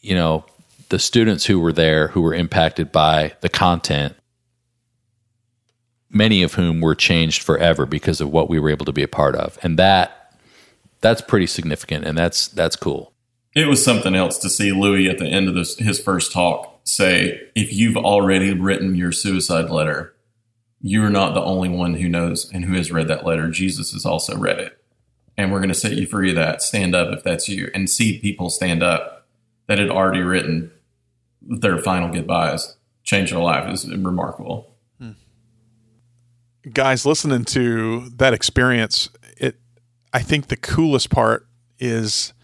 you 0.00 0.14
know 0.14 0.44
the 0.90 0.98
students 0.98 1.46
who 1.46 1.58
were 1.58 1.72
there 1.72 2.08
who 2.08 2.20
were 2.20 2.34
impacted 2.34 2.92
by 2.92 3.34
the 3.40 3.48
content, 3.48 4.14
many 6.08 6.42
of 6.42 6.54
whom 6.54 6.80
were 6.80 6.94
changed 6.94 7.42
forever 7.42 7.84
because 7.84 8.20
of 8.20 8.30
what 8.30 8.48
we 8.48 8.60
were 8.60 8.70
able 8.70 8.84
to 8.84 8.92
be 8.92 9.02
a 9.02 9.08
part 9.08 9.34
of, 9.34 9.58
and 9.62 9.78
that 9.78 10.38
that's 11.00 11.20
pretty 11.20 11.46
significant, 11.46 12.04
and 12.04 12.16
that's 12.16 12.48
that's 12.48 12.76
cool. 12.76 13.12
It 13.54 13.68
was 13.68 13.84
something 13.84 14.14
else 14.14 14.38
to 14.38 14.50
see 14.50 14.72
Louie 14.72 15.08
at 15.08 15.18
the 15.18 15.26
end 15.26 15.48
of 15.48 15.54
this, 15.54 15.76
his 15.78 16.00
first 16.00 16.32
talk 16.32 16.80
say, 16.84 17.40
if 17.54 17.72
you've 17.72 17.96
already 17.96 18.52
written 18.52 18.94
your 18.94 19.12
suicide 19.12 19.70
letter, 19.70 20.13
you're 20.86 21.08
not 21.08 21.32
the 21.32 21.40
only 21.40 21.70
one 21.70 21.94
who 21.94 22.10
knows 22.10 22.50
and 22.52 22.66
who 22.66 22.74
has 22.74 22.92
read 22.92 23.08
that 23.08 23.24
letter. 23.24 23.48
Jesus 23.48 23.92
has 23.92 24.04
also 24.04 24.36
read 24.36 24.58
it. 24.58 24.78
And 25.34 25.50
we're 25.50 25.60
going 25.60 25.70
to 25.70 25.74
set 25.74 25.92
you 25.92 26.06
free 26.06 26.28
of 26.28 26.36
that. 26.36 26.60
Stand 26.60 26.94
up 26.94 27.10
if 27.10 27.24
that's 27.24 27.48
you. 27.48 27.70
And 27.72 27.88
see 27.88 28.18
people 28.18 28.50
stand 28.50 28.82
up 28.82 29.26
that 29.66 29.78
had 29.78 29.88
already 29.88 30.20
written 30.20 30.70
their 31.40 31.78
final 31.78 32.12
goodbyes, 32.12 32.76
change 33.02 33.30
their 33.30 33.40
life 33.40 33.66
is 33.72 33.88
remarkable. 33.96 34.74
Hmm. 34.98 35.12
Guys, 36.70 37.06
listening 37.06 37.46
to 37.46 38.10
that 38.16 38.34
experience, 38.34 39.08
it 39.38 39.56
I 40.12 40.20
think 40.20 40.48
the 40.48 40.56
coolest 40.56 41.08
part 41.08 41.46
is 41.78 42.34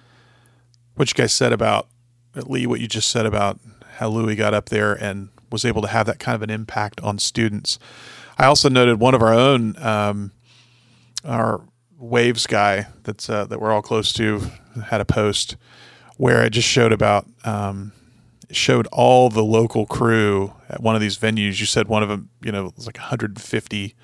what 0.95 1.11
you 1.11 1.15
guys 1.15 1.35
said 1.35 1.53
about 1.53 1.89
Lee, 2.35 2.67
what 2.67 2.81
you 2.81 2.89
just 2.89 3.11
said 3.11 3.27
about 3.27 3.61
how 3.99 4.09
Louie 4.09 4.35
got 4.35 4.55
up 4.55 4.71
there 4.71 4.95
and 4.95 5.29
was 5.53 5.67
able 5.67 5.83
to 5.83 5.89
have 5.89 6.07
that 6.07 6.19
kind 6.19 6.35
of 6.35 6.43
an 6.43 6.49
impact 6.49 7.03
on 7.03 7.19
students. 7.19 7.79
I 8.41 8.47
also 8.47 8.71
noted 8.71 8.99
one 8.99 9.15
of 9.15 9.21
our 9.23 9.35
own, 9.35 9.77
um, 9.83 10.33
our 11.25 11.61
waves 11.99 12.47
guy 12.47 12.87
that's 13.03 13.29
uh, 13.29 13.45
that 13.45 13.61
we're 13.61 13.71
all 13.71 13.83
close 13.83 14.13
to 14.15 14.41
had 14.87 15.03
a 15.03 15.05
post 15.05 15.57
where 16.17 16.43
it 16.45 16.51
just 16.51 16.67
showed 16.67 16.91
about 16.93 17.27
um, 17.45 17.93
showed 18.51 18.87
all 18.93 19.29
the 19.29 19.45
local 19.45 19.85
crew 19.85 20.55
at 20.71 20.83
one 20.83 20.95
of 20.95 21.03
these 21.03 21.19
venues. 21.19 21.61
You 21.61 21.67
said 21.67 21.87
one 21.89 22.03
of 22.03 22.09
them, 22.09 22.31
you 22.43 22.51
know, 22.51 22.67
it 22.69 22.77
was 22.77 22.87
like 22.87 22.97
150, 22.97 23.95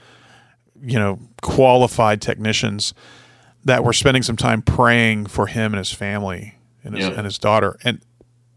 you 0.82 0.98
know, 0.98 1.18
qualified 1.40 2.20
technicians 2.20 2.92
that 3.64 3.84
were 3.84 3.94
spending 3.94 4.22
some 4.22 4.36
time 4.36 4.60
praying 4.60 5.26
for 5.26 5.46
him 5.46 5.72
and 5.72 5.78
his 5.78 5.92
family 5.92 6.56
and 6.84 6.94
his, 6.94 7.06
Yep. 7.08 7.16
and 7.16 7.24
his 7.24 7.38
daughter. 7.38 7.78
And 7.84 8.00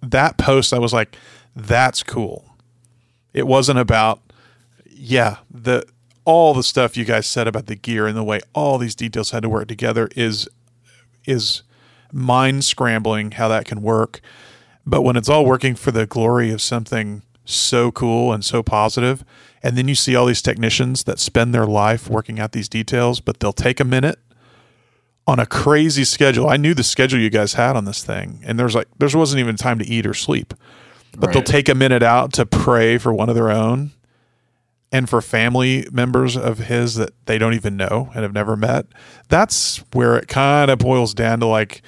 that 0.03 0.37
post, 0.37 0.73
I 0.73 0.79
was 0.79 0.91
like, 0.93 1.15
that's 1.55 2.03
cool. 2.03 2.45
It 3.33 3.47
wasn't 3.47 3.79
about, 3.79 4.19
yeah, 4.99 5.37
the 5.49 5.85
all 6.25 6.53
the 6.53 6.61
stuff 6.61 6.97
you 6.97 7.05
guys 7.05 7.25
said 7.25 7.47
about 7.47 7.67
the 7.67 7.75
gear 7.75 8.05
and 8.05 8.17
the 8.17 8.23
way 8.23 8.41
all 8.53 8.77
these 8.77 8.95
details 8.95 9.31
had 9.31 9.41
to 9.43 9.49
work 9.49 9.67
together 9.67 10.09
is 10.15 10.47
is 11.25 11.63
mind 12.11 12.65
scrambling 12.65 13.31
how 13.31 13.47
that 13.47 13.65
can 13.65 13.81
work. 13.81 14.19
But 14.85 15.01
when 15.01 15.15
it's 15.15 15.29
all 15.29 15.45
working 15.45 15.75
for 15.75 15.91
the 15.91 16.05
glory 16.05 16.51
of 16.51 16.61
something 16.61 17.21
so 17.45 17.91
cool 17.91 18.33
and 18.33 18.43
so 18.43 18.61
positive, 18.61 19.23
and 19.63 19.77
then 19.77 19.87
you 19.87 19.95
see 19.95 20.15
all 20.15 20.25
these 20.25 20.41
technicians 20.41 21.05
that 21.05 21.17
spend 21.19 21.53
their 21.53 21.65
life 21.65 22.09
working 22.09 22.39
out 22.39 22.51
these 22.51 22.69
details, 22.69 23.21
but 23.21 23.39
they'll 23.39 23.53
take 23.53 23.79
a 23.79 23.85
minute 23.85 24.19
on 25.25 25.39
a 25.39 25.45
crazy 25.45 26.03
schedule. 26.03 26.49
I 26.49 26.57
knew 26.57 26.73
the 26.73 26.83
schedule 26.83 27.19
you 27.19 27.29
guys 27.29 27.53
had 27.53 27.75
on 27.77 27.85
this 27.85 28.03
thing, 28.03 28.41
and 28.45 28.59
there's 28.59 28.75
like 28.75 28.87
there 28.97 29.09
wasn't 29.13 29.39
even 29.39 29.55
time 29.55 29.79
to 29.79 29.87
eat 29.87 30.05
or 30.05 30.13
sleep. 30.13 30.53
But 31.17 31.33
they'll 31.33 31.41
take 31.41 31.69
a 31.69 31.75
minute 31.75 32.03
out 32.03 32.33
to 32.33 32.45
pray 32.45 32.97
for 32.97 33.11
one 33.13 33.29
of 33.29 33.35
their 33.35 33.49
own 33.49 33.91
and 34.91 35.09
for 35.09 35.21
family 35.21 35.87
members 35.91 36.35
of 36.35 36.59
his 36.59 36.95
that 36.95 37.13
they 37.25 37.37
don't 37.37 37.53
even 37.53 37.77
know 37.77 38.09
and 38.13 38.23
have 38.23 38.33
never 38.33 38.55
met. 38.55 38.87
That's 39.27 39.77
where 39.93 40.15
it 40.15 40.27
kind 40.27 40.71
of 40.71 40.79
boils 40.79 41.13
down 41.13 41.39
to 41.41 41.45
like 41.45 41.81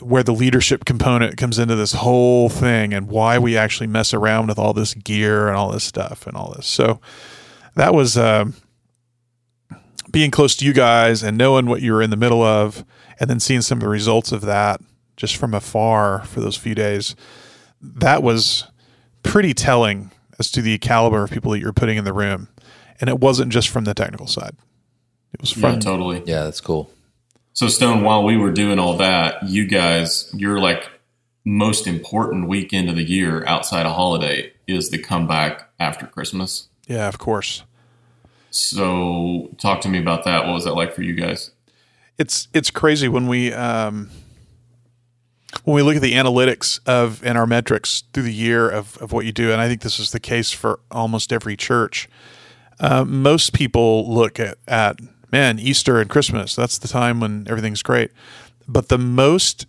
where 0.00 0.22
the 0.22 0.34
leadership 0.34 0.84
component 0.84 1.38
comes 1.38 1.58
into 1.58 1.74
this 1.74 1.92
whole 1.92 2.50
thing 2.50 2.92
and 2.92 3.08
why 3.08 3.38
we 3.38 3.56
actually 3.56 3.86
mess 3.86 4.12
around 4.12 4.48
with 4.48 4.58
all 4.58 4.74
this 4.74 4.92
gear 4.92 5.48
and 5.48 5.56
all 5.56 5.70
this 5.70 5.84
stuff 5.84 6.26
and 6.26 6.36
all 6.36 6.52
this. 6.54 6.66
So 6.66 7.00
that 7.74 7.94
was 7.94 8.18
um 8.18 8.54
being 10.10 10.30
close 10.30 10.54
to 10.56 10.64
you 10.64 10.72
guys 10.72 11.22
and 11.22 11.36
knowing 11.36 11.66
what 11.66 11.82
you 11.82 11.92
were 11.92 12.02
in 12.02 12.10
the 12.10 12.16
middle 12.16 12.42
of 12.42 12.84
and 13.18 13.28
then 13.30 13.40
seeing 13.40 13.62
some 13.62 13.78
of 13.78 13.82
the 13.82 13.88
results 13.88 14.32
of 14.32 14.42
that 14.42 14.80
just 15.16 15.36
from 15.36 15.54
afar 15.54 16.24
for 16.24 16.40
those 16.40 16.56
few 16.56 16.74
days. 16.74 17.16
That 17.80 18.22
was 18.22 18.64
pretty 19.22 19.54
telling 19.54 20.10
as 20.38 20.50
to 20.52 20.62
the 20.62 20.78
caliber 20.78 21.22
of 21.22 21.30
people 21.30 21.52
that 21.52 21.60
you're 21.60 21.72
putting 21.72 21.96
in 21.96 22.04
the 22.04 22.12
room. 22.12 22.48
And 23.00 23.10
it 23.10 23.20
wasn't 23.20 23.52
just 23.52 23.68
from 23.68 23.84
the 23.84 23.94
technical 23.94 24.26
side. 24.26 24.56
It 25.32 25.40
was 25.40 25.56
Yeah, 25.56 25.70
from 25.72 25.80
totally. 25.80 26.22
Yeah, 26.24 26.44
that's 26.44 26.60
cool. 26.60 26.90
So 27.52 27.68
Stone, 27.68 28.02
while 28.02 28.22
we 28.24 28.36
were 28.36 28.52
doing 28.52 28.78
all 28.78 28.96
that, 28.98 29.46
you 29.48 29.66
guys, 29.66 30.30
your 30.34 30.58
like 30.60 30.88
most 31.44 31.86
important 31.86 32.48
weekend 32.48 32.88
of 32.88 32.96
the 32.96 33.04
year 33.04 33.44
outside 33.46 33.86
a 33.86 33.92
holiday 33.92 34.52
is 34.66 34.90
the 34.90 34.98
comeback 34.98 35.68
after 35.78 36.06
Christmas. 36.06 36.68
yeah, 36.86 37.06
of 37.08 37.18
course. 37.18 37.62
So 38.50 39.50
talk 39.58 39.80
to 39.82 39.88
me 39.88 39.98
about 39.98 40.24
that. 40.24 40.46
What 40.46 40.54
was 40.54 40.64
that 40.64 40.74
like 40.74 40.94
for 40.94 41.02
you 41.02 41.14
guys? 41.14 41.50
it's 42.18 42.48
it's 42.54 42.70
crazy 42.70 43.08
when 43.08 43.26
we 43.26 43.52
um, 43.52 44.08
when 45.66 45.74
we 45.74 45.82
look 45.82 45.96
at 45.96 46.02
the 46.02 46.12
analytics 46.12 46.78
of 46.86 47.24
and 47.26 47.36
our 47.36 47.46
metrics 47.46 48.04
through 48.12 48.22
the 48.22 48.32
year 48.32 48.70
of, 48.70 48.96
of 48.98 49.10
what 49.10 49.26
you 49.26 49.32
do, 49.32 49.50
and 49.50 49.60
I 49.60 49.66
think 49.66 49.80
this 49.80 49.98
is 49.98 50.12
the 50.12 50.20
case 50.20 50.52
for 50.52 50.78
almost 50.92 51.32
every 51.32 51.56
church. 51.56 52.08
Uh, 52.78 53.04
most 53.04 53.52
people 53.52 54.08
look 54.08 54.38
at, 54.38 54.58
at 54.68 55.00
man 55.32 55.58
Easter 55.58 56.00
and 56.00 56.08
Christmas. 56.08 56.54
That's 56.54 56.78
the 56.78 56.86
time 56.86 57.18
when 57.18 57.48
everything's 57.48 57.82
great. 57.82 58.12
But 58.68 58.90
the 58.90 58.98
most 58.98 59.66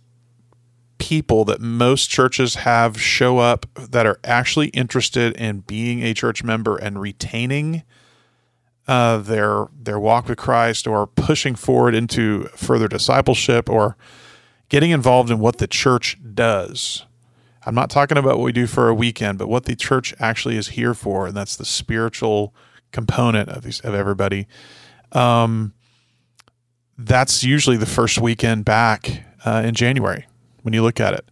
people 0.98 1.44
that 1.46 1.60
most 1.60 2.08
churches 2.08 2.54
have 2.56 3.00
show 3.00 3.38
up 3.38 3.66
that 3.74 4.06
are 4.06 4.20
actually 4.22 4.68
interested 4.68 5.36
in 5.36 5.60
being 5.60 6.04
a 6.04 6.14
church 6.14 6.44
member 6.44 6.76
and 6.76 7.00
retaining 7.00 7.82
uh, 8.86 9.18
their 9.18 9.66
their 9.76 9.98
walk 9.98 10.28
with 10.28 10.38
Christ 10.38 10.86
or 10.86 11.08
pushing 11.08 11.56
forward 11.56 11.96
into 11.96 12.44
further 12.54 12.86
discipleship 12.86 13.68
or 13.68 13.96
getting 14.68 14.90
involved 14.90 15.30
in 15.30 15.38
what 15.38 15.58
the 15.58 15.66
church 15.66 16.18
does. 16.34 17.04
I'm 17.66 17.74
not 17.74 17.90
talking 17.90 18.16
about 18.16 18.38
what 18.38 18.44
we 18.44 18.52
do 18.52 18.66
for 18.66 18.88
a 18.88 18.94
weekend, 18.94 19.38
but 19.38 19.48
what 19.48 19.64
the 19.64 19.76
church 19.76 20.14
actually 20.18 20.56
is 20.56 20.68
here 20.68 20.94
for, 20.94 21.26
and 21.26 21.36
that's 21.36 21.56
the 21.56 21.64
spiritual 21.64 22.54
component 22.92 23.48
of 23.50 23.62
these 23.62 23.80
of 23.80 23.94
everybody. 23.94 24.46
Um, 25.12 25.74
that's 26.96 27.44
usually 27.44 27.76
the 27.76 27.86
first 27.86 28.18
weekend 28.18 28.64
back 28.64 29.24
uh, 29.44 29.62
in 29.64 29.74
January 29.74 30.26
when 30.62 30.74
you 30.74 30.82
look 30.82 31.00
at 31.00 31.14
it. 31.14 31.28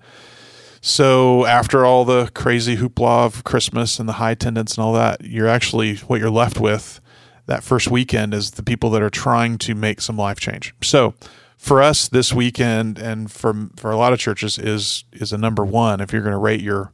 So 0.81 1.45
after 1.47 1.85
all 1.85 2.05
the 2.05 2.31
crazy 2.35 2.77
hoopla 2.77 3.27
of 3.27 3.45
Christmas 3.45 3.99
and 3.99 4.09
the 4.09 4.15
high 4.15 4.31
attendance 4.33 4.77
and 4.77 4.85
all 4.85 4.93
that, 4.93 5.25
you're 5.25 5.49
actually 5.49 5.97
what 5.97 6.21
you're 6.21 6.31
left 6.31 6.61
with 6.61 7.01
that 7.47 7.63
first 7.63 7.91
weekend 7.91 8.35
is 8.35 8.53
the 8.53 8.63
people 8.63 8.91
that 8.91 9.03
are 9.03 9.11
trying 9.11 9.59
to 9.59 9.75
make 9.75 10.01
some 10.01 10.17
life 10.17 10.39
change. 10.39 10.75
So 10.83 11.15
for 11.67 11.83
us 11.83 12.09
this 12.09 12.33
weekend 12.33 12.97
and 12.99 13.31
for 13.31 13.69
for 13.77 13.91
a 13.91 13.97
lot 13.97 14.13
of 14.13 14.19
churches 14.19 14.57
is 14.57 15.05
is 15.13 15.33
a 15.33 15.39
number 15.39 15.65
1 15.65 16.01
if 16.01 16.13
you're 16.13 16.23
going 16.23 16.33
to 16.33 16.39
rate 16.39 16.61
your 16.61 16.93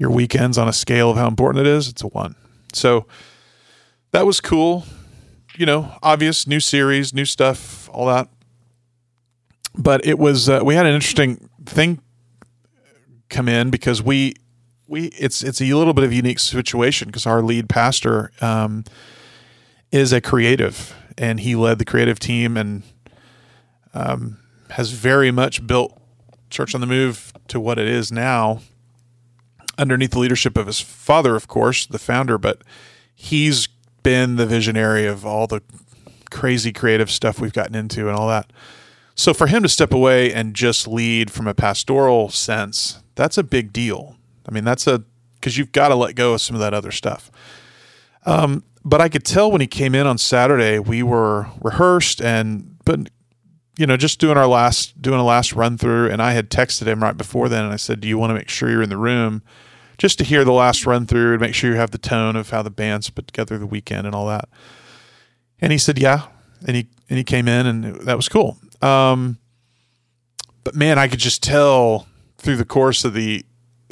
your 0.00 0.10
weekends 0.10 0.56
on 0.56 0.66
a 0.66 0.72
scale 0.72 1.10
of 1.10 1.18
how 1.18 1.28
important 1.28 1.66
it 1.66 1.70
is, 1.70 1.86
it's 1.86 2.02
a 2.02 2.06
1. 2.06 2.34
So 2.72 3.06
that 4.12 4.24
was 4.24 4.40
cool. 4.40 4.86
You 5.58 5.66
know, 5.66 5.92
obvious 6.02 6.46
new 6.46 6.58
series, 6.58 7.12
new 7.12 7.26
stuff, 7.26 7.90
all 7.90 8.06
that. 8.06 8.28
But 9.76 10.04
it 10.06 10.18
was 10.18 10.48
uh, 10.48 10.60
we 10.64 10.74
had 10.74 10.86
an 10.86 10.94
interesting 10.94 11.50
thing 11.66 12.00
come 13.28 13.46
in 13.46 13.70
because 13.70 14.02
we 14.02 14.34
we 14.88 15.08
it's 15.08 15.44
it's 15.44 15.60
a 15.60 15.74
little 15.74 15.92
bit 15.92 16.04
of 16.04 16.10
a 16.10 16.14
unique 16.14 16.38
situation 16.38 17.08
because 17.08 17.26
our 17.26 17.42
lead 17.42 17.68
pastor 17.68 18.32
um, 18.40 18.84
is 19.92 20.14
a 20.14 20.20
creative 20.20 20.94
and 21.18 21.40
he 21.40 21.54
led 21.54 21.78
the 21.78 21.84
creative 21.84 22.18
team 22.18 22.56
and 22.56 22.82
um, 23.94 24.38
has 24.70 24.92
very 24.92 25.30
much 25.30 25.66
built 25.66 26.00
Church 26.48 26.74
on 26.74 26.80
the 26.80 26.86
Move 26.86 27.32
to 27.48 27.60
what 27.60 27.78
it 27.78 27.88
is 27.88 28.10
now 28.10 28.60
underneath 29.78 30.10
the 30.10 30.18
leadership 30.18 30.58
of 30.58 30.66
his 30.66 30.80
father, 30.80 31.34
of 31.34 31.48
course, 31.48 31.86
the 31.86 31.98
founder, 31.98 32.36
but 32.36 32.62
he's 33.14 33.66
been 34.02 34.36
the 34.36 34.46
visionary 34.46 35.06
of 35.06 35.24
all 35.24 35.46
the 35.46 35.62
crazy 36.30 36.72
creative 36.72 37.10
stuff 37.10 37.40
we've 37.40 37.52
gotten 37.52 37.74
into 37.74 38.08
and 38.08 38.16
all 38.16 38.28
that. 38.28 38.52
So 39.14 39.34
for 39.34 39.46
him 39.46 39.62
to 39.62 39.68
step 39.68 39.92
away 39.92 40.32
and 40.32 40.54
just 40.54 40.86
lead 40.86 41.30
from 41.30 41.46
a 41.46 41.54
pastoral 41.54 42.28
sense, 42.28 43.02
that's 43.14 43.36
a 43.36 43.42
big 43.42 43.72
deal. 43.72 44.16
I 44.48 44.52
mean, 44.52 44.64
that's 44.64 44.86
a 44.86 45.04
because 45.34 45.56
you've 45.56 45.72
got 45.72 45.88
to 45.88 45.94
let 45.94 46.14
go 46.14 46.34
of 46.34 46.40
some 46.42 46.54
of 46.54 46.60
that 46.60 46.74
other 46.74 46.90
stuff. 46.90 47.30
Um, 48.26 48.62
but 48.84 49.00
I 49.00 49.08
could 49.08 49.24
tell 49.24 49.50
when 49.50 49.62
he 49.62 49.66
came 49.66 49.94
in 49.94 50.06
on 50.06 50.18
Saturday, 50.18 50.78
we 50.78 51.02
were 51.02 51.46
rehearsed 51.60 52.20
and 52.20 52.76
but 52.84 53.08
you 53.76 53.86
know 53.86 53.96
just 53.96 54.18
doing 54.18 54.36
our 54.36 54.46
last 54.46 55.00
doing 55.00 55.20
a 55.20 55.24
last 55.24 55.52
run 55.52 55.78
through, 55.78 56.10
and 56.10 56.20
I 56.20 56.32
had 56.32 56.50
texted 56.50 56.86
him 56.86 57.02
right 57.02 57.16
before 57.16 57.48
then, 57.48 57.64
and 57.64 57.72
I 57.72 57.76
said, 57.76 58.00
"Do 58.00 58.08
you 58.08 58.18
want 58.18 58.30
to 58.30 58.34
make 58.34 58.48
sure 58.48 58.70
you're 58.70 58.82
in 58.82 58.90
the 58.90 58.96
room?" 58.96 59.42
Just 59.98 60.18
to 60.18 60.24
hear 60.24 60.44
the 60.44 60.52
last 60.52 60.86
run 60.86 61.06
through 61.06 61.32
and 61.32 61.40
make 61.40 61.54
sure 61.54 61.70
you 61.70 61.76
have 61.76 61.90
the 61.90 61.98
tone 61.98 62.34
of 62.34 62.50
how 62.50 62.62
the 62.62 62.70
band's 62.70 63.10
put 63.10 63.26
together 63.26 63.58
the 63.58 63.66
weekend 63.66 64.06
and 64.06 64.14
all 64.14 64.26
that. 64.28 64.48
And 65.60 65.72
he 65.72 65.78
said, 65.78 65.98
"Yeah," 65.98 66.26
and 66.66 66.76
he 66.76 66.88
and 67.08 67.18
he 67.18 67.24
came 67.24 67.48
in, 67.48 67.66
and 67.66 67.84
that 68.02 68.16
was 68.16 68.28
cool. 68.28 68.56
Um, 68.80 69.38
but 70.64 70.74
man, 70.74 70.98
I 70.98 71.08
could 71.08 71.18
just 71.18 71.42
tell 71.42 72.06
through 72.38 72.56
the 72.56 72.64
course 72.64 73.04
of 73.04 73.14
the 73.14 73.44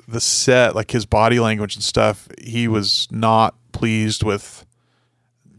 the 0.06 0.20
set, 0.20 0.74
like 0.74 0.90
his 0.90 1.04
body 1.04 1.38
language 1.38 1.74
and 1.74 1.84
stuff, 1.84 2.28
he 2.42 2.66
was 2.66 3.06
not 3.10 3.54
pleased 3.72 4.22
with 4.22 4.64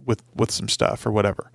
with 0.06 0.24
with 0.36 0.52
some 0.52 0.68
stuff 0.68 1.06
or 1.06 1.12
whatever. 1.12 1.52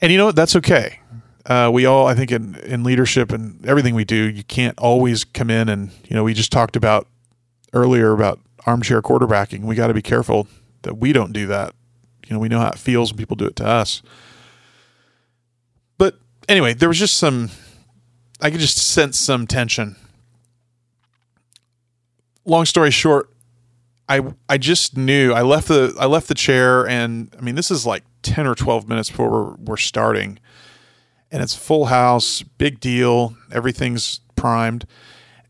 And 0.00 0.10
you 0.10 0.18
know 0.18 0.26
what? 0.26 0.36
That's 0.36 0.56
okay. 0.56 1.00
Uh, 1.46 1.70
we 1.72 1.86
all, 1.86 2.06
I 2.06 2.14
think, 2.14 2.30
in 2.30 2.56
in 2.56 2.84
leadership 2.84 3.32
and 3.32 3.64
everything 3.66 3.94
we 3.94 4.04
do, 4.04 4.28
you 4.28 4.44
can't 4.44 4.78
always 4.78 5.24
come 5.24 5.50
in 5.50 5.68
and 5.68 5.90
you 6.08 6.14
know 6.14 6.24
we 6.24 6.34
just 6.34 6.52
talked 6.52 6.76
about 6.76 7.06
earlier 7.72 8.12
about 8.12 8.40
armchair 8.66 9.00
quarterbacking. 9.02 9.62
We 9.62 9.74
got 9.74 9.86
to 9.88 9.94
be 9.94 10.02
careful 10.02 10.46
that 10.82 10.98
we 10.98 11.12
don't 11.12 11.32
do 11.32 11.46
that. 11.46 11.74
You 12.26 12.34
know, 12.34 12.40
we 12.40 12.48
know 12.48 12.60
how 12.60 12.68
it 12.68 12.78
feels 12.78 13.12
when 13.12 13.18
people 13.18 13.36
do 13.36 13.46
it 13.46 13.56
to 13.56 13.66
us. 13.66 14.02
But 15.98 16.18
anyway, 16.48 16.74
there 16.74 16.88
was 16.88 16.98
just 16.98 17.16
some. 17.16 17.50
I 18.40 18.50
could 18.50 18.60
just 18.60 18.78
sense 18.78 19.18
some 19.18 19.46
tension. 19.46 19.96
Long 22.44 22.64
story 22.64 22.90
short, 22.90 23.30
I 24.08 24.22
I 24.48 24.58
just 24.58 24.96
knew 24.96 25.32
I 25.32 25.42
left 25.42 25.68
the 25.68 25.94
I 25.98 26.06
left 26.06 26.28
the 26.28 26.34
chair 26.34 26.86
and 26.86 27.34
I 27.38 27.42
mean 27.42 27.54
this 27.54 27.70
is 27.70 27.86
like 27.86 28.02
ten 28.22 28.46
or 28.46 28.56
twelve 28.56 28.88
minutes 28.88 29.08
before 29.08 29.30
we're, 29.30 29.54
we're 29.56 29.76
starting, 29.76 30.38
and 31.30 31.42
it's 31.42 31.54
full 31.54 31.86
house, 31.86 32.42
big 32.42 32.80
deal, 32.80 33.36
everything's 33.52 34.20
primed, 34.36 34.86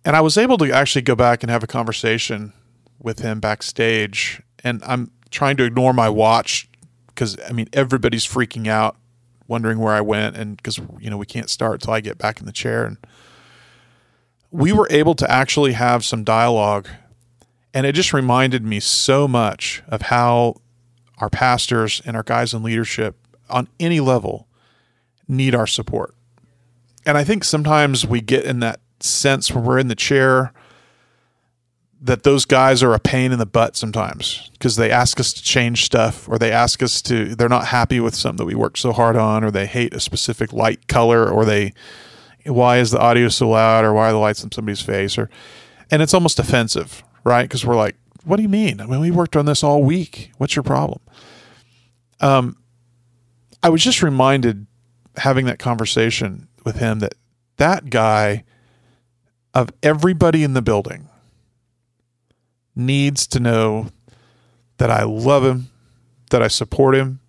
and 0.04 0.16
I 0.16 0.20
was 0.20 0.36
able 0.38 0.58
to 0.58 0.72
actually 0.72 1.02
go 1.02 1.14
back 1.14 1.42
and 1.42 1.50
have 1.50 1.62
a 1.62 1.66
conversation 1.66 2.52
with 2.98 3.20
him 3.20 3.40
backstage, 3.40 4.42
and 4.62 4.82
I'm 4.84 5.10
trying 5.30 5.56
to 5.58 5.64
ignore 5.64 5.92
my 5.92 6.08
watch 6.08 6.68
because 7.06 7.36
I 7.48 7.52
mean 7.52 7.68
everybody's 7.72 8.26
freaking 8.26 8.66
out, 8.66 8.96
wondering 9.48 9.78
where 9.78 9.94
I 9.94 10.00
went, 10.00 10.36
and 10.36 10.56
because 10.56 10.78
you 10.98 11.10
know 11.10 11.16
we 11.16 11.26
can't 11.26 11.50
start 11.50 11.74
until 11.74 11.94
I 11.94 12.00
get 12.00 12.18
back 12.18 12.40
in 12.40 12.46
the 12.46 12.52
chair, 12.52 12.84
and 12.84 12.98
we 14.50 14.72
were 14.72 14.88
able 14.90 15.14
to 15.14 15.30
actually 15.30 15.72
have 15.72 16.04
some 16.04 16.24
dialogue 16.24 16.88
and 17.72 17.86
it 17.86 17.92
just 17.92 18.12
reminded 18.12 18.64
me 18.64 18.80
so 18.80 19.28
much 19.28 19.82
of 19.88 20.02
how 20.02 20.56
our 21.18 21.30
pastors 21.30 22.02
and 22.04 22.16
our 22.16 22.22
guys 22.22 22.52
in 22.52 22.62
leadership 22.62 23.16
on 23.48 23.68
any 23.78 24.00
level 24.00 24.48
need 25.30 25.54
our 25.54 25.66
support. 25.66 26.14
And 27.06 27.16
I 27.16 27.24
think 27.24 27.44
sometimes 27.44 28.06
we 28.06 28.20
get 28.20 28.44
in 28.44 28.60
that 28.60 28.80
sense 29.00 29.50
when 29.50 29.64
we're 29.64 29.78
in 29.78 29.88
the 29.88 29.94
chair 29.94 30.52
that 32.02 32.22
those 32.22 32.44
guys 32.44 32.82
are 32.82 32.94
a 32.94 32.98
pain 32.98 33.32
in 33.32 33.38
the 33.38 33.46
butt 33.46 33.76
sometimes 33.76 34.50
because 34.52 34.76
they 34.76 34.90
ask 34.90 35.20
us 35.20 35.32
to 35.34 35.42
change 35.42 35.84
stuff 35.84 36.28
or 36.28 36.38
they 36.38 36.50
ask 36.50 36.82
us 36.82 37.02
to 37.02 37.34
they're 37.34 37.48
not 37.48 37.66
happy 37.66 38.00
with 38.00 38.14
something 38.14 38.38
that 38.38 38.44
we 38.46 38.54
worked 38.54 38.78
so 38.78 38.92
hard 38.92 39.16
on 39.16 39.44
or 39.44 39.50
they 39.50 39.66
hate 39.66 39.92
a 39.92 40.00
specific 40.00 40.52
light 40.52 40.86
color 40.86 41.28
or 41.28 41.44
they 41.44 41.72
why 42.46 42.78
is 42.78 42.90
the 42.90 42.98
audio 42.98 43.28
so 43.28 43.50
loud 43.50 43.84
or 43.84 43.92
why 43.92 44.08
are 44.08 44.12
the 44.12 44.18
lights 44.18 44.42
in 44.42 44.50
somebody's 44.50 44.80
face 44.80 45.18
or 45.18 45.28
and 45.90 46.00
it's 46.00 46.14
almost 46.14 46.38
offensive 46.38 47.02
right? 47.24 47.42
Because 47.42 47.64
we're 47.64 47.76
like, 47.76 47.96
what 48.24 48.36
do 48.36 48.42
you 48.42 48.48
mean? 48.48 48.80
I 48.80 48.86
mean, 48.86 49.00
we 49.00 49.10
worked 49.10 49.36
on 49.36 49.46
this 49.46 49.62
all 49.62 49.82
week. 49.82 50.32
What's 50.38 50.56
your 50.56 50.62
problem? 50.62 51.00
Um, 52.20 52.56
I 53.62 53.68
was 53.70 53.82
just 53.82 54.02
reminded 54.02 54.66
having 55.20 55.46
that 55.46 55.58
conversation 55.58 56.48
with 56.64 56.76
him 56.76 57.00
that 57.00 57.14
that 57.58 57.90
guy 57.90 58.42
of 59.52 59.70
everybody 59.82 60.42
in 60.42 60.54
the 60.54 60.62
building 60.62 61.08
needs 62.74 63.26
to 63.26 63.38
know 63.38 63.88
that 64.78 64.90
I 64.90 65.02
love 65.02 65.44
him, 65.44 65.68
that 66.30 66.42
I 66.42 66.48
support 66.48 66.94
him, 66.94 67.20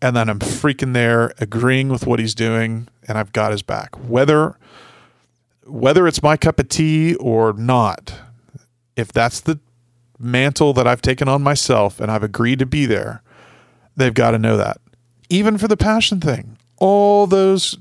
and 0.00 0.16
that 0.16 0.30
I'm 0.30 0.38
freaking 0.38 0.94
there 0.94 1.34
agreeing 1.38 1.88
with 1.90 2.06
what 2.06 2.18
he's 2.18 2.34
doing 2.34 2.88
and 3.06 3.18
I've 3.18 3.32
got 3.32 3.50
his 3.50 3.62
back. 3.62 3.94
Whether 3.96 4.56
whether 5.66 6.06
it's 6.08 6.22
my 6.22 6.38
cup 6.38 6.58
of 6.58 6.68
tea 6.70 7.14
or 7.16 7.52
not, 7.52 8.14
if 8.96 9.12
that's 9.12 9.40
the 9.40 9.58
mantle 10.18 10.72
that 10.72 10.86
I've 10.86 11.02
taken 11.02 11.28
on 11.28 11.42
myself 11.42 12.00
and 12.00 12.10
I've 12.10 12.22
agreed 12.22 12.58
to 12.60 12.66
be 12.66 12.86
there, 12.86 13.22
they've 13.94 14.14
got 14.14 14.30
to 14.30 14.38
know 14.38 14.56
that. 14.56 14.78
Even 15.28 15.58
for 15.58 15.68
the 15.68 15.76
passion 15.76 16.20
thing, 16.20 16.57
all 16.80 17.26
those 17.26 17.78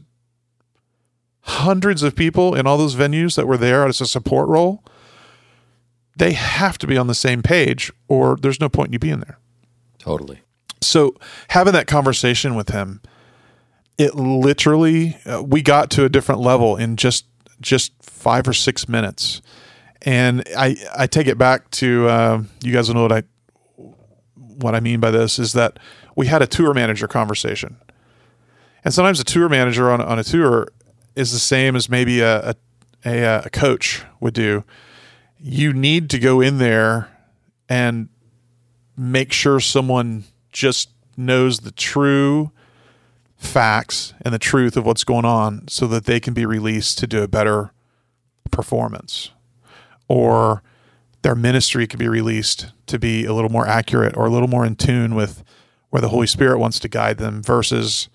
hundreds 1.41 2.03
of 2.03 2.15
people 2.15 2.55
in 2.55 2.67
all 2.67 2.77
those 2.77 2.95
venues 2.95 3.35
that 3.35 3.47
were 3.47 3.57
there 3.57 3.85
as 3.87 4.01
a 4.01 4.05
support 4.05 4.49
role, 4.49 4.83
they 6.17 6.33
have 6.33 6.77
to 6.79 6.87
be 6.87 6.97
on 6.97 7.07
the 7.07 7.15
same 7.15 7.41
page 7.41 7.91
or 8.07 8.35
there's 8.35 8.59
no 8.59 8.69
point 8.69 8.89
in 8.89 8.93
you 8.93 8.99
being 8.99 9.19
there. 9.19 9.39
Totally. 9.99 10.41
So 10.81 11.15
having 11.49 11.73
that 11.73 11.87
conversation 11.87 12.55
with 12.55 12.69
him, 12.69 13.01
it 13.97 14.15
literally 14.15 15.17
uh, 15.25 15.41
we 15.41 15.61
got 15.61 15.89
to 15.91 16.05
a 16.05 16.09
different 16.09 16.41
level 16.41 16.75
in 16.75 16.97
just 16.97 17.25
just 17.59 17.91
five 18.01 18.47
or 18.47 18.53
six 18.53 18.87
minutes 18.87 19.41
and 20.03 20.43
I 20.55 20.77
I 20.95 21.07
take 21.07 21.27
it 21.27 21.37
back 21.37 21.71
to 21.71 22.07
uh, 22.07 22.43
you 22.63 22.71
guys 22.71 22.87
will 22.87 22.95
know 22.95 23.01
what 23.03 23.11
I 23.11 23.23
what 24.35 24.75
I 24.75 24.79
mean 24.79 24.99
by 24.99 25.11
this 25.11 25.39
is 25.39 25.53
that 25.53 25.79
we 26.15 26.27
had 26.27 26.41
a 26.41 26.47
tour 26.47 26.73
manager 26.73 27.07
conversation, 27.07 27.77
and 28.83 28.93
sometimes 28.93 29.19
a 29.19 29.23
tour 29.23 29.49
manager 29.49 29.91
on 29.91 30.01
on 30.01 30.19
a 30.19 30.23
tour 30.23 30.67
is 31.15 31.31
the 31.31 31.39
same 31.39 31.75
as 31.75 31.89
maybe 31.89 32.21
a 32.21 32.49
a, 32.49 32.55
a, 33.05 33.25
uh, 33.25 33.41
a 33.45 33.49
coach 33.49 34.03
would 34.19 34.33
do. 34.33 34.63
You 35.39 35.73
need 35.73 36.09
to 36.11 36.19
go 36.19 36.41
in 36.41 36.57
there 36.57 37.09
and 37.69 38.09
make 38.95 39.31
sure 39.31 39.59
someone 39.59 40.23
just 40.51 40.89
knows 41.15 41.59
the 41.59 41.71
true 41.71 42.51
facts 43.37 44.13
and 44.21 44.33
the 44.33 44.39
truth 44.39 44.75
of 44.75 44.85
what's 44.85 45.03
going 45.03 45.25
on 45.25 45.67
so 45.67 45.85
that 45.87 46.05
they 46.05 46.19
can 46.19 46.33
be 46.33 46.45
released 46.45 46.97
to 46.97 47.07
do 47.07 47.21
a 47.21 47.27
better 47.27 47.71
performance 48.49 49.31
or 50.07 50.63
their 51.21 51.35
ministry 51.35 51.85
could 51.85 51.99
be 51.99 52.07
released 52.07 52.71
to 52.87 52.97
be 52.97 53.25
a 53.25 53.33
little 53.33 53.49
more 53.49 53.67
accurate 53.67 54.15
or 54.17 54.25
a 54.25 54.29
little 54.29 54.47
more 54.47 54.65
in 54.65 54.75
tune 54.75 55.13
with 55.13 55.43
where 55.89 56.01
the 56.01 56.09
Holy 56.09 56.27
Spirit 56.27 56.57
wants 56.57 56.79
to 56.79 56.87
guide 56.87 57.17
them 57.17 57.43
versus 57.43 58.09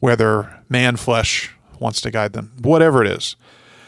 whether 0.00 0.62
man 0.68 0.96
flesh 0.96 1.54
wants 1.78 2.00
to 2.02 2.10
guide 2.10 2.32
them, 2.32 2.52
whatever 2.60 3.02
it 3.04 3.10
is. 3.10 3.36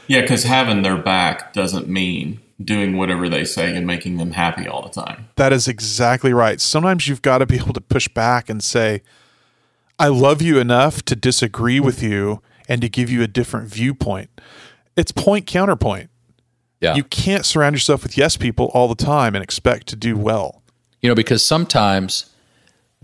Yeah, 0.06 0.22
because 0.22 0.44
having 0.44 0.82
their 0.82 0.96
back 0.96 1.52
doesn't 1.52 1.88
mean 1.88 2.40
doing 2.62 2.96
whatever 2.96 3.28
they 3.28 3.44
say 3.44 3.74
and 3.74 3.86
making 3.86 4.18
them 4.18 4.32
happy 4.32 4.68
all 4.68 4.82
the 4.82 4.90
time. 4.90 5.28
That 5.36 5.52
is 5.52 5.66
exactly 5.66 6.32
right. 6.32 6.60
Sometimes 6.60 7.08
you've 7.08 7.22
got 7.22 7.38
to 7.38 7.46
be 7.46 7.56
able 7.56 7.72
to 7.72 7.80
push 7.80 8.08
back 8.08 8.50
and 8.50 8.62
say, 8.62 9.02
I 9.98 10.08
love 10.08 10.42
you 10.42 10.58
enough 10.58 11.02
to 11.04 11.16
disagree 11.16 11.80
with 11.80 12.02
you 12.02 12.42
and 12.68 12.80
to 12.82 12.88
give 12.88 13.10
you 13.10 13.22
a 13.22 13.26
different 13.26 13.68
viewpoint. 13.68 14.30
It's 14.96 15.12
point 15.12 15.46
counterpoint. 15.46 16.10
Yeah. 16.80 16.94
You 16.94 17.04
can't 17.04 17.44
surround 17.44 17.74
yourself 17.74 18.02
with 18.02 18.16
yes 18.16 18.36
people 18.36 18.70
all 18.74 18.88
the 18.88 18.94
time 18.94 19.34
and 19.34 19.44
expect 19.44 19.86
to 19.88 19.96
do 19.96 20.16
well. 20.16 20.62
You 21.02 21.08
know, 21.08 21.14
because 21.14 21.44
sometimes 21.44 22.30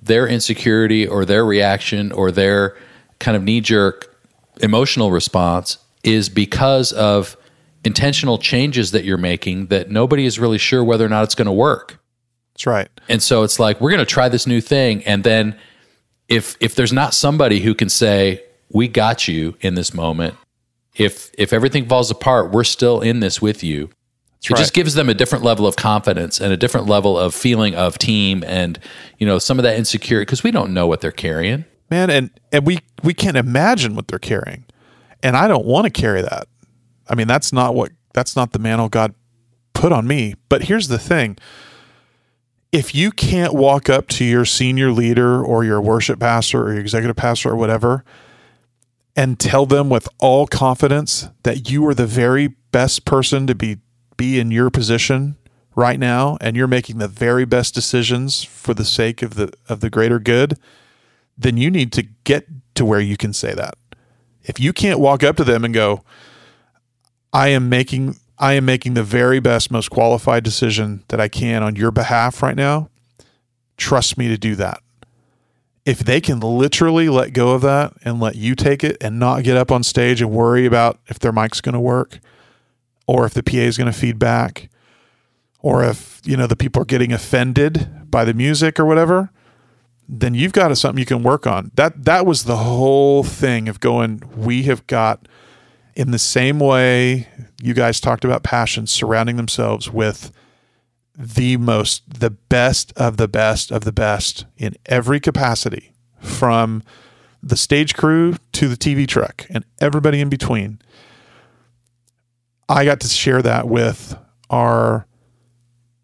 their 0.01 0.27
insecurity 0.27 1.07
or 1.07 1.25
their 1.25 1.45
reaction 1.45 2.13
or 2.13 2.31
their 2.31 2.77
kind 3.19 3.37
of 3.37 3.43
knee 3.43 3.61
jerk 3.61 4.15
emotional 4.61 5.11
response 5.11 5.79
is 6.03 6.29
because 6.29 6.93
of 6.93 7.37
intentional 7.85 8.39
changes 8.39 8.91
that 8.93 9.05
you're 9.05 9.19
making 9.19 9.67
that 9.67 9.91
nobody 9.91 10.25
is 10.25 10.39
really 10.39 10.59
sure 10.59 10.83
whether 10.83 11.05
or 11.05 11.09
not 11.09 11.25
it's 11.25 11.35
going 11.35 11.47
to 11.47 11.53
work. 11.53 11.99
That's 12.55 12.67
right. 12.67 12.89
And 13.09 13.23
so 13.23 13.43
it's 13.43 13.59
like 13.59 13.81
we're 13.81 13.91
going 13.91 14.01
to 14.01 14.07
try 14.07 14.29
this 14.29 14.47
new 14.47 14.61
thing 14.61 15.05
and 15.05 15.25
then 15.25 15.59
if 16.29 16.57
if 16.59 16.75
there's 16.75 16.93
not 16.93 17.15
somebody 17.15 17.61
who 17.61 17.75
can 17.75 17.89
say 17.89 18.43
we 18.71 18.89
got 18.89 19.29
you 19.29 19.57
in 19.61 19.75
this 19.75 19.95
moment 19.95 20.35
if 20.97 21.31
if 21.37 21.53
everything 21.53 21.87
falls 21.87 22.11
apart, 22.11 22.51
we're 22.51 22.65
still 22.65 23.01
in 23.01 23.21
this 23.21 23.41
with 23.41 23.63
you. 23.63 23.87
That's 23.87 24.47
it 24.47 24.51
right. 24.51 24.59
just 24.59 24.75
gives 24.75 24.95
them 24.95 25.09
a 25.09 25.15
different 25.15 25.45
level 25.45 25.67
of 25.67 25.77
confidence 25.77 26.41
and 26.41 26.53
a 26.53 26.57
different 26.57 26.87
level 26.87 27.19
of 27.19 27.35
feeling 27.35 27.75
of 27.75 27.99
team 27.99 28.43
and 28.47 28.79
you 29.19 29.27
know 29.27 29.39
some 29.39 29.59
of 29.59 29.63
that 29.63 29.77
insecurity 29.77 30.25
because 30.25 30.43
we 30.43 30.51
don't 30.51 30.73
know 30.73 30.87
what 30.87 31.01
they're 31.01 31.13
carrying. 31.13 31.65
Man, 31.91 32.11
and 32.11 32.31
and 32.53 32.67
we 32.67 32.79
we 33.03 33.15
can't 33.15 33.37
imagine 33.37 33.95
what 33.95 34.09
they're 34.09 34.19
carrying, 34.19 34.65
and 35.23 35.37
I 35.37 35.49
don't 35.49 35.67
want 35.67 35.85
to 35.85 35.91
carry 35.91 36.23
that. 36.23 36.49
I 37.09 37.15
mean, 37.15 37.29
that's 37.29 37.53
not 37.53 37.75
what 37.75 37.93
that's 38.13 38.35
not 38.35 38.53
the 38.53 38.59
mantle 38.59 38.89
God 38.89 39.15
put 39.73 39.93
on 39.93 40.07
me. 40.07 40.35
But 40.49 40.65
here's 40.65 40.89
the 40.89 40.99
thing: 40.99 41.37
if 42.73 42.95
you 42.95 43.11
can't 43.11 43.55
walk 43.55 43.89
up 43.89 44.09
to 44.09 44.25
your 44.25 44.45
senior 44.45 44.91
leader 44.91 45.43
or 45.43 45.65
your 45.65 45.81
worship 45.81 46.19
pastor 46.21 46.63
or 46.63 46.73
your 46.73 46.81
executive 46.81 47.17
pastor 47.17 47.51
or 47.51 47.57
whatever 47.57 48.05
and 49.17 49.41
tell 49.41 49.65
them 49.65 49.89
with 49.89 50.09
all 50.19 50.47
confidence 50.47 51.29
that 51.43 51.71
you 51.71 51.87
are 51.87 51.95
the 51.95 52.07
very 52.07 52.49
best 52.71 53.05
person 53.05 53.47
to 53.47 53.55
be 53.55 53.79
be 54.17 54.39
in 54.39 54.51
your 54.51 54.71
position 54.71 55.37
right 55.75 55.99
now 55.99 56.37
and 56.41 56.57
you're 56.57 56.67
making 56.67 56.99
the 56.99 57.09
very 57.09 57.45
best 57.45 57.75
decisions 57.75 58.43
for 58.43 58.75
the 58.75 58.85
sake 58.85 59.23
of 59.23 59.35
the 59.35 59.53
of 59.69 59.81
the 59.81 59.91
greater 59.91 60.19
good, 60.19 60.59
then 61.37 61.57
you 61.57 61.71
need 61.71 61.93
to 61.93 62.03
get 62.25 62.47
to 62.75 62.85
where 62.85 63.01
you 63.01 63.17
can 63.17 63.33
say 63.33 63.55
that. 63.55 63.77
If 64.43 64.61
you 64.61 64.73
can't 64.73 65.01
walk 65.01 65.23
up 65.23 65.37
to 65.37 65.45
them 65.45 65.65
and 65.65 65.75
go, 65.75 66.03
I 67.33 67.49
am 67.49 67.69
making 67.69 68.17
I 68.39 68.53
am 68.53 68.67
making 68.67 68.95
the 68.95 69.03
very 69.03 69.41
best, 69.41 69.71
most 69.71 69.91
qualified 69.91 70.45
decision 70.45 71.03
that 71.09 71.21
I 71.21 71.29
can 71.29 71.63
on 71.63 71.75
your 71.75 71.91
behalf 71.91 72.43
right 72.43 72.57
now. 72.57 72.91
Trust 73.79 74.19
me 74.19 74.29
to 74.29 74.37
do 74.37 74.55
that. 74.57 74.83
If 75.87 76.01
they 76.01 76.21
can 76.21 76.41
literally 76.41 77.09
let 77.09 77.33
go 77.33 77.53
of 77.53 77.63
that 77.63 77.95
and 78.05 78.21
let 78.21 78.37
you 78.37 78.55
take 78.55 78.85
it 78.85 78.97
and 79.01 79.19
not 79.19 79.45
get 79.45 79.57
up 79.57 79.71
on 79.71 79.83
stage 79.83 80.21
and 80.21 80.31
worry 80.31 80.67
about 80.67 80.99
if 81.07 81.19
their 81.19 81.33
mic's 81.33 81.61
going 81.61 81.75
to 81.75 81.81
work 81.81 82.19
or 83.07 83.25
if 83.25 83.33
the 83.33 83.43
PA 83.43 83.57
is 83.57 83.79
going 83.79 83.91
to 83.91 83.99
feed 83.99 84.19
back 84.19 84.69
or 85.61 85.85
if, 85.85 86.21
you 86.25 86.37
know, 86.37 86.47
the 86.47 86.57
people 86.57 86.83
are 86.83 86.87
getting 86.87 87.13
offended 87.13 88.11
by 88.11 88.25
the 88.25 88.35
music 88.35 88.79
or 88.79 88.85
whatever, 88.85 89.31
then 90.09 90.35
you've 90.35 90.53
got 90.53 90.77
something 90.77 90.99
you 90.99 91.07
can 91.07 91.23
work 91.23 91.47
on. 91.47 91.71
That 91.75 92.05
that 92.05 92.27
was 92.27 92.45
the 92.45 92.57
whole 92.57 93.23
thing 93.23 93.69
of 93.69 93.81
going 93.81 94.23
we 94.37 94.65
have 94.65 94.87
got 94.87 95.27
in 95.95 96.11
the 96.11 96.19
same 96.19 96.59
way 96.59 97.29
you 97.61 97.75
guys 97.75 98.01
talked 98.01 98.25
about 98.25 98.43
passion 98.43 98.87
surrounding 98.87 99.37
themselves 99.37 99.91
with 99.91 100.31
the 101.19 101.57
most 101.57 102.21
the 102.21 102.31
best 102.31 102.93
of 102.97 103.17
the 103.17 103.27
best 103.27 103.73
of 103.73 103.85
the 103.85 103.93
best 103.93 104.45
in 104.57 104.77
every 104.87 105.19
capacity 105.19 105.95
from 106.21 106.83
the 107.43 107.57
stage 107.57 107.95
crew 107.95 108.35
to 108.53 108.69
the 108.69 108.77
TV 108.77 109.09
truck 109.09 109.47
and 109.51 109.65
everybody 109.81 110.21
in 110.21 110.29
between. 110.29 110.81
I 112.69 112.85
got 112.85 113.01
to 113.01 113.09
share 113.09 113.43
that 113.43 113.69
with 113.69 114.17
our 114.51 115.07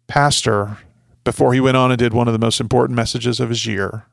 pastor 0.07 0.77
before 1.23 1.53
he 1.53 1.59
went 1.59 1.77
on 1.77 1.91
and 1.91 1.99
did 1.99 2.13
one 2.13 2.27
of 2.27 2.33
the 2.33 2.39
most 2.39 2.59
important 2.59 2.95
messages 2.95 3.39
of 3.39 3.49
his 3.49 3.65
year 3.65 4.05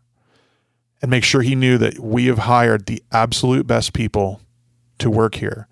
and 1.02 1.10
make 1.10 1.24
sure 1.24 1.42
he 1.42 1.54
knew 1.54 1.78
that 1.78 1.98
we 1.98 2.26
have 2.26 2.38
hired 2.38 2.86
the 2.86 3.02
absolute 3.10 3.66
best 3.66 3.92
people 3.92 4.40
to 4.98 5.10
work 5.10 5.36
here. 5.36 5.66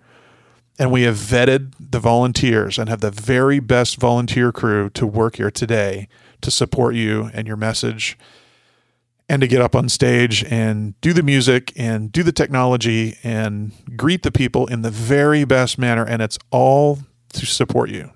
And 0.77 0.91
we 0.91 1.03
have 1.03 1.15
vetted 1.15 1.73
the 1.79 1.99
volunteers 1.99 2.79
and 2.79 2.89
have 2.89 3.01
the 3.01 3.11
very 3.11 3.59
best 3.59 3.97
volunteer 3.97 4.51
crew 4.51 4.89
to 4.91 5.05
work 5.05 5.35
here 5.35 5.51
today 5.51 6.07
to 6.41 6.49
support 6.49 6.95
you 6.95 7.29
and 7.33 7.47
your 7.47 7.57
message 7.57 8.17
and 9.27 9.41
to 9.41 9.47
get 9.47 9.61
up 9.61 9.75
on 9.75 9.89
stage 9.89 10.43
and 10.45 10.99
do 11.01 11.13
the 11.13 11.21
music 11.21 11.71
and 11.75 12.11
do 12.11 12.23
the 12.23 12.31
technology 12.31 13.17
and 13.23 13.71
greet 13.95 14.23
the 14.23 14.31
people 14.31 14.65
in 14.67 14.81
the 14.81 14.89
very 14.89 15.43
best 15.43 15.77
manner. 15.77 16.03
And 16.03 16.21
it's 16.21 16.39
all 16.49 16.99
to 17.33 17.45
support 17.45 17.89
you. 17.91 18.11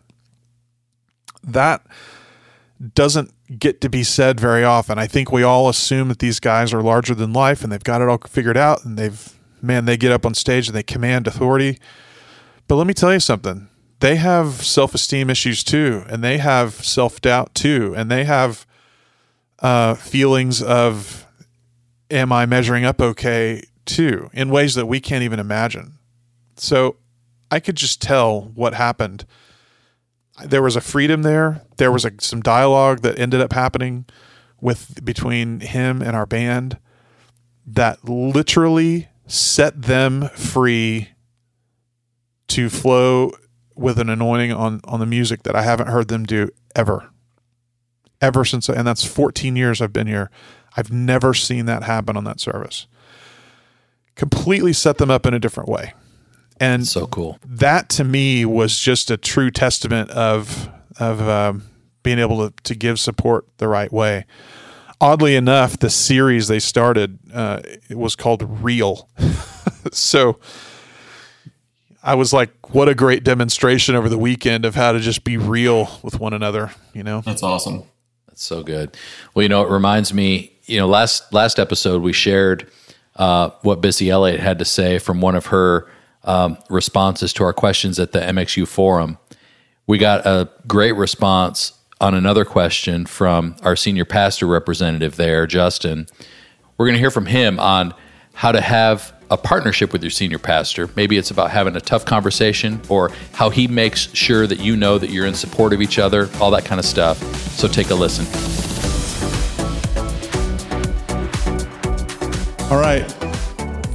That 1.43 1.85
doesn't 2.93 3.31
get 3.59 3.79
to 3.81 3.89
be 3.89 4.03
said 4.03 4.39
very 4.39 4.63
often 4.63 4.97
i 4.97 5.07
think 5.07 5.31
we 5.31 5.43
all 5.43 5.69
assume 5.69 6.09
that 6.09 6.19
these 6.19 6.39
guys 6.39 6.73
are 6.73 6.81
larger 6.81 7.15
than 7.15 7.31
life 7.31 7.63
and 7.63 7.71
they've 7.71 7.83
got 7.83 8.01
it 8.01 8.09
all 8.09 8.17
figured 8.27 8.57
out 8.57 8.83
and 8.83 8.97
they've 8.97 9.33
man 9.61 9.85
they 9.85 9.95
get 9.95 10.11
up 10.11 10.25
on 10.25 10.33
stage 10.33 10.67
and 10.67 10.75
they 10.75 10.83
command 10.83 11.27
authority 11.27 11.79
but 12.67 12.75
let 12.75 12.87
me 12.87 12.93
tell 12.93 13.13
you 13.13 13.19
something. 13.19 13.67
They 13.99 14.15
have 14.17 14.63
self 14.65 14.93
esteem 14.93 15.29
issues 15.29 15.63
too, 15.63 16.03
and 16.07 16.23
they 16.23 16.37
have 16.37 16.73
self 16.73 17.21
doubt 17.21 17.53
too, 17.55 17.93
and 17.95 18.09
they 18.09 18.23
have 18.25 18.65
uh, 19.59 19.95
feelings 19.95 20.61
of, 20.61 21.25
am 22.09 22.31
I 22.31 22.45
measuring 22.45 22.83
up 22.83 23.01
okay 23.01 23.63
too, 23.85 24.29
in 24.33 24.49
ways 24.49 24.75
that 24.75 24.87
we 24.87 24.99
can't 24.99 25.23
even 25.23 25.39
imagine. 25.39 25.93
So 26.55 26.97
I 27.49 27.59
could 27.59 27.75
just 27.75 28.01
tell 28.01 28.41
what 28.41 28.73
happened. 28.73 29.25
There 30.43 30.61
was 30.61 30.75
a 30.75 30.81
freedom 30.81 31.21
there. 31.21 31.63
There 31.77 31.91
was 31.91 32.05
a, 32.05 32.11
some 32.19 32.41
dialogue 32.41 33.01
that 33.01 33.19
ended 33.19 33.41
up 33.41 33.53
happening 33.53 34.05
with 34.59 35.03
between 35.03 35.59
him 35.59 36.01
and 36.01 36.15
our 36.15 36.25
band 36.25 36.79
that 37.65 38.07
literally 38.07 39.09
set 39.27 39.81
them 39.81 40.29
free 40.29 41.09
to 42.47 42.69
flow 42.69 43.31
with 43.75 43.99
an 43.99 44.09
anointing 44.09 44.51
on 44.51 44.81
on 44.85 44.99
the 44.99 45.05
music 45.05 45.43
that 45.43 45.55
I 45.55 45.63
haven't 45.63 45.87
heard 45.87 46.07
them 46.07 46.25
do 46.25 46.49
ever. 46.75 47.09
Ever 48.21 48.45
since 48.45 48.69
and 48.69 48.87
that's 48.87 49.03
14 49.03 49.55
years 49.55 49.81
I've 49.81 49.93
been 49.93 50.07
here. 50.07 50.29
I've 50.75 50.91
never 50.91 51.33
seen 51.33 51.65
that 51.65 51.83
happen 51.83 52.17
on 52.17 52.23
that 52.23 52.39
service. 52.39 52.87
Completely 54.15 54.73
set 54.73 54.97
them 54.97 55.11
up 55.11 55.25
in 55.25 55.33
a 55.33 55.39
different 55.39 55.69
way. 55.69 55.93
And 56.59 56.87
so 56.87 57.07
cool. 57.07 57.39
That 57.45 57.89
to 57.89 58.03
me 58.03 58.45
was 58.45 58.77
just 58.77 59.11
a 59.11 59.17
true 59.17 59.51
testament 59.51 60.09
of 60.11 60.69
of 60.99 61.27
um, 61.27 61.63
being 62.03 62.19
able 62.19 62.49
to, 62.49 62.53
to 62.63 62.75
give 62.75 62.99
support 62.99 63.45
the 63.57 63.67
right 63.67 63.91
way. 63.91 64.25
Oddly 65.01 65.35
enough, 65.35 65.79
the 65.79 65.89
series 65.89 66.47
they 66.47 66.59
started 66.59 67.19
uh, 67.33 67.61
it 67.89 67.97
was 67.97 68.15
called 68.15 68.63
Real. 68.63 69.09
so 69.91 70.39
I 72.03 72.15
was 72.15 72.33
like, 72.33 72.73
what 72.73 72.89
a 72.89 72.95
great 72.95 73.23
demonstration 73.23 73.95
over 73.95 74.09
the 74.09 74.17
weekend 74.17 74.65
of 74.65 74.75
how 74.75 74.91
to 74.91 74.99
just 74.99 75.23
be 75.23 75.37
real 75.37 75.99
with 76.03 76.19
one 76.19 76.33
another, 76.33 76.71
you 76.93 77.01
know? 77.01 77.21
That's 77.21 77.43
awesome. 77.43 77.83
That's 78.27 78.43
so 78.43 78.61
good. 78.61 78.95
Well, 79.33 79.43
you 79.43 79.49
know, 79.49 79.65
it 79.65 79.69
reminds 79.69 80.13
me, 80.13 80.51
you 80.65 80.77
know, 80.77 80.87
last 80.87 81.31
last 81.33 81.59
episode 81.59 82.01
we 82.01 82.11
shared 82.11 82.69
uh, 83.15 83.51
what 83.61 83.79
Bissy 83.81 84.09
Elliott 84.09 84.39
had 84.39 84.59
to 84.59 84.65
say 84.65 84.99
from 84.99 85.21
one 85.21 85.35
of 85.35 85.47
her 85.47 85.89
um, 86.23 86.57
responses 86.69 87.33
to 87.33 87.43
our 87.43 87.53
questions 87.53 87.99
at 87.99 88.11
the 88.11 88.19
MXU 88.19 88.67
forum. 88.67 89.17
We 89.87 89.97
got 89.97 90.25
a 90.25 90.49
great 90.67 90.93
response 90.93 91.73
on 91.99 92.13
another 92.13 92.45
question 92.45 93.05
from 93.05 93.55
our 93.63 93.75
senior 93.75 94.05
pastor 94.05 94.47
representative 94.47 95.15
there, 95.15 95.47
Justin. 95.47 96.07
We're 96.77 96.87
going 96.87 96.95
to 96.95 96.99
hear 96.99 97.11
from 97.11 97.25
him 97.25 97.59
on 97.59 97.93
how 98.33 98.51
to 98.51 98.61
have 98.61 99.13
a 99.29 99.37
partnership 99.37 99.93
with 99.93 100.03
your 100.03 100.11
senior 100.11 100.39
pastor. 100.39 100.89
Maybe 100.95 101.17
it's 101.17 101.31
about 101.31 101.51
having 101.51 101.75
a 101.75 101.81
tough 101.81 102.05
conversation 102.05 102.81
or 102.89 103.11
how 103.33 103.49
he 103.49 103.67
makes 103.67 104.13
sure 104.13 104.47
that 104.47 104.59
you 104.59 104.75
know 104.75 104.97
that 104.97 105.09
you're 105.09 105.25
in 105.25 105.33
support 105.33 105.73
of 105.73 105.81
each 105.81 105.97
other, 105.97 106.29
all 106.39 106.51
that 106.51 106.65
kind 106.65 106.79
of 106.79 106.85
stuff. 106.85 107.17
So 107.57 107.67
take 107.67 107.89
a 107.89 107.95
listen. 107.95 108.25
All 112.71 112.79
right. 112.79 113.22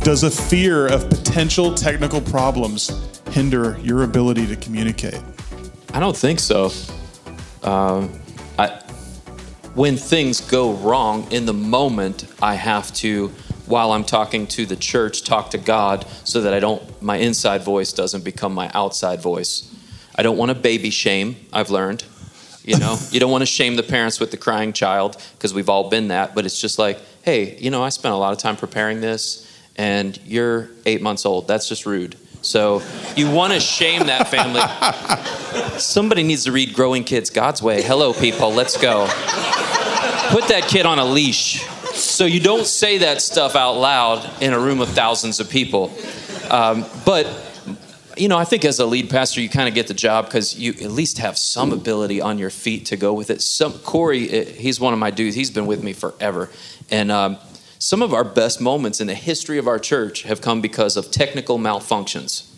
Does 0.08 0.22
a 0.22 0.30
fear 0.30 0.86
of 0.86 1.10
potential 1.10 1.74
technical 1.74 2.22
problems 2.22 3.10
hinder 3.32 3.78
your 3.82 4.04
ability 4.04 4.46
to 4.46 4.56
communicate? 4.56 5.20
I 5.92 6.00
don't 6.00 6.16
think 6.16 6.40
so. 6.40 6.72
Um, 7.62 8.18
I, 8.58 8.68
when 9.74 9.98
things 9.98 10.40
go 10.40 10.72
wrong 10.72 11.30
in 11.30 11.44
the 11.44 11.52
moment, 11.52 12.24
I 12.40 12.54
have 12.54 12.90
to 12.94 13.28
while 13.66 13.92
I'm 13.92 14.02
talking 14.02 14.46
to 14.46 14.64
the 14.64 14.76
church, 14.76 15.24
talk 15.24 15.50
to 15.50 15.58
God 15.58 16.06
so 16.24 16.40
that 16.40 16.54
I 16.54 16.58
don't, 16.58 17.02
my 17.02 17.16
inside 17.16 17.62
voice 17.62 17.92
doesn't 17.92 18.24
become 18.24 18.54
my 18.54 18.70
outside 18.72 19.20
voice. 19.20 19.70
I 20.14 20.22
don't 20.22 20.38
want 20.38 20.48
to 20.48 20.54
baby 20.54 20.88
shame, 20.88 21.36
I've 21.52 21.68
learned. 21.68 22.02
You 22.64 22.78
know, 22.78 22.96
you 23.10 23.20
don't 23.20 23.30
want 23.30 23.42
to 23.42 23.46
shame 23.46 23.76
the 23.76 23.82
parents 23.82 24.20
with 24.20 24.30
the 24.30 24.38
crying 24.38 24.72
child 24.72 25.22
because 25.34 25.52
we've 25.52 25.68
all 25.68 25.90
been 25.90 26.08
that, 26.08 26.34
but 26.34 26.46
it's 26.46 26.58
just 26.58 26.78
like, 26.78 26.98
hey, 27.20 27.58
you 27.58 27.70
know, 27.70 27.84
I 27.84 27.90
spent 27.90 28.14
a 28.14 28.16
lot 28.16 28.32
of 28.32 28.38
time 28.38 28.56
preparing 28.56 29.02
this 29.02 29.44
and 29.78 30.18
you're 30.26 30.68
eight 30.84 31.00
months 31.00 31.24
old. 31.24 31.48
That's 31.48 31.68
just 31.68 31.86
rude. 31.86 32.16
So 32.42 32.82
you 33.16 33.30
want 33.30 33.52
to 33.52 33.60
shame 33.60 34.06
that 34.06 34.28
family. 34.28 34.60
Somebody 35.78 36.22
needs 36.22 36.44
to 36.44 36.52
read 36.52 36.74
Growing 36.74 37.04
Kids 37.04 37.30
God's 37.30 37.62
Way. 37.62 37.82
Hello, 37.82 38.12
people, 38.12 38.52
let's 38.52 38.76
go. 38.76 39.06
Put 40.30 40.48
that 40.48 40.66
kid 40.68 40.84
on 40.86 40.98
a 40.98 41.04
leash. 41.04 41.62
So 41.94 42.26
you 42.26 42.40
don't 42.40 42.66
say 42.66 42.98
that 42.98 43.22
stuff 43.22 43.56
out 43.56 43.72
loud 43.72 44.42
in 44.42 44.52
a 44.52 44.58
room 44.58 44.80
of 44.80 44.88
thousands 44.88 45.40
of 45.40 45.48
people. 45.48 45.92
Um, 46.50 46.84
but 47.04 47.26
you 48.16 48.28
know, 48.28 48.36
I 48.36 48.44
think 48.44 48.64
as 48.64 48.78
a 48.80 48.86
lead 48.86 49.10
pastor, 49.10 49.40
you 49.40 49.48
kind 49.48 49.68
of 49.68 49.74
get 49.74 49.86
the 49.86 49.94
job 49.94 50.26
because 50.26 50.58
you 50.58 50.72
at 50.72 50.90
least 50.90 51.18
have 51.18 51.38
some 51.38 51.72
ability 51.72 52.20
on 52.20 52.38
your 52.38 52.50
feet 52.50 52.86
to 52.86 52.96
go 52.96 53.12
with 53.12 53.30
it. 53.30 53.40
Some 53.42 53.72
Corey, 53.72 54.28
eh, 54.30 54.44
he's 54.44 54.80
one 54.80 54.92
of 54.92 54.98
my 54.98 55.10
dudes. 55.10 55.36
He's 55.36 55.50
been 55.50 55.66
with 55.66 55.82
me 55.82 55.92
forever, 55.92 56.50
and 56.90 57.12
um, 57.12 57.38
some 57.78 58.02
of 58.02 58.12
our 58.12 58.24
best 58.24 58.60
moments 58.60 59.00
in 59.00 59.06
the 59.06 59.14
history 59.14 59.58
of 59.58 59.68
our 59.68 59.78
church 59.78 60.22
have 60.24 60.40
come 60.40 60.60
because 60.60 60.96
of 60.96 61.10
technical 61.10 61.58
malfunctions 61.58 62.50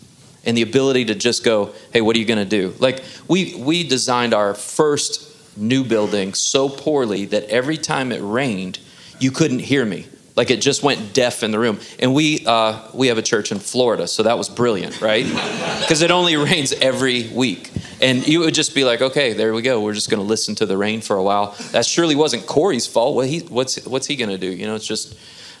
and 0.43 0.57
the 0.57 0.61
ability 0.61 1.05
to 1.05 1.15
just 1.15 1.43
go, 1.43 1.73
"Hey, 1.93 2.01
what 2.01 2.15
are 2.15 2.19
you 2.19 2.25
going 2.25 2.39
to 2.39 2.45
do?" 2.45 2.73
Like 2.79 3.03
we 3.27 3.55
we 3.55 3.83
designed 3.83 4.33
our 4.33 4.53
first 4.53 5.27
new 5.57 5.83
building 5.83 6.33
so 6.33 6.69
poorly 6.69 7.25
that 7.25 7.43
every 7.45 7.77
time 7.77 8.11
it 8.11 8.21
rained, 8.21 8.79
you 9.19 9.31
couldn't 9.31 9.59
hear 9.59 9.85
me. 9.85 10.07
Like 10.35 10.49
it 10.49 10.61
just 10.61 10.81
went 10.83 11.13
deaf 11.13 11.43
in 11.43 11.51
the 11.51 11.59
room. 11.59 11.79
And 11.99 12.13
we 12.13 12.45
uh, 12.45 12.87
we 12.93 13.07
have 13.07 13.17
a 13.17 13.21
church 13.21 13.51
in 13.51 13.59
Florida, 13.59 14.07
so 14.07 14.23
that 14.23 14.37
was 14.37 14.49
brilliant, 14.49 15.01
right? 15.01 15.25
Because 15.81 16.03
it 16.03 16.11
only 16.11 16.35
rains 16.51 16.73
every 16.73 17.27
week. 17.29 17.71
And 18.01 18.25
you 18.25 18.41
would 18.41 18.53
just 18.53 18.73
be 18.73 18.85
like, 18.85 19.01
okay, 19.01 19.33
there 19.33 19.53
we 19.53 19.61
go. 19.61 19.81
We're 19.81 19.93
just 19.93 20.09
going 20.09 20.21
to 20.21 20.27
listen 20.27 20.55
to 20.55 20.65
the 20.65 20.77
rain 20.77 21.01
for 21.01 21.17
a 21.17 21.23
while. 21.23 21.55
That 21.71 21.85
surely 21.85 22.15
wasn't 22.15 22.45
Corey's 22.45 22.87
fault. 22.87 23.15
What 23.15 23.27
he, 23.27 23.39
what's 23.39 23.85
what's 23.85 24.07
he 24.07 24.15
going 24.15 24.29
to 24.29 24.37
do? 24.37 24.47
You 24.47 24.67
know, 24.67 24.75
it's 24.75 24.87
just. 24.87 25.17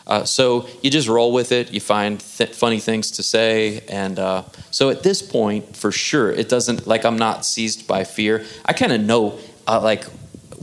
Uh, 0.07 0.25
so 0.25 0.67
you 0.81 0.89
just 0.89 1.07
roll 1.07 1.31
with 1.31 1.51
it. 1.51 1.71
You 1.71 1.79
find 1.79 2.19
th- 2.19 2.53
funny 2.53 2.79
things 2.79 3.11
to 3.11 3.23
say, 3.23 3.81
and 3.87 4.17
uh, 4.17 4.43
so 4.71 4.89
at 4.89 5.03
this 5.03 5.21
point, 5.21 5.77
for 5.77 5.91
sure, 5.91 6.31
it 6.31 6.49
doesn't 6.49 6.87
like 6.87 7.05
I'm 7.05 7.17
not 7.17 7.45
seized 7.45 7.87
by 7.87 8.03
fear. 8.03 8.43
I 8.65 8.73
kind 8.73 8.91
of 8.91 9.01
know 9.01 9.37
uh, 9.67 9.79
like 9.81 10.05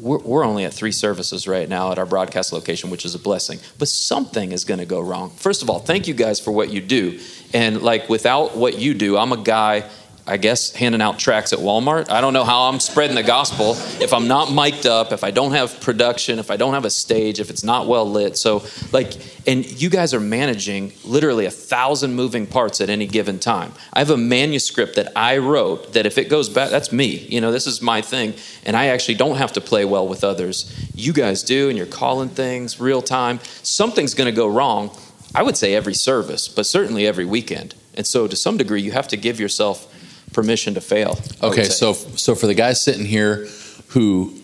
we're, 0.01 0.19
we're 0.19 0.45
only 0.45 0.65
at 0.65 0.73
three 0.73 0.93
services 0.93 1.47
right 1.47 1.69
now 1.69 1.93
at 1.93 1.99
our 1.99 2.07
broadcast 2.07 2.53
location, 2.53 2.91
which 2.91 3.05
is 3.05 3.15
a 3.15 3.19
blessing. 3.19 3.59
But 3.79 3.89
something 3.89 4.53
is 4.53 4.65
going 4.65 4.81
to 4.81 4.87
go 4.87 5.01
wrong. 5.01 5.31
First 5.31 5.63
of 5.63 5.71
all, 5.71 5.79
thank 5.79 6.09
you 6.09 6.15
guys 6.15 6.41
for 6.41 6.53
what 6.53 6.71
you 6.71 6.81
do. 6.81 7.21
And 7.53 7.83
like 7.83 8.09
without 8.09 8.57
what 8.57 8.79
you 8.79 8.95
do, 8.95 9.17
I'm 9.17 9.33
a 9.33 9.43
guy 9.43 9.89
I 10.29 10.37
guess, 10.37 10.73
handing 10.73 11.01
out 11.01 11.19
tracts 11.19 11.55
at 11.55 11.59
Walmart. 11.59 12.11
I 12.11 12.21
don't 12.21 12.35
know 12.35 12.45
how 12.45 12.65
I'm 12.65 12.81
spreading 12.81 13.17
the 13.17 13.23
gospel 13.23 13.73
if 14.03 14.13
I'm 14.13 14.29
not 14.29 14.53
mic'd 14.53 14.85
up, 14.85 15.11
if 15.11 15.25
I 15.25 15.31
don't 15.31 15.53
have 15.53 15.81
production, 15.81 16.39
if 16.39 16.51
I 16.51 16.57
don't 16.59 16.75
have 16.75 16.85
a 16.85 16.91
stage, 16.91 17.41
if 17.41 17.49
it's 17.49 17.65
not 17.65 17.87
well 17.87 18.09
lit. 18.09 18.37
So, 18.37 18.63
like, 18.93 19.15
and 19.47 19.65
you 19.81 19.89
guys 19.89 20.13
are 20.13 20.21
managing 20.21 20.93
literally 21.03 21.47
a 21.47 21.51
thousand 21.51 22.15
moving 22.15 22.47
parts 22.47 22.83
at 22.83 22.91
any 22.91 23.07
given 23.07 23.39
time. 23.39 23.73
I 23.95 24.01
have 24.01 24.11
a 24.11 24.19
manuscript 24.19 24.97
that 24.97 25.13
I 25.17 25.39
wrote 25.39 25.95
that 25.95 26.05
if 26.05 26.19
it 26.19 26.29
goes 26.29 26.51
back, 26.51 26.69
that's 26.69 26.93
me. 26.93 27.07
You 27.07 27.41
know, 27.41 27.51
this 27.51 27.67
is 27.67 27.81
my 27.81 28.03
thing. 28.03 28.35
And 28.67 28.77
I 28.77 28.89
actually 28.89 29.15
don't 29.15 29.37
have 29.37 29.55
to 29.55 29.63
play 29.63 29.87
well 29.87 30.07
with 30.07 30.25
others. 30.25 30.71
You 30.95 31.15
guys 31.15 31.43
do, 31.43 31.71
and 31.71 31.79
you're 31.79 31.87
calling 31.87 32.29
things 32.29 32.79
real 32.79 33.01
time. 33.01 33.41
Something's 33.63 34.13
going 34.13 34.31
to 34.31 34.37
go 34.37 34.47
wrong. 34.47 34.95
I 35.35 35.43
would 35.43 35.57
say 35.57 35.75
every 35.75 35.95
service, 35.95 36.49
but 36.49 36.67
certainly 36.67 37.07
every 37.07 37.25
weekend. 37.25 37.75
And 37.95 38.07
so, 38.07 38.29
to 38.29 38.37
some 38.37 38.59
degree, 38.59 38.83
you 38.83 38.93
have 38.93 39.09
to 39.09 39.17
give 39.17 39.41
yourself 39.41 39.95
permission 40.39 40.73
to 40.75 40.81
fail. 40.81 41.19
Okay, 41.43 41.65
so 41.65 41.93
so 41.95 42.37
for 42.37 42.47
the 42.47 42.55
guys 42.55 42.81
sitting 42.81 43.05
here 43.05 43.49
who 43.89 44.39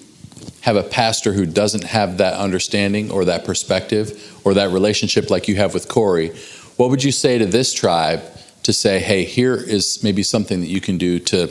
have 0.62 0.74
a 0.74 0.82
pastor 0.82 1.32
who 1.32 1.46
doesn't 1.46 1.84
have 1.84 2.18
that 2.18 2.34
understanding 2.34 3.12
or 3.12 3.24
that 3.26 3.44
perspective 3.44 4.08
or 4.42 4.54
that 4.54 4.70
relationship 4.70 5.30
like 5.30 5.46
you 5.46 5.54
have 5.54 5.72
with 5.72 5.86
Corey, 5.86 6.30
what 6.78 6.90
would 6.90 7.04
you 7.04 7.12
say 7.12 7.38
to 7.38 7.46
this 7.46 7.72
tribe 7.72 8.22
to 8.64 8.72
say, 8.72 8.98
hey, 8.98 9.22
here 9.22 9.54
is 9.54 10.02
maybe 10.02 10.24
something 10.24 10.60
that 10.62 10.66
you 10.66 10.80
can 10.80 10.98
do 10.98 11.20
to 11.20 11.46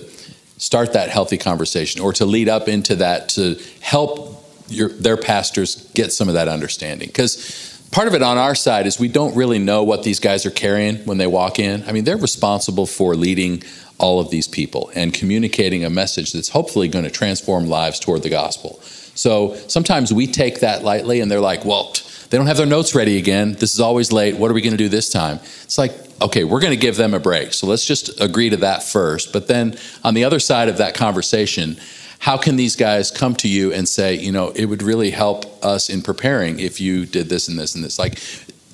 start 0.58 0.92
that 0.92 1.10
healthy 1.10 1.38
conversation 1.38 2.02
or 2.02 2.12
to 2.12 2.26
lead 2.26 2.50
up 2.50 2.68
into 2.68 2.96
that 2.96 3.30
to 3.30 3.58
help 3.80 4.44
your, 4.68 4.90
their 4.90 5.16
pastors 5.16 5.90
get 5.94 6.12
some 6.12 6.28
of 6.28 6.34
that 6.34 6.50
understanding? 6.50 7.08
Because 7.08 7.88
part 7.94 8.10
of 8.10 8.14
it 8.14 8.22
on 8.22 8.38
our 8.38 8.56
side 8.56 8.88
is 8.88 9.00
we 9.00 9.08
don't 9.08 9.36
really 9.36 9.60
know 9.60 9.84
what 9.84 10.04
these 10.04 10.20
guys 10.20 10.46
are 10.46 10.52
carrying 10.52 10.98
when 11.06 11.18
they 11.18 11.28
walk 11.28 11.60
in. 11.60 11.84
I 11.84 11.94
mean, 11.94 12.04
they're 12.04 12.18
responsible 12.18 12.88
for 12.88 13.16
leading 13.16 13.64
all 14.04 14.20
of 14.20 14.30
these 14.30 14.50
people 14.50 14.92
and 14.96 15.14
communicating 15.14 15.86
a 15.86 15.90
message 15.90 16.34
that's 16.34 16.50
hopefully 16.50 16.90
going 16.90 17.06
to 17.06 17.10
transform 17.10 17.68
lives 17.68 18.02
toward 18.02 18.22
the 18.22 18.30
gospel. 18.30 18.78
So 19.16 19.56
sometimes 19.68 20.14
we 20.14 20.28
take 20.28 20.60
that 20.60 20.84
lightly 20.84 21.22
and 21.22 21.32
they're 21.32 21.40
like, 21.40 21.64
well, 21.64 21.94
they 22.30 22.38
don't 22.38 22.48
have 22.48 22.58
their 22.58 22.66
notes 22.66 22.94
ready 22.94 23.18
again. 23.18 23.54
This 23.54 23.74
is 23.74 23.80
always 23.80 24.12
late. 24.12 24.36
What 24.36 24.52
are 24.52 24.54
we 24.54 24.62
going 24.62 24.74
to 24.74 24.78
do 24.78 24.90
this 24.90 25.10
time? 25.10 25.40
It's 25.64 25.78
like, 25.78 25.94
okay, 26.22 26.44
we're 26.44 26.60
going 26.60 26.74
to 26.74 26.86
give 26.88 26.98
them 26.98 27.14
a 27.14 27.20
break. 27.20 27.54
So 27.54 27.66
let's 27.66 27.86
just 27.86 28.20
agree 28.20 28.50
to 28.50 28.58
that 28.58 28.84
first. 28.84 29.32
But 29.32 29.48
then 29.48 29.78
on 30.04 30.16
the 30.16 30.26
other 30.26 30.40
side 30.40 30.68
of 30.68 30.80
that 30.80 30.96
conversation, 30.96 31.78
how 32.20 32.36
can 32.36 32.58
these 32.58 32.76
guys 32.76 33.10
come 33.10 33.36
to 33.36 33.48
you 33.48 33.72
and 33.72 33.88
say, 33.88 34.16
you 34.16 34.34
know, 34.34 34.50
it 34.50 34.66
would 34.66 34.84
really 34.84 35.12
help 35.12 35.46
us 35.64 35.90
in 35.90 36.02
preparing 36.02 36.60
if 36.60 36.82
you 36.82 37.06
did 37.06 37.30
this 37.30 37.48
and 37.48 37.58
this 37.58 37.74
and 37.74 37.84
this? 37.84 37.98
Like, 37.98 38.20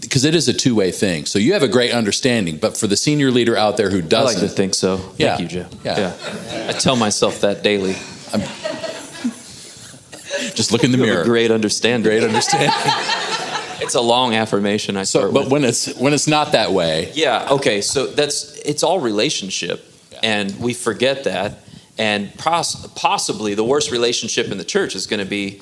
because 0.10 0.26
it 0.26 0.34
is 0.34 0.48
a 0.48 0.54
two 0.54 0.74
way 0.74 0.92
thing. 0.92 1.26
So 1.26 1.38
you 1.38 1.54
have 1.54 1.62
a 1.64 1.68
great 1.68 1.92
understanding, 1.94 2.58
but 2.58 2.76
for 2.76 2.88
the 2.88 2.98
senior 2.98 3.30
leader 3.30 3.56
out 3.56 3.78
there 3.78 3.92
who 3.92 4.02
doesn't, 4.02 4.38
I 4.38 4.42
like 4.42 4.50
to 4.50 4.56
think 4.56 4.74
so. 4.74 5.14
Yeah. 5.18 5.38
Thank 5.38 5.42
you, 5.54 5.62
Joe. 5.62 5.70
Yeah. 5.84 6.00
yeah. 6.00 6.66
I 6.70 6.72
tell 6.74 6.96
myself 6.96 7.42
that 7.42 7.62
daily. 7.64 7.96
I'm, 8.34 8.42
just 10.56 10.72
look 10.72 10.84
in 10.84 10.92
the 10.92 10.98
You 10.98 11.04
have 11.04 11.12
a 11.12 11.16
mirror. 11.16 11.26
great 11.26 11.52
understanding. 11.52 12.04
Great 12.10 12.24
understanding. 12.24 12.72
It's 13.82 13.96
a 13.96 14.02
long 14.02 14.36
affirmation 14.36 14.98
I 14.98 15.04
so, 15.04 15.32
but 15.32 15.44
with. 15.46 15.52
when 15.54 15.64
it's 15.64 15.96
when 15.98 16.14
it's 16.14 16.28
not 16.28 16.52
that 16.52 16.74
way, 16.74 17.12
Yeah. 17.16 17.48
Okay. 17.50 17.80
So 17.82 18.08
that's 18.08 18.54
it's 18.60 18.84
all 18.84 19.00
relationship, 19.00 19.84
and 20.22 20.54
we 20.60 20.74
forget 20.74 21.24
that. 21.24 21.60
And 21.98 22.32
pos- 22.38 22.86
possibly 22.94 23.56
the 23.56 23.64
worst 23.64 23.90
relationship 23.90 24.52
in 24.52 24.58
the 24.58 24.66
church 24.66 24.96
is 24.96 25.08
going 25.08 25.22
to 25.22 25.26
be 25.26 25.62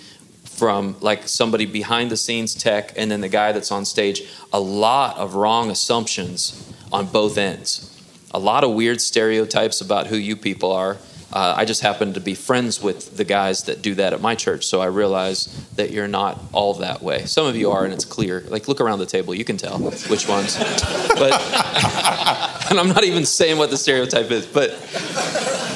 from 0.58 0.96
like 1.00 1.28
somebody 1.28 1.66
behind 1.66 2.10
the 2.12 2.18
scenes 2.18 2.56
tech, 2.56 2.94
and 2.98 3.12
then 3.12 3.22
the 3.22 3.30
guy 3.30 3.52
that's 3.52 3.72
on 3.72 3.86
stage. 3.86 4.24
A 4.52 4.60
lot 4.60 5.18
of 5.18 5.36
wrong 5.36 5.70
assumptions 5.70 6.74
on 6.92 7.06
both 7.06 7.38
ends. 7.38 7.94
A 8.32 8.40
lot 8.40 8.64
of 8.64 8.72
weird 8.72 9.00
stereotypes 9.00 9.82
about 9.82 10.08
who 10.08 10.18
you 10.18 10.36
people 10.36 10.72
are. 10.72 10.98
Uh, 11.32 11.54
I 11.58 11.66
just 11.66 11.82
happen 11.82 12.14
to 12.14 12.22
be 12.22 12.36
friends 12.36 12.82
with 12.82 13.18
the 13.18 13.26
guys 13.26 13.64
that 13.64 13.82
do 13.82 13.96
that 13.96 14.14
at 14.14 14.22
my 14.22 14.34
church, 14.34 14.66
so 14.66 14.80
I 14.80 14.86
realize 14.86 15.46
that 15.76 15.92
you're 15.92 16.08
not 16.08 16.42
all 16.54 16.74
that 16.76 17.02
way. 17.02 17.26
Some 17.26 17.46
of 17.46 17.56
you 17.56 17.72
are, 17.72 17.84
and 17.84 17.94
it's 17.94 18.06
clear. 18.06 18.46
Like, 18.48 18.70
look 18.70 18.80
around 18.80 19.00
the 19.00 19.06
table, 19.06 19.36
you 19.36 19.44
can 19.44 19.58
tell 19.58 19.78
which 19.78 20.28
ones. 20.28 20.58
But, 20.58 21.34
and 22.70 22.80
I'm 22.80 22.88
not 22.88 23.04
even 23.04 23.26
saying 23.26 23.58
what 23.58 23.70
the 23.70 23.78
stereotype 23.78 24.32
is, 24.32 24.46
but, 24.46 24.72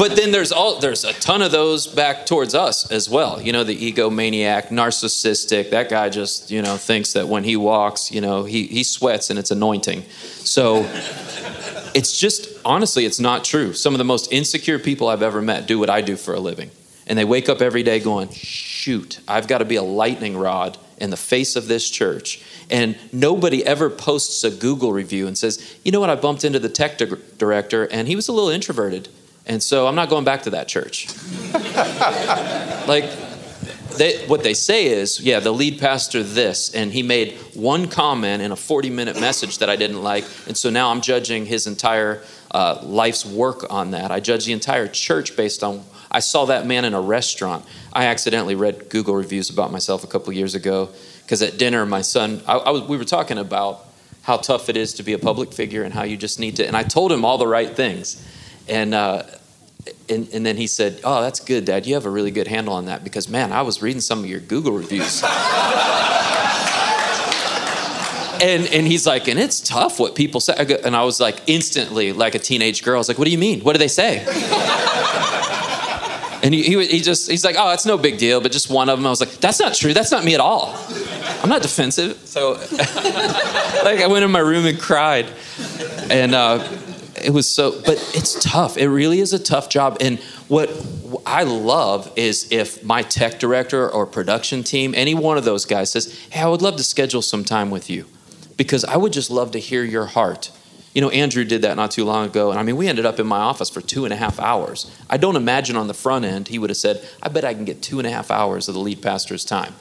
but 0.01 0.15
then 0.15 0.31
there's 0.31 0.51
all 0.51 0.79
there's 0.79 1.03
a 1.03 1.13
ton 1.13 1.43
of 1.43 1.51
those 1.51 1.85
back 1.85 2.25
towards 2.25 2.55
us 2.55 2.89
as 2.89 3.07
well. 3.07 3.39
You 3.39 3.53
know, 3.53 3.63
the 3.63 3.77
egomaniac, 3.77 4.69
narcissistic. 4.69 5.69
That 5.69 5.89
guy 5.89 6.09
just 6.09 6.49
you 6.49 6.63
know 6.63 6.75
thinks 6.75 7.13
that 7.13 7.27
when 7.27 7.43
he 7.43 7.55
walks, 7.55 8.11
you 8.11 8.19
know, 8.19 8.43
he 8.43 8.65
he 8.65 8.83
sweats 8.83 9.29
and 9.29 9.37
it's 9.37 9.51
anointing. 9.51 10.01
So 10.09 10.89
it's 11.93 12.17
just 12.17 12.49
honestly 12.65 13.05
it's 13.05 13.19
not 13.19 13.43
true 13.43 13.73
some 13.73 13.93
of 13.93 13.97
the 13.99 14.05
most 14.05 14.31
insecure 14.31 14.79
people 14.79 15.09
i've 15.09 15.21
ever 15.21 15.41
met 15.41 15.67
do 15.67 15.77
what 15.77 15.89
i 15.89 15.99
do 15.99 16.15
for 16.15 16.33
a 16.33 16.39
living 16.39 16.71
and 17.05 17.19
they 17.19 17.25
wake 17.25 17.49
up 17.49 17.59
every 17.61 17.83
day 17.83 17.99
going 17.99 18.29
shoot 18.29 19.19
i've 19.27 19.45
got 19.45 19.57
to 19.57 19.65
be 19.65 19.75
a 19.75 19.83
lightning 19.83 20.37
rod 20.37 20.77
in 20.99 21.09
the 21.09 21.17
face 21.17 21.57
of 21.57 21.67
this 21.67 21.89
church 21.89 22.41
and 22.69 22.97
nobody 23.11 23.65
ever 23.65 23.89
posts 23.89 24.41
a 24.45 24.49
google 24.49 24.93
review 24.93 25.27
and 25.27 25.37
says 25.37 25.77
you 25.83 25.91
know 25.91 25.99
what 25.99 26.09
i 26.09 26.15
bumped 26.15 26.45
into 26.45 26.59
the 26.59 26.69
tech 26.69 26.97
di- 26.97 27.07
director 27.37 27.83
and 27.91 28.07
he 28.07 28.15
was 28.15 28.29
a 28.29 28.31
little 28.31 28.49
introverted 28.49 29.09
and 29.51 29.61
so 29.61 29.87
i'm 29.87 29.95
not 29.95 30.09
going 30.09 30.23
back 30.23 30.43
to 30.43 30.49
that 30.49 30.67
church 30.67 31.07
like 32.87 33.05
they, 33.97 34.25
what 34.27 34.43
they 34.43 34.53
say 34.53 34.87
is, 34.87 35.19
yeah, 35.19 35.39
the 35.39 35.51
lead 35.51 35.79
pastor 35.79 36.23
this, 36.23 36.73
and 36.73 36.91
he 36.91 37.03
made 37.03 37.33
one 37.53 37.87
comment 37.87 38.41
in 38.41 38.51
a 38.51 38.55
40 38.55 38.89
minute 38.89 39.19
message 39.19 39.59
that 39.59 39.69
I 39.69 39.75
didn't 39.75 40.01
like, 40.01 40.25
and 40.47 40.57
so 40.57 40.69
now 40.69 40.91
I'm 40.91 41.01
judging 41.01 41.45
his 41.45 41.67
entire 41.67 42.21
uh, 42.51 42.79
life's 42.83 43.25
work 43.25 43.71
on 43.71 43.91
that. 43.91 44.11
I 44.11 44.19
judge 44.19 44.45
the 44.45 44.53
entire 44.53 44.87
church 44.87 45.35
based 45.35 45.63
on. 45.63 45.83
I 46.09 46.19
saw 46.19 46.45
that 46.45 46.65
man 46.65 46.83
in 46.83 46.93
a 46.93 47.01
restaurant. 47.01 47.65
I 47.93 48.05
accidentally 48.05 48.55
read 48.55 48.89
Google 48.89 49.15
reviews 49.15 49.49
about 49.49 49.71
myself 49.71 50.03
a 50.03 50.07
couple 50.07 50.33
years 50.33 50.55
ago 50.55 50.89
because 51.23 51.41
at 51.41 51.57
dinner, 51.57 51.85
my 51.85 52.01
son, 52.01 52.41
I, 52.47 52.57
I 52.57 52.69
was, 52.71 52.83
we 52.83 52.97
were 52.97 53.05
talking 53.05 53.37
about 53.37 53.85
how 54.23 54.37
tough 54.37 54.67
it 54.67 54.77
is 54.77 54.93
to 54.95 55.03
be 55.03 55.13
a 55.13 55.19
public 55.19 55.53
figure 55.53 55.83
and 55.83 55.93
how 55.93 56.03
you 56.03 56.17
just 56.17 56.39
need 56.39 56.57
to, 56.57 56.67
and 56.67 56.75
I 56.75 56.83
told 56.83 57.11
him 57.11 57.25
all 57.25 57.37
the 57.37 57.47
right 57.47 57.75
things, 57.75 58.25
and. 58.67 58.93
Uh, 58.93 59.23
and, 60.09 60.27
and, 60.33 60.45
then 60.45 60.57
he 60.57 60.67
said, 60.67 60.99
"Oh, 61.03 61.21
that's 61.21 61.39
good, 61.39 61.65
Dad. 61.65 61.85
You 61.85 61.95
have 61.95 62.05
a 62.05 62.09
really 62.09 62.31
good 62.31 62.47
handle 62.47 62.73
on 62.73 62.85
that 62.85 63.03
because, 63.03 63.29
man, 63.29 63.51
I 63.51 63.61
was 63.61 63.81
reading 63.81 64.01
some 64.01 64.19
of 64.19 64.25
your 64.25 64.39
Google 64.39 64.73
reviews." 64.73 65.23
and 68.41 68.67
and 68.67 68.87
he's 68.87 69.07
like, 69.07 69.27
"And 69.27 69.39
it's 69.39 69.61
tough 69.61 69.99
what 69.99 70.15
people 70.15 70.41
say." 70.41 70.53
And 70.83 70.95
I 70.95 71.03
was 71.03 71.19
like, 71.19 71.41
instantly, 71.47 72.13
like 72.13 72.35
a 72.35 72.39
teenage 72.39 72.83
girl, 72.83 72.95
I 72.95 72.97
was 72.97 73.07
like, 73.07 73.17
"What 73.17 73.25
do 73.25 73.31
you 73.31 73.37
mean? 73.37 73.61
What 73.61 73.73
do 73.73 73.79
they 73.79 73.87
say?" 73.87 74.19
and 76.43 76.53
he, 76.53 76.63
he, 76.63 76.85
he 76.87 76.99
just 76.99 77.29
he's 77.29 77.45
like, 77.45 77.55
"Oh, 77.57 77.71
it's 77.71 77.85
no 77.85 77.97
big 77.97 78.17
deal, 78.17 78.41
but 78.41 78.51
just 78.51 78.69
one 78.69 78.89
of 78.89 78.97
them." 78.97 79.05
I 79.05 79.09
was 79.09 79.19
like, 79.19 79.39
"That's 79.39 79.59
not 79.59 79.73
true. 79.73 79.93
That's 79.93 80.11
not 80.11 80.25
me 80.25 80.33
at 80.33 80.39
all. 80.39 80.75
I'm 81.41 81.49
not 81.49 81.61
defensive." 81.61 82.17
So, 82.25 82.51
like, 82.71 84.01
I 84.01 84.07
went 84.07 84.25
in 84.25 84.31
my 84.31 84.39
room 84.39 84.65
and 84.65 84.79
cried, 84.79 85.27
and. 86.09 86.35
Uh, 86.35 86.67
it 87.15 87.31
was 87.31 87.49
so 87.49 87.71
but 87.81 87.97
it's 88.15 88.41
tough. 88.43 88.77
It 88.77 88.89
really 88.89 89.19
is 89.19 89.33
a 89.33 89.39
tough 89.39 89.69
job. 89.69 89.97
And 90.01 90.19
what 90.47 90.69
i 91.25 91.43
love 91.43 92.11
is 92.15 92.51
if 92.51 92.83
my 92.83 93.01
tech 93.01 93.39
director 93.39 93.89
or 93.89 94.05
production 94.05 94.63
team 94.63 94.93
any 94.95 95.13
one 95.13 95.37
of 95.37 95.43
those 95.43 95.65
guys 95.65 95.91
says 95.91 96.17
hey 96.29 96.41
i 96.41 96.47
would 96.47 96.61
love 96.61 96.75
to 96.75 96.83
schedule 96.83 97.21
some 97.21 97.43
time 97.43 97.69
with 97.69 97.89
you 97.89 98.05
because 98.57 98.83
i 98.85 98.95
would 98.95 99.13
just 99.13 99.29
love 99.29 99.51
to 99.51 99.59
hear 99.59 99.83
your 99.83 100.05
heart. 100.05 100.51
You 100.93 101.01
know 101.01 101.09
andrew 101.09 101.43
did 101.45 101.61
that 101.61 101.75
not 101.77 101.91
too 101.91 102.05
long 102.05 102.25
ago 102.25 102.49
and 102.49 102.59
i 102.59 102.63
mean 102.63 102.75
we 102.75 102.87
ended 102.87 103.05
up 103.05 103.19
in 103.19 103.27
my 103.27 103.39
office 103.39 103.69
for 103.69 103.81
two 103.81 104.05
and 104.05 104.13
a 104.13 104.17
half 104.17 104.39
hours. 104.39 104.91
I 105.09 105.17
don't 105.17 105.35
imagine 105.35 105.75
on 105.75 105.87
the 105.87 105.93
front 105.93 106.25
end 106.25 106.47
he 106.47 106.59
would 106.59 106.69
have 106.69 106.77
said 106.77 107.05
i 107.21 107.29
bet 107.29 107.45
i 107.45 107.53
can 107.53 107.65
get 107.65 107.81
two 107.81 107.99
and 107.99 108.07
a 108.07 108.11
half 108.11 108.31
hours 108.31 108.67
of 108.67 108.73
the 108.73 108.81
lead 108.81 109.01
pastor's 109.01 109.45
time 109.45 109.73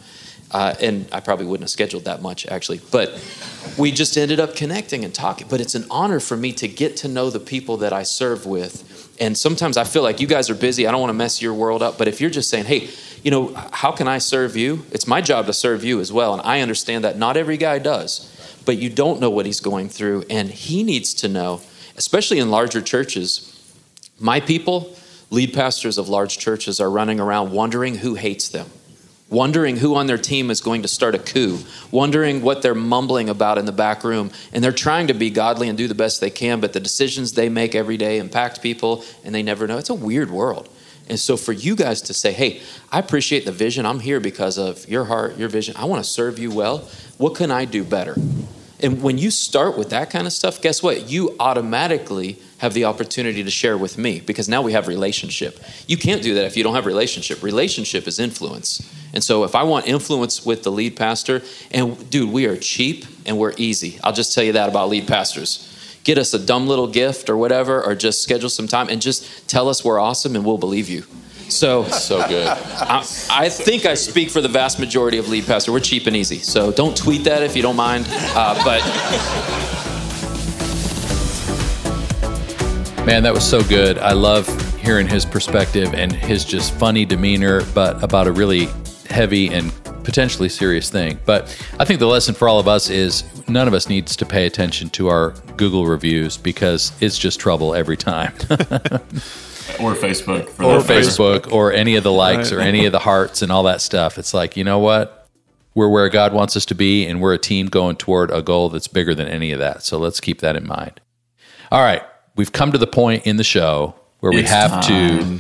uh, 0.52 0.74
and 0.80 1.08
I 1.12 1.20
probably 1.20 1.46
wouldn't 1.46 1.64
have 1.64 1.70
scheduled 1.70 2.04
that 2.04 2.22
much 2.22 2.46
actually, 2.46 2.80
but 2.90 3.22
we 3.78 3.92
just 3.92 4.16
ended 4.16 4.40
up 4.40 4.56
connecting 4.56 5.04
and 5.04 5.14
talking. 5.14 5.46
But 5.48 5.60
it's 5.60 5.74
an 5.74 5.84
honor 5.90 6.20
for 6.20 6.36
me 6.36 6.52
to 6.54 6.68
get 6.68 6.96
to 6.98 7.08
know 7.08 7.30
the 7.30 7.40
people 7.40 7.78
that 7.78 7.92
I 7.92 8.02
serve 8.02 8.46
with. 8.46 9.16
And 9.20 9.36
sometimes 9.36 9.76
I 9.76 9.84
feel 9.84 10.02
like 10.02 10.20
you 10.20 10.26
guys 10.26 10.50
are 10.50 10.54
busy. 10.54 10.86
I 10.86 10.90
don't 10.90 11.00
want 11.00 11.10
to 11.10 11.14
mess 11.14 11.40
your 11.40 11.54
world 11.54 11.82
up. 11.82 11.98
But 11.98 12.08
if 12.08 12.20
you're 12.20 12.30
just 12.30 12.50
saying, 12.50 12.64
hey, 12.64 12.88
you 13.22 13.30
know, 13.30 13.54
how 13.70 13.92
can 13.92 14.08
I 14.08 14.18
serve 14.18 14.56
you? 14.56 14.84
It's 14.92 15.06
my 15.06 15.20
job 15.20 15.46
to 15.46 15.52
serve 15.52 15.84
you 15.84 16.00
as 16.00 16.12
well. 16.12 16.32
And 16.32 16.42
I 16.42 16.60
understand 16.62 17.04
that 17.04 17.18
not 17.18 17.36
every 17.36 17.56
guy 17.56 17.78
does, 17.78 18.60
but 18.64 18.78
you 18.78 18.88
don't 18.88 19.20
know 19.20 19.30
what 19.30 19.46
he's 19.46 19.60
going 19.60 19.88
through. 19.88 20.24
And 20.30 20.50
he 20.50 20.82
needs 20.82 21.12
to 21.14 21.28
know, 21.28 21.60
especially 21.96 22.38
in 22.38 22.50
larger 22.50 22.80
churches, 22.80 23.46
my 24.18 24.40
people, 24.40 24.96
lead 25.28 25.52
pastors 25.52 25.98
of 25.98 26.08
large 26.08 26.38
churches, 26.38 26.80
are 26.80 26.90
running 26.90 27.20
around 27.20 27.52
wondering 27.52 27.96
who 27.96 28.14
hates 28.14 28.48
them 28.48 28.70
wondering 29.30 29.76
who 29.76 29.94
on 29.94 30.06
their 30.06 30.18
team 30.18 30.50
is 30.50 30.60
going 30.60 30.82
to 30.82 30.88
start 30.88 31.14
a 31.14 31.18
coup, 31.18 31.58
wondering 31.90 32.42
what 32.42 32.62
they're 32.62 32.74
mumbling 32.74 33.28
about 33.28 33.56
in 33.56 33.64
the 33.64 33.72
back 33.72 34.04
room. 34.04 34.30
And 34.52 34.62
they're 34.62 34.72
trying 34.72 35.06
to 35.06 35.14
be 35.14 35.30
godly 35.30 35.68
and 35.68 35.78
do 35.78 35.88
the 35.88 35.94
best 35.94 36.20
they 36.20 36.30
can, 36.30 36.60
but 36.60 36.72
the 36.72 36.80
decisions 36.80 37.32
they 37.32 37.48
make 37.48 37.74
every 37.74 37.96
day 37.96 38.18
impact 38.18 38.60
people 38.60 39.04
and 39.24 39.34
they 39.34 39.42
never 39.42 39.66
know. 39.66 39.78
It's 39.78 39.90
a 39.90 39.94
weird 39.94 40.30
world. 40.30 40.68
And 41.08 41.18
so 41.18 41.36
for 41.36 41.52
you 41.52 41.74
guys 41.74 42.02
to 42.02 42.14
say, 42.14 42.32
hey, 42.32 42.60
I 42.92 42.98
appreciate 42.98 43.44
the 43.44 43.52
vision. 43.52 43.84
I'm 43.84 44.00
here 44.00 44.20
because 44.20 44.58
of 44.58 44.88
your 44.88 45.06
heart, 45.06 45.36
your 45.38 45.48
vision. 45.48 45.74
I 45.76 45.86
want 45.86 46.04
to 46.04 46.08
serve 46.08 46.38
you 46.38 46.52
well. 46.52 46.88
What 47.18 47.34
can 47.34 47.50
I 47.50 47.64
do 47.64 47.82
better? 47.82 48.14
And 48.82 49.02
when 49.02 49.18
you 49.18 49.30
start 49.30 49.76
with 49.76 49.90
that 49.90 50.10
kind 50.10 50.26
of 50.26 50.32
stuff, 50.32 50.60
guess 50.60 50.82
what? 50.82 51.10
You 51.10 51.36
automatically 51.38 52.38
have 52.58 52.74
the 52.74 52.84
opportunity 52.84 53.42
to 53.42 53.50
share 53.50 53.76
with 53.76 53.98
me 53.98 54.20
because 54.20 54.48
now 54.48 54.62
we 54.62 54.72
have 54.72 54.88
relationship. 54.88 55.60
You 55.86 55.96
can't 55.96 56.22
do 56.22 56.34
that 56.34 56.44
if 56.44 56.56
you 56.56 56.62
don't 56.62 56.74
have 56.74 56.86
relationship. 56.86 57.42
Relationship 57.42 58.06
is 58.06 58.18
influence. 58.18 58.88
And 59.12 59.24
so 59.24 59.44
if 59.44 59.54
I 59.54 59.62
want 59.62 59.88
influence 59.88 60.44
with 60.44 60.62
the 60.62 60.70
lead 60.70 60.96
pastor, 60.96 61.42
and 61.70 62.08
dude, 62.10 62.30
we 62.30 62.46
are 62.46 62.56
cheap 62.56 63.06
and 63.26 63.38
we're 63.38 63.54
easy. 63.56 63.98
I'll 64.04 64.12
just 64.12 64.34
tell 64.34 64.44
you 64.44 64.52
that 64.52 64.68
about 64.68 64.88
lead 64.88 65.08
pastors. 65.08 65.66
Get 66.04 66.16
us 66.16 66.32
a 66.32 66.38
dumb 66.38 66.66
little 66.66 66.86
gift 66.86 67.28
or 67.28 67.36
whatever, 67.36 67.82
or 67.82 67.94
just 67.94 68.22
schedule 68.22 68.48
some 68.48 68.68
time 68.68 68.88
and 68.88 69.02
just 69.02 69.48
tell 69.48 69.68
us 69.68 69.84
we're 69.84 70.00
awesome 70.00 70.34
and 70.34 70.44
we'll 70.44 70.58
believe 70.58 70.88
you. 70.88 71.04
So, 71.50 71.84
So 71.84 72.26
good. 72.28 72.46
I, 72.46 73.04
I 73.30 73.48
think 73.48 73.86
I 73.86 73.94
speak 73.94 74.30
for 74.30 74.40
the 74.40 74.48
vast 74.48 74.78
majority 74.78 75.18
of 75.18 75.28
lead 75.28 75.46
pastor. 75.46 75.72
We're 75.72 75.80
cheap 75.80 76.06
and 76.06 76.16
easy. 76.16 76.38
So 76.38 76.70
don't 76.72 76.96
tweet 76.96 77.24
that 77.24 77.42
if 77.42 77.56
you 77.56 77.62
don't 77.62 77.76
mind. 77.76 78.06
Uh, 78.08 78.54
but 78.64 78.80
Man, 83.06 83.22
that 83.22 83.32
was 83.32 83.48
so 83.48 83.62
good. 83.64 83.98
I 83.98 84.12
love 84.12 84.46
hearing 84.76 85.08
his 85.08 85.24
perspective 85.24 85.94
and 85.94 86.12
his 86.12 86.44
just 86.44 86.74
funny 86.74 87.04
demeanor, 87.04 87.64
but 87.74 88.00
about 88.04 88.26
a 88.26 88.32
really 88.32 88.68
heavy 89.08 89.48
and 89.48 89.72
potentially 90.04 90.48
serious 90.48 90.90
thing. 90.90 91.18
But 91.24 91.44
I 91.78 91.84
think 91.84 91.98
the 91.98 92.06
lesson 92.06 92.34
for 92.34 92.46
all 92.48 92.60
of 92.60 92.68
us 92.68 92.90
is 92.90 93.24
none 93.48 93.66
of 93.66 93.74
us 93.74 93.88
needs 93.88 94.16
to 94.16 94.26
pay 94.26 94.46
attention 94.46 94.90
to 94.90 95.08
our 95.08 95.30
Google 95.56 95.86
reviews 95.86 96.36
because 96.36 96.92
it's 97.00 97.18
just 97.18 97.40
trouble 97.40 97.74
every 97.74 97.96
time. 97.96 98.34
Or 99.80 99.94
Facebook. 99.94 100.48
For 100.50 100.64
or 100.64 100.82
that. 100.82 100.90
Facebook 100.90 101.52
or 101.52 101.72
any 101.72 101.96
of 101.96 102.04
the 102.04 102.12
likes 102.12 102.52
Right. 102.52 102.58
or 102.58 102.60
any 102.60 102.86
of 102.86 102.92
the 102.92 102.98
hearts 102.98 103.42
and 103.42 103.50
all 103.50 103.62
that 103.64 103.80
stuff. 103.80 104.18
It's 104.18 104.34
like, 104.34 104.56
you 104.56 104.64
know 104.64 104.78
what? 104.78 105.26
We're 105.74 105.88
where 105.88 106.08
God 106.08 106.32
wants 106.32 106.56
us 106.56 106.64
to 106.66 106.74
be, 106.74 107.06
and 107.06 107.20
we're 107.20 107.32
a 107.34 107.38
team 107.38 107.66
going 107.66 107.96
toward 107.96 108.30
a 108.32 108.42
goal 108.42 108.68
that's 108.70 108.88
bigger 108.88 109.14
than 109.14 109.28
any 109.28 109.52
of 109.52 109.58
that. 109.60 109.82
So 109.84 109.98
let's 109.98 110.20
keep 110.20 110.40
that 110.40 110.56
in 110.56 110.66
mind. 110.66 111.00
All 111.70 111.80
right. 111.82 112.02
We've 112.36 112.50
come 112.52 112.72
to 112.72 112.78
the 112.78 112.86
point 112.88 113.26
in 113.26 113.36
the 113.36 113.44
show 113.44 113.94
where 114.18 114.32
we 114.32 114.40
It's 114.40 114.50
have 114.50 114.84
to 114.88 115.38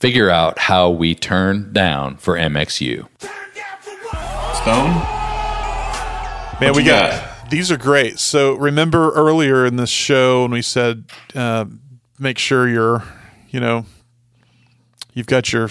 figure 0.00 0.28
out 0.30 0.58
how 0.58 0.90
we 0.90 1.14
turn 1.14 1.72
down 1.72 2.16
for 2.16 2.36
MXU. 2.36 3.06
Stone? 4.62 4.90
Man, 6.60 6.72
What 6.72 6.76
we 6.76 6.82
got, 6.84 7.10
got? 7.12 7.50
these 7.50 7.70
are 7.70 7.78
great. 7.78 8.18
So 8.18 8.54
remember 8.54 9.10
earlier 9.12 9.64
in 9.64 9.76
this 9.76 9.88
show 9.90 10.42
when 10.42 10.50
we 10.50 10.62
said 10.62 11.04
uh, 11.34 11.64
make 12.18 12.38
sure 12.38 12.68
you're, 12.68 13.02
you 13.50 13.60
know, 13.60 13.84
you've 15.12 15.26
got 15.26 15.52
your 15.52 15.70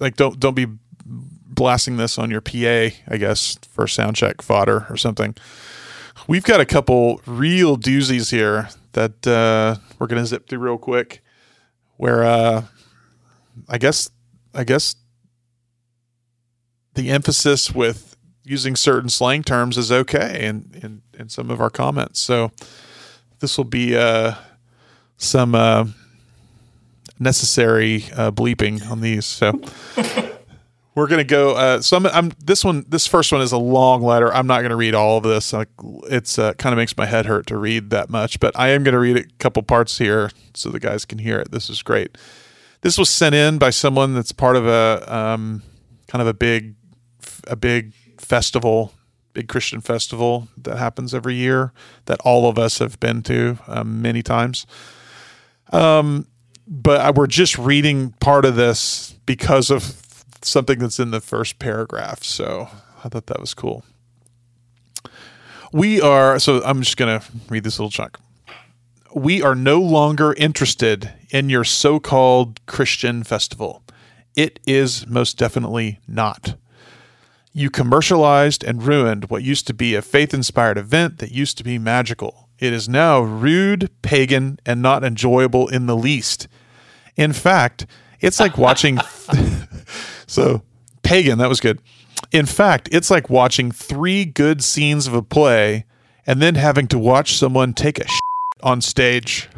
like 0.00 0.16
don't 0.16 0.38
don't 0.38 0.54
be 0.54 0.66
blasting 1.06 1.96
this 1.96 2.18
on 2.18 2.30
your 2.30 2.40
PA, 2.40 2.94
I 3.08 3.16
guess, 3.18 3.58
for 3.70 3.86
sound 3.86 4.16
check 4.16 4.42
fodder 4.42 4.86
or 4.90 4.96
something. 4.96 5.34
We've 6.26 6.44
got 6.44 6.60
a 6.60 6.64
couple 6.64 7.20
real 7.26 7.76
doozies 7.76 8.30
here 8.30 8.68
that 8.92 9.26
uh, 9.26 9.76
we're 9.98 10.06
gonna 10.06 10.26
zip 10.26 10.48
through 10.48 10.60
real 10.60 10.78
quick. 10.78 11.22
Where 11.96 12.24
uh, 12.24 12.64
I 13.68 13.78
guess 13.78 14.10
I 14.54 14.64
guess 14.64 14.96
the 16.94 17.10
emphasis 17.10 17.72
with 17.72 18.16
using 18.44 18.76
certain 18.76 19.08
slang 19.08 19.42
terms 19.42 19.78
is 19.78 19.90
okay 19.90 20.46
in, 20.46 20.70
in, 20.82 21.02
in 21.18 21.28
some 21.28 21.50
of 21.50 21.60
our 21.60 21.70
comments. 21.70 22.20
So 22.20 22.52
this 23.40 23.56
will 23.56 23.64
be 23.64 23.96
uh, 23.96 24.34
some 25.16 25.54
uh, 25.54 25.86
necessary 27.18 28.04
uh, 28.14 28.30
bleeping 28.30 28.88
on 28.90 29.00
these. 29.00 29.26
So 29.26 29.60
we're 30.94 31.06
gonna 31.06 31.24
go. 31.24 31.56
Uh, 31.56 31.80
so 31.80 31.96
I'm, 31.96 32.06
I'm 32.06 32.32
this 32.42 32.64
one. 32.64 32.84
This 32.88 33.06
first 33.06 33.32
one 33.32 33.40
is 33.40 33.52
a 33.52 33.58
long 33.58 34.02
letter. 34.02 34.32
I'm 34.32 34.46
not 34.46 34.62
gonna 34.62 34.76
read 34.76 34.94
all 34.94 35.18
of 35.18 35.24
this. 35.24 35.52
Like 35.52 35.68
it's 36.04 36.38
uh, 36.38 36.54
kind 36.54 36.72
of 36.72 36.76
makes 36.76 36.96
my 36.96 37.06
head 37.06 37.26
hurt 37.26 37.46
to 37.48 37.56
read 37.56 37.90
that 37.90 38.10
much, 38.10 38.40
but 38.40 38.58
I 38.58 38.68
am 38.68 38.84
gonna 38.84 38.98
read 38.98 39.16
a 39.16 39.24
couple 39.38 39.62
parts 39.62 39.98
here 39.98 40.30
so 40.54 40.70
the 40.70 40.80
guys 40.80 41.04
can 41.04 41.18
hear 41.18 41.40
it. 41.40 41.50
This 41.50 41.68
is 41.68 41.82
great. 41.82 42.16
This 42.82 42.98
was 42.98 43.08
sent 43.08 43.34
in 43.34 43.58
by 43.58 43.70
someone 43.70 44.14
that's 44.14 44.32
part 44.32 44.56
of 44.56 44.66
a 44.66 45.04
um, 45.12 45.62
kind 46.06 46.20
of 46.22 46.28
a 46.28 46.34
big 46.34 46.74
a 47.46 47.56
big 47.56 47.94
festival, 48.18 48.92
big 49.32 49.48
Christian 49.48 49.80
festival 49.80 50.48
that 50.56 50.78
happens 50.78 51.14
every 51.14 51.34
year 51.34 51.72
that 52.06 52.20
all 52.20 52.48
of 52.48 52.58
us 52.58 52.78
have 52.78 53.00
been 53.00 53.22
to 53.22 53.58
um, 53.66 54.00
many 54.00 54.22
times. 54.22 54.66
Um, 55.72 56.26
but 56.66 57.00
I, 57.00 57.10
we're 57.10 57.26
just 57.26 57.58
reading 57.58 58.12
part 58.20 58.44
of 58.44 58.56
this 58.56 59.12
because 59.26 59.70
of 59.70 60.00
something 60.42 60.78
that's 60.78 60.98
in 60.98 61.10
the 61.10 61.20
first 61.20 61.58
paragraph. 61.58 62.22
So 62.22 62.68
I 63.02 63.08
thought 63.08 63.26
that 63.26 63.40
was 63.40 63.54
cool. 63.54 63.84
We 65.72 66.00
are, 66.00 66.38
so 66.38 66.62
I'm 66.64 66.82
just 66.82 66.96
going 66.96 67.20
to 67.20 67.26
read 67.48 67.64
this 67.64 67.78
little 67.78 67.90
chunk. 67.90 68.18
We 69.14 69.42
are 69.42 69.54
no 69.54 69.80
longer 69.80 70.34
interested 70.34 71.12
in 71.30 71.48
your 71.48 71.64
so 71.64 72.00
called 72.00 72.64
Christian 72.66 73.22
festival. 73.22 73.82
It 74.36 74.58
is 74.66 75.06
most 75.06 75.38
definitely 75.38 76.00
not. 76.08 76.56
You 77.52 77.70
commercialized 77.70 78.64
and 78.64 78.82
ruined 78.82 79.30
what 79.30 79.44
used 79.44 79.66
to 79.68 79.74
be 79.74 79.94
a 79.94 80.02
faith 80.02 80.34
inspired 80.34 80.76
event 80.76 81.18
that 81.18 81.30
used 81.30 81.56
to 81.58 81.64
be 81.64 81.78
magical. 81.78 82.43
It 82.64 82.72
is 82.72 82.88
now 82.88 83.20
rude, 83.20 83.90
pagan, 84.00 84.58
and 84.64 84.80
not 84.80 85.04
enjoyable 85.04 85.68
in 85.68 85.84
the 85.84 85.94
least. 85.94 86.48
In 87.14 87.34
fact, 87.34 87.84
it's 88.22 88.40
like 88.40 88.56
watching. 88.56 88.98
so, 90.26 90.62
pagan, 91.02 91.36
that 91.40 91.50
was 91.50 91.60
good. 91.60 91.78
In 92.32 92.46
fact, 92.46 92.88
it's 92.90 93.10
like 93.10 93.28
watching 93.28 93.70
three 93.70 94.24
good 94.24 94.64
scenes 94.64 95.06
of 95.06 95.12
a 95.12 95.20
play 95.20 95.84
and 96.26 96.40
then 96.40 96.54
having 96.54 96.86
to 96.86 96.98
watch 96.98 97.36
someone 97.36 97.74
take 97.74 97.98
a 97.98 98.06
on 98.62 98.80
stage. 98.80 99.50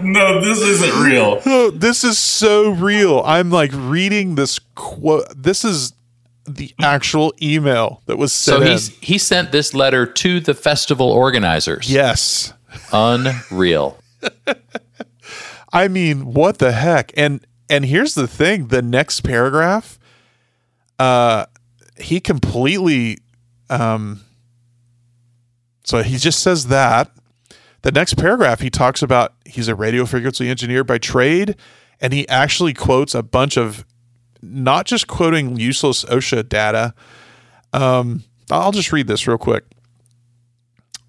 No, 0.00 0.40
this 0.40 0.60
isn't 0.60 1.04
real. 1.04 1.70
This 1.72 2.04
is 2.04 2.18
so 2.18 2.70
real. 2.70 3.20
I'm 3.26 3.50
like 3.50 3.72
reading 3.74 4.36
this 4.36 4.60
quote. 4.76 5.26
This 5.36 5.64
is 5.64 5.92
the 6.48 6.74
actual 6.80 7.32
email 7.40 8.02
that 8.06 8.16
was 8.18 8.32
So 8.32 8.52
sent 8.52 8.64
in. 8.64 8.70
he's 8.72 8.88
he 8.98 9.18
sent 9.18 9.52
this 9.52 9.74
letter 9.74 10.06
to 10.06 10.40
the 10.40 10.54
festival 10.54 11.10
organizers. 11.10 11.90
Yes. 11.90 12.52
Unreal. 12.92 13.98
I 15.72 15.88
mean, 15.88 16.32
what 16.32 16.58
the 16.58 16.72
heck? 16.72 17.12
And 17.16 17.46
and 17.70 17.84
here's 17.84 18.14
the 18.14 18.26
thing, 18.26 18.68
the 18.68 18.82
next 18.82 19.20
paragraph 19.22 19.98
uh 20.98 21.46
he 21.96 22.18
completely 22.20 23.18
um 23.70 24.20
so 25.84 26.02
he 26.02 26.16
just 26.16 26.40
says 26.40 26.66
that. 26.68 27.10
The 27.82 27.92
next 27.92 28.14
paragraph 28.14 28.60
he 28.60 28.70
talks 28.70 29.02
about 29.02 29.34
he's 29.44 29.68
a 29.68 29.74
radio 29.74 30.04
frequency 30.04 30.48
engineer 30.48 30.82
by 30.84 30.98
trade 30.98 31.54
and 32.00 32.12
he 32.12 32.28
actually 32.28 32.74
quotes 32.74 33.14
a 33.14 33.22
bunch 33.22 33.56
of 33.56 33.84
not 34.42 34.86
just 34.86 35.06
quoting 35.06 35.56
useless 35.56 36.04
OSHA 36.04 36.48
data. 36.48 36.94
Um 37.72 38.24
I'll 38.50 38.72
just 38.72 38.92
read 38.92 39.06
this 39.06 39.26
real 39.26 39.38
quick. 39.38 39.64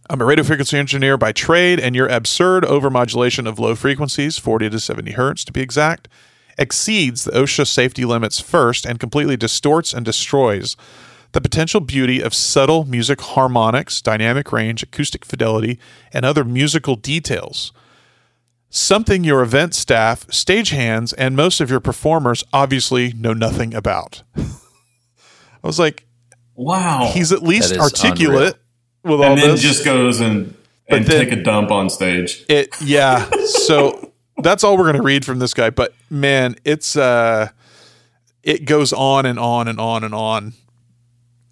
I'm 0.09 0.21
a 0.21 0.25
radio 0.25 0.43
frequency 0.43 0.75
engineer 0.77 1.17
by 1.17 1.31
trade, 1.31 1.79
and 1.79 1.95
your 1.95 2.07
absurd 2.07 2.63
overmodulation 2.63 3.47
of 3.47 3.59
low 3.59 3.75
frequencies, 3.75 4.39
40 4.39 4.71
to 4.71 4.79
70 4.79 5.11
hertz 5.11 5.45
to 5.45 5.53
be 5.53 5.61
exact, 5.61 6.07
exceeds 6.57 7.23
the 7.23 7.31
OSHA 7.31 7.67
safety 7.67 8.05
limits 8.05 8.39
first 8.39 8.85
and 8.85 8.99
completely 8.99 9.37
distorts 9.37 9.93
and 9.93 10.03
destroys 10.03 10.75
the 11.31 11.41
potential 11.41 11.79
beauty 11.79 12.21
of 12.21 12.33
subtle 12.33 12.85
music 12.85 13.21
harmonics, 13.21 14.01
dynamic 14.01 14.51
range, 14.51 14.81
acoustic 14.81 15.23
fidelity, 15.23 15.79
and 16.11 16.25
other 16.25 16.43
musical 16.43 16.95
details. 16.95 17.71
Something 18.71 19.23
your 19.23 19.41
event 19.41 19.73
staff, 19.73 20.27
stagehands, 20.27 21.13
and 21.17 21.35
most 21.35 21.59
of 21.59 21.69
your 21.71 21.79
performers 21.79 22.43
obviously 22.53 23.13
know 23.13 23.33
nothing 23.33 23.73
about. 23.73 24.21
I 24.37 25.67
was 25.67 25.79
like, 25.79 26.05
Wow. 26.55 27.09
he's 27.13 27.31
at 27.31 27.41
least 27.41 27.69
That 27.69 27.75
is 27.75 27.81
articulate 27.81 28.55
with 29.03 29.13
all 29.21 29.23
and 29.23 29.41
then 29.41 29.55
just 29.57 29.83
goes 29.85 30.19
and, 30.19 30.53
and 30.87 31.05
then- 31.05 31.25
take 31.25 31.31
a 31.31 31.41
dump 31.41 31.71
on 31.71 31.89
stage. 31.89 32.43
it 32.49 32.69
yeah 32.81 33.29
so 33.45 34.11
that's 34.43 34.63
all 34.63 34.75
we're 34.77 34.83
going 34.83 34.97
to 34.97 35.01
read 35.01 35.23
from 35.23 35.39
this 35.39 35.53
guy 35.53 35.69
but 35.69 35.93
man 36.09 36.55
it's 36.65 36.97
uh 36.97 37.47
it 38.43 38.65
goes 38.65 38.91
on 38.91 39.25
and 39.25 39.39
on 39.39 39.69
and 39.69 39.79
on 39.79 40.03
and 40.03 40.13
on 40.13 40.51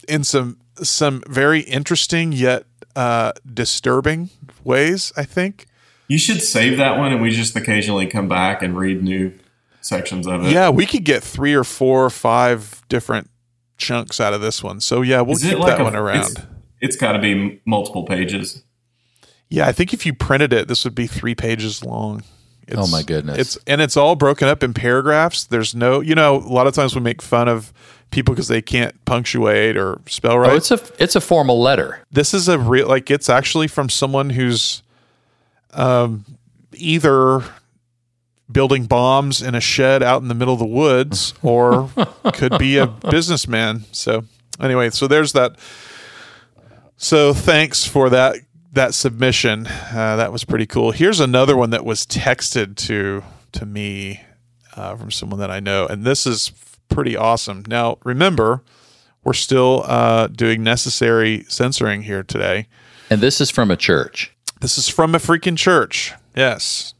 in 0.09 0.25
some 0.25 0.57
some 0.83 1.23
very 1.27 1.61
interesting 1.61 2.33
yet 2.33 2.65
uh 2.97 3.31
disturbing 3.53 4.29
ways 4.65 5.13
i 5.15 5.23
think 5.23 5.67
You 6.07 6.17
should 6.17 6.41
save 6.41 6.77
that 6.77 6.97
one 6.97 7.11
and 7.11 7.21
we 7.21 7.31
just 7.31 7.55
occasionally 7.55 8.07
come 8.07 8.27
back 8.27 8.61
and 8.61 8.77
read 8.77 9.03
new 9.03 9.33
sections 9.81 10.27
of 10.27 10.43
it. 10.45 10.51
yeah 10.51 10.69
we 10.69 10.85
could 10.85 11.03
get 11.05 11.23
three 11.23 11.53
or 11.53 11.63
four 11.63 12.03
or 12.05 12.09
five 12.09 12.81
different 12.89 13.29
chunks 13.77 14.19
out 14.19 14.33
of 14.33 14.41
this 14.41 14.61
one 14.61 14.81
so 14.81 15.01
yeah 15.01 15.21
we'll 15.21 15.35
Is 15.37 15.43
keep 15.43 15.57
like 15.59 15.67
that 15.77 15.81
a- 15.81 15.83
one 15.85 15.95
around 15.95 16.19
It's, 16.31 16.41
it's 16.81 16.95
got 16.97 17.13
to 17.13 17.19
be 17.19 17.61
multiple 17.65 18.03
pages. 18.05 18.63
Yeah, 19.49 19.65
I 19.65 19.71
think 19.71 19.93
if 19.93 20.05
you 20.05 20.13
printed 20.13 20.51
it, 20.51 20.67
this 20.67 20.83
would 20.83 20.93
be 20.93 21.07
three 21.07 21.33
pages 21.33 21.83
long. 21.85 22.21
It's, 22.67 22.77
Oh, 22.77 22.87
my 22.87 23.01
goodness. 23.01 23.37
It's 23.37 23.57
and 23.65 23.79
it's 23.81 23.95
all 23.95 24.15
broken 24.17 24.49
up 24.49 24.61
in 24.61 24.73
paragraphs. 24.73 25.45
There's 25.45 25.73
no, 25.73 26.01
you 26.01 26.15
know, 26.15 26.35
a 26.35 26.51
lot 26.51 26.67
of 26.67 26.73
times 26.73 26.93
we 26.93 26.99
make 27.01 27.21
fun 27.21 27.47
of 27.47 27.71
people 28.11 28.33
because 28.35 28.49
they 28.49 28.61
can't 28.61 28.93
punctuate 29.05 29.77
or 29.77 30.01
spell 30.05 30.33
oh, 30.33 30.37
right. 30.37 30.51
Oh, 30.51 30.55
it's 30.57 30.69
a 30.69 30.79
it's 30.99 31.15
a 31.15 31.21
formal 31.21 31.61
letter. 31.61 32.03
this 32.11 32.33
is 32.33 32.49
a 32.49 32.59
real 32.59 32.87
like 32.89 33.09
it's 33.09 33.29
actually 33.29 33.69
from 33.69 33.87
someone 33.89 34.31
who's 34.31 34.83
um 35.77 36.25
either 36.73 37.41
building 38.51 38.85
bombs 38.85 39.41
in 39.41 39.55
a 39.55 39.61
shed 39.61 40.01
out 40.01 40.21
in 40.21 40.27
the 40.27 40.35
middle 40.35 40.53
of 40.53 40.59
the 40.59 40.65
woods 40.65 41.33
or 41.41 41.89
could 42.33 42.57
be 42.57 42.77
a 42.77 42.87
businessman. 42.87 43.83
So 43.91 44.23
anyway 44.59 44.89
so 44.89 45.07
there's 45.07 45.33
that. 45.33 45.55
So 46.97 47.33
thanks 47.33 47.85
for 47.85 48.09
that 48.09 48.37
that 48.73 48.93
submission. 48.93 49.67
Uh, 49.67 50.17
that 50.17 50.31
was 50.31 50.43
pretty 50.43 50.65
cool. 50.65 50.91
Here's 50.91 51.19
another 51.19 51.55
one 51.57 51.71
that 51.71 51.85
was 51.85 52.05
texted 52.05 52.75
to 52.87 53.23
to 53.53 53.65
me 53.65 54.21
uh, 54.75 54.95
from 54.95 55.09
someone 55.09 55.39
that 55.39 55.49
i 55.49 55.59
know 55.59 55.87
and 55.87 56.03
this 56.03 56.27
is 56.27 56.51
pretty 56.89 57.15
awesome. 57.15 57.63
Now 57.67 57.97
remember 58.03 58.63
we're 59.23 59.33
still 59.33 59.83
uh, 59.85 60.27
doing 60.27 60.63
necessary 60.63 61.43
censoring 61.49 62.03
here 62.03 62.23
today. 62.23 62.67
And 63.09 63.19
this 63.19 63.41
is 63.41 63.49
from 63.49 63.69
a 63.69 63.75
church. 63.75 64.33
This 64.59 64.77
is 64.77 64.89
from 64.89 65.13
a 65.13 65.19
freaking 65.19 65.57
church. 65.57 66.13
Yes. 66.35 66.93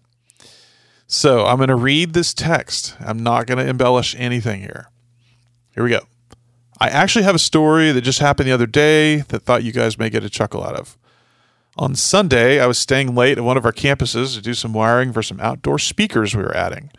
So 1.08 1.46
I'm 1.46 1.58
going 1.58 1.70
to 1.70 1.76
read 1.76 2.14
this 2.14 2.34
text. 2.34 2.96
I'm 3.00 3.24
not 3.24 3.48
going 3.48 3.58
to 3.58 3.68
embellish 3.68 4.16
anything 4.18 4.62
here. 4.62 4.90
Here 5.74 5.84
we 5.84 5.90
go. 5.90 6.02
I 6.80 6.90
actually 6.90 7.24
have 7.24 7.36
a 7.36 7.40
story 7.40 7.92
that 7.92 8.02
just 8.02 8.20
happened 8.20 8.48
the 8.48 8.54
other 8.54 8.68
day 8.68 9.18
that 9.30 9.42
thought 9.42 9.64
you 9.64 9.72
guys 9.72 9.98
may 9.98 10.10
get 10.10 10.24
a 10.24 10.30
chuckle 10.30 10.64
out 10.64 10.76
of. 10.76 10.98
On 11.78 11.96
Sunday, 11.96 12.60
I 12.60 12.68
was 12.68 12.78
staying 12.78 13.16
late 13.16 13.38
at 13.38 13.44
one 13.44 13.58
of 13.58 13.66
our 13.66 13.72
campuses 13.72 14.36
to 14.36 14.42
do 14.42 14.54
some 14.54 14.74
wiring 14.74 15.14
for 15.14 15.24
some 15.24 15.40
outdoor 15.40 15.80
speakers 15.80 16.36
we 16.36 16.44
were 16.44 16.56
adding. 16.56 16.92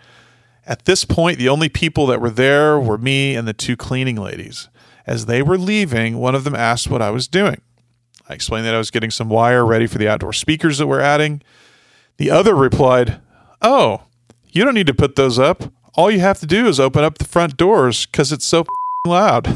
At 0.67 0.85
this 0.85 1.05
point, 1.05 1.39
the 1.39 1.49
only 1.49 1.69
people 1.69 2.07
that 2.07 2.21
were 2.21 2.31
there 2.31 2.79
were 2.79 2.99
me 2.99 3.35
and 3.35 3.47
the 3.47 3.53
two 3.53 3.77
cleaning 3.77 4.17
ladies. 4.17 4.69
As 5.07 5.27
they 5.27 5.43
were 5.43 5.59
leaving, 5.59 6.19
one 6.19 6.35
of 6.35 6.45
them 6.45 6.55
asked 6.55 6.91
what 6.91 7.03
I 7.03 7.11
was 7.11 7.29
doing. 7.29 7.61
I 8.29 8.35
explained 8.35 8.67
that 8.67 8.75
I 8.75 8.79
was 8.79 8.91
getting 8.91 9.11
some 9.11 9.31
wire 9.31 9.65
ready 9.65 9.87
for 9.87 9.97
the 9.97 10.09
outdoor 10.09 10.35
speakers 10.35 10.79
that 10.79 10.87
we're 10.87 11.01
adding. 11.01 11.41
The 12.19 12.31
other 12.31 12.55
replied, 12.55 13.21
Oh, 13.63 14.03
you 14.51 14.65
don't 14.65 14.75
need 14.75 14.87
to 14.89 14.95
put 14.95 15.17
those 15.17 15.39
up. 15.39 15.73
All 15.95 16.11
you 16.11 16.21
have 16.21 16.39
to 16.41 16.47
do 16.47 16.67
is 16.67 16.79
open 16.79 17.05
up 17.05 17.19
the 17.19 17.25
front 17.25 17.57
doors 17.57 18.05
because 18.07 18.31
it's 18.31 18.45
so 18.45 18.67
loud. 19.07 19.47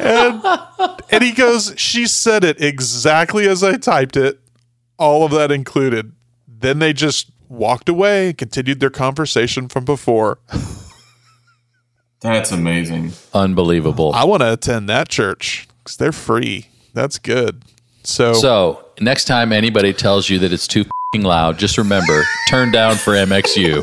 and, 0.00 0.42
and 1.10 1.22
he 1.22 1.32
goes, 1.32 1.74
She 1.76 2.06
said 2.06 2.44
it 2.44 2.60
exactly 2.62 3.46
as 3.46 3.62
I 3.62 3.76
typed 3.76 4.16
it, 4.16 4.40
all 4.98 5.24
of 5.24 5.32
that 5.32 5.52
included. 5.52 6.12
Then 6.48 6.78
they 6.78 6.94
just 6.94 7.30
walked 7.48 7.90
away 7.90 8.28
and 8.28 8.38
continued 8.38 8.80
their 8.80 8.90
conversation 8.90 9.68
from 9.68 9.84
before. 9.84 10.38
That's 12.26 12.50
amazing. 12.50 13.12
Unbelievable. 13.32 14.12
I 14.12 14.24
want 14.24 14.42
to 14.42 14.52
attend 14.52 14.88
that 14.88 15.08
church 15.08 15.68
because 15.78 15.96
they're 15.96 16.10
free. 16.10 16.66
That's 16.92 17.20
good. 17.20 17.62
So, 18.02 18.32
So 18.32 18.84
next 19.00 19.26
time 19.26 19.52
anybody 19.52 19.92
tells 19.92 20.28
you 20.28 20.40
that 20.40 20.52
it's 20.52 20.66
too 20.66 20.84
fing 21.12 21.22
loud, 21.22 21.56
just 21.56 21.78
remember 21.78 22.24
turn 22.48 22.72
down 22.72 22.96
for 22.96 23.12
MXU. 23.12 23.80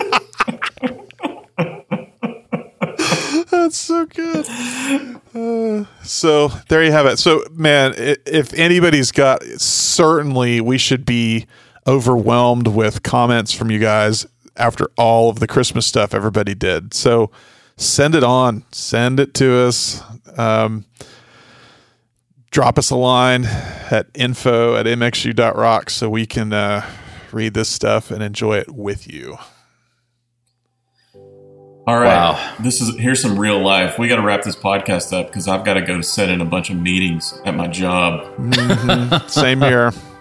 that's 3.49 3.77
so 3.77 4.05
good. 4.07 4.45
Uh, 5.33 5.85
so 6.03 6.49
there 6.67 6.83
you 6.83 6.91
have 6.91 7.05
it. 7.05 7.19
So 7.19 7.45
man, 7.49 7.93
if 7.97 8.53
anybody's 8.55 9.13
got, 9.13 9.41
certainly 9.43 10.59
we 10.59 10.77
should 10.77 11.05
be 11.05 11.45
overwhelmed 11.87 12.67
with 12.67 13.03
comments 13.03 13.53
from 13.53 13.71
you 13.71 13.79
guys 13.79 14.25
after 14.57 14.89
all 14.97 15.29
of 15.29 15.39
the 15.39 15.47
Christmas 15.47 15.85
stuff 15.85 16.13
everybody 16.13 16.53
did. 16.55 16.93
So 16.93 17.31
send 17.77 18.15
it 18.15 18.23
on, 18.23 18.63
send 18.71 19.19
it 19.19 19.33
to 19.35 19.59
us. 19.59 20.01
Um, 20.37 20.85
drop 22.51 22.77
us 22.77 22.91
a 22.91 22.95
line 22.95 23.45
at 23.45 24.07
info 24.13 24.75
at 24.75 24.85
mxu.rock 24.85 25.89
so 25.89 26.09
we 26.09 26.25
can 26.25 26.53
uh, 26.53 26.87
read 27.31 27.53
this 27.53 27.69
stuff 27.69 28.11
and 28.11 28.21
enjoy 28.21 28.57
it 28.57 28.71
with 28.71 29.11
you. 29.11 29.37
All 31.85 31.99
right. 31.99 32.07
Wow. 32.07 32.55
This 32.61 32.79
is 32.79 32.97
here's 32.97 33.21
some 33.21 33.37
real 33.37 33.59
life. 33.59 33.99
We 33.99 34.07
got 34.07 34.15
to 34.15 34.21
wrap 34.21 34.43
this 34.43 34.55
podcast 34.55 35.11
up 35.11 35.27
because 35.27 35.49
I've 35.49 35.65
got 35.65 35.73
to 35.73 35.81
go 35.81 35.99
set 35.99 36.29
in 36.29 36.39
a 36.39 36.45
bunch 36.45 36.69
of 36.69 36.77
meetings 36.77 37.37
at 37.43 37.55
my 37.55 37.67
job. 37.67 38.23
Same 39.29 39.61
here. 39.61 39.91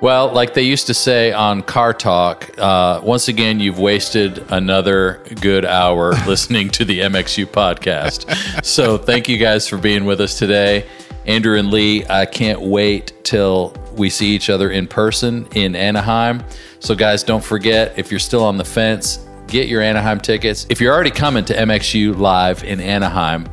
Well, 0.00 0.30
like 0.30 0.52
they 0.52 0.62
used 0.62 0.88
to 0.88 0.94
say 0.94 1.32
on 1.32 1.62
Car 1.62 1.94
Talk, 1.94 2.50
uh, 2.58 3.00
once 3.02 3.28
again, 3.28 3.60
you've 3.60 3.78
wasted 3.78 4.44
another 4.50 5.22
good 5.40 5.64
hour 5.64 6.12
listening 6.26 6.68
to 6.70 6.84
the 6.84 7.00
MXU 7.00 7.46
podcast. 7.46 8.64
So 8.64 8.98
thank 8.98 9.28
you 9.28 9.38
guys 9.38 9.66
for 9.66 9.78
being 9.78 10.04
with 10.04 10.20
us 10.20 10.38
today. 10.38 10.86
Andrew 11.24 11.58
and 11.58 11.70
Lee, 11.70 12.04
I 12.08 12.26
can't 12.26 12.60
wait 12.60 13.12
till 13.24 13.74
we 13.96 14.10
see 14.10 14.34
each 14.34 14.50
other 14.50 14.70
in 14.70 14.86
person 14.86 15.48
in 15.54 15.74
Anaheim. 15.74 16.44
So, 16.78 16.94
guys, 16.94 17.22
don't 17.22 17.42
forget 17.42 17.98
if 17.98 18.10
you're 18.10 18.20
still 18.20 18.44
on 18.44 18.58
the 18.58 18.64
fence, 18.64 19.26
get 19.48 19.66
your 19.66 19.82
Anaheim 19.82 20.20
tickets. 20.20 20.66
If 20.68 20.80
you're 20.80 20.94
already 20.94 21.10
coming 21.10 21.44
to 21.46 21.54
MXU 21.54 22.16
Live 22.16 22.62
in 22.62 22.80
Anaheim, 22.80 23.48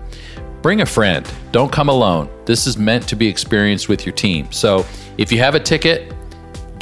bring 0.61 0.81
a 0.81 0.85
friend. 0.85 1.27
Don't 1.51 1.71
come 1.71 1.89
alone. 1.89 2.29
This 2.45 2.67
is 2.67 2.77
meant 2.77 3.07
to 3.07 3.15
be 3.15 3.27
experienced 3.27 3.89
with 3.89 4.05
your 4.05 4.13
team. 4.13 4.51
So, 4.51 4.85
if 5.17 5.31
you 5.31 5.39
have 5.39 5.55
a 5.55 5.59
ticket, 5.59 6.13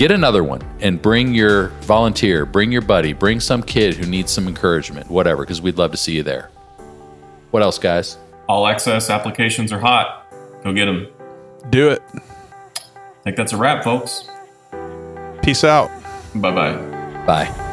get 0.02 0.10
another 0.10 0.43
one 0.43 0.60
and 0.80 0.99
bring 0.99 1.32
your 1.32 1.68
volunteer, 1.82 2.43
bring 2.43 2.72
your 2.72 2.82
buddy, 2.82 3.14
bring 3.14 3.39
some 3.39 3.62
kid 3.62 3.93
who 3.93 4.10
needs 4.10 4.32
some 4.32 4.47
encouragement, 4.47 5.08
whatever, 5.12 5.43
because 5.43 5.62
we'd 5.62 5.78
love 5.78 5.91
to 5.91 5.97
see 5.97 6.14
you 6.14 6.24
there. 6.24 6.49
What 7.52 7.62
else, 7.62 7.78
guys? 7.78 8.18
All 8.49 8.66
access 8.66 9.12
applications 9.12 9.72
are 9.72 9.80
hot. 9.80 10.26
Go 10.64 10.74
get 10.74 10.86
them. 10.86 11.08
Do 11.70 11.91
it. 11.91 12.02
I 12.16 12.20
think 13.24 13.38
that's 13.38 13.54
a 13.54 13.58
wrap, 13.58 13.84
folks. 13.84 14.28
Peace 15.43 15.64
out. 15.64 15.91
Bye 16.34 16.52
bye. 16.52 16.74
Bye. 17.28 17.70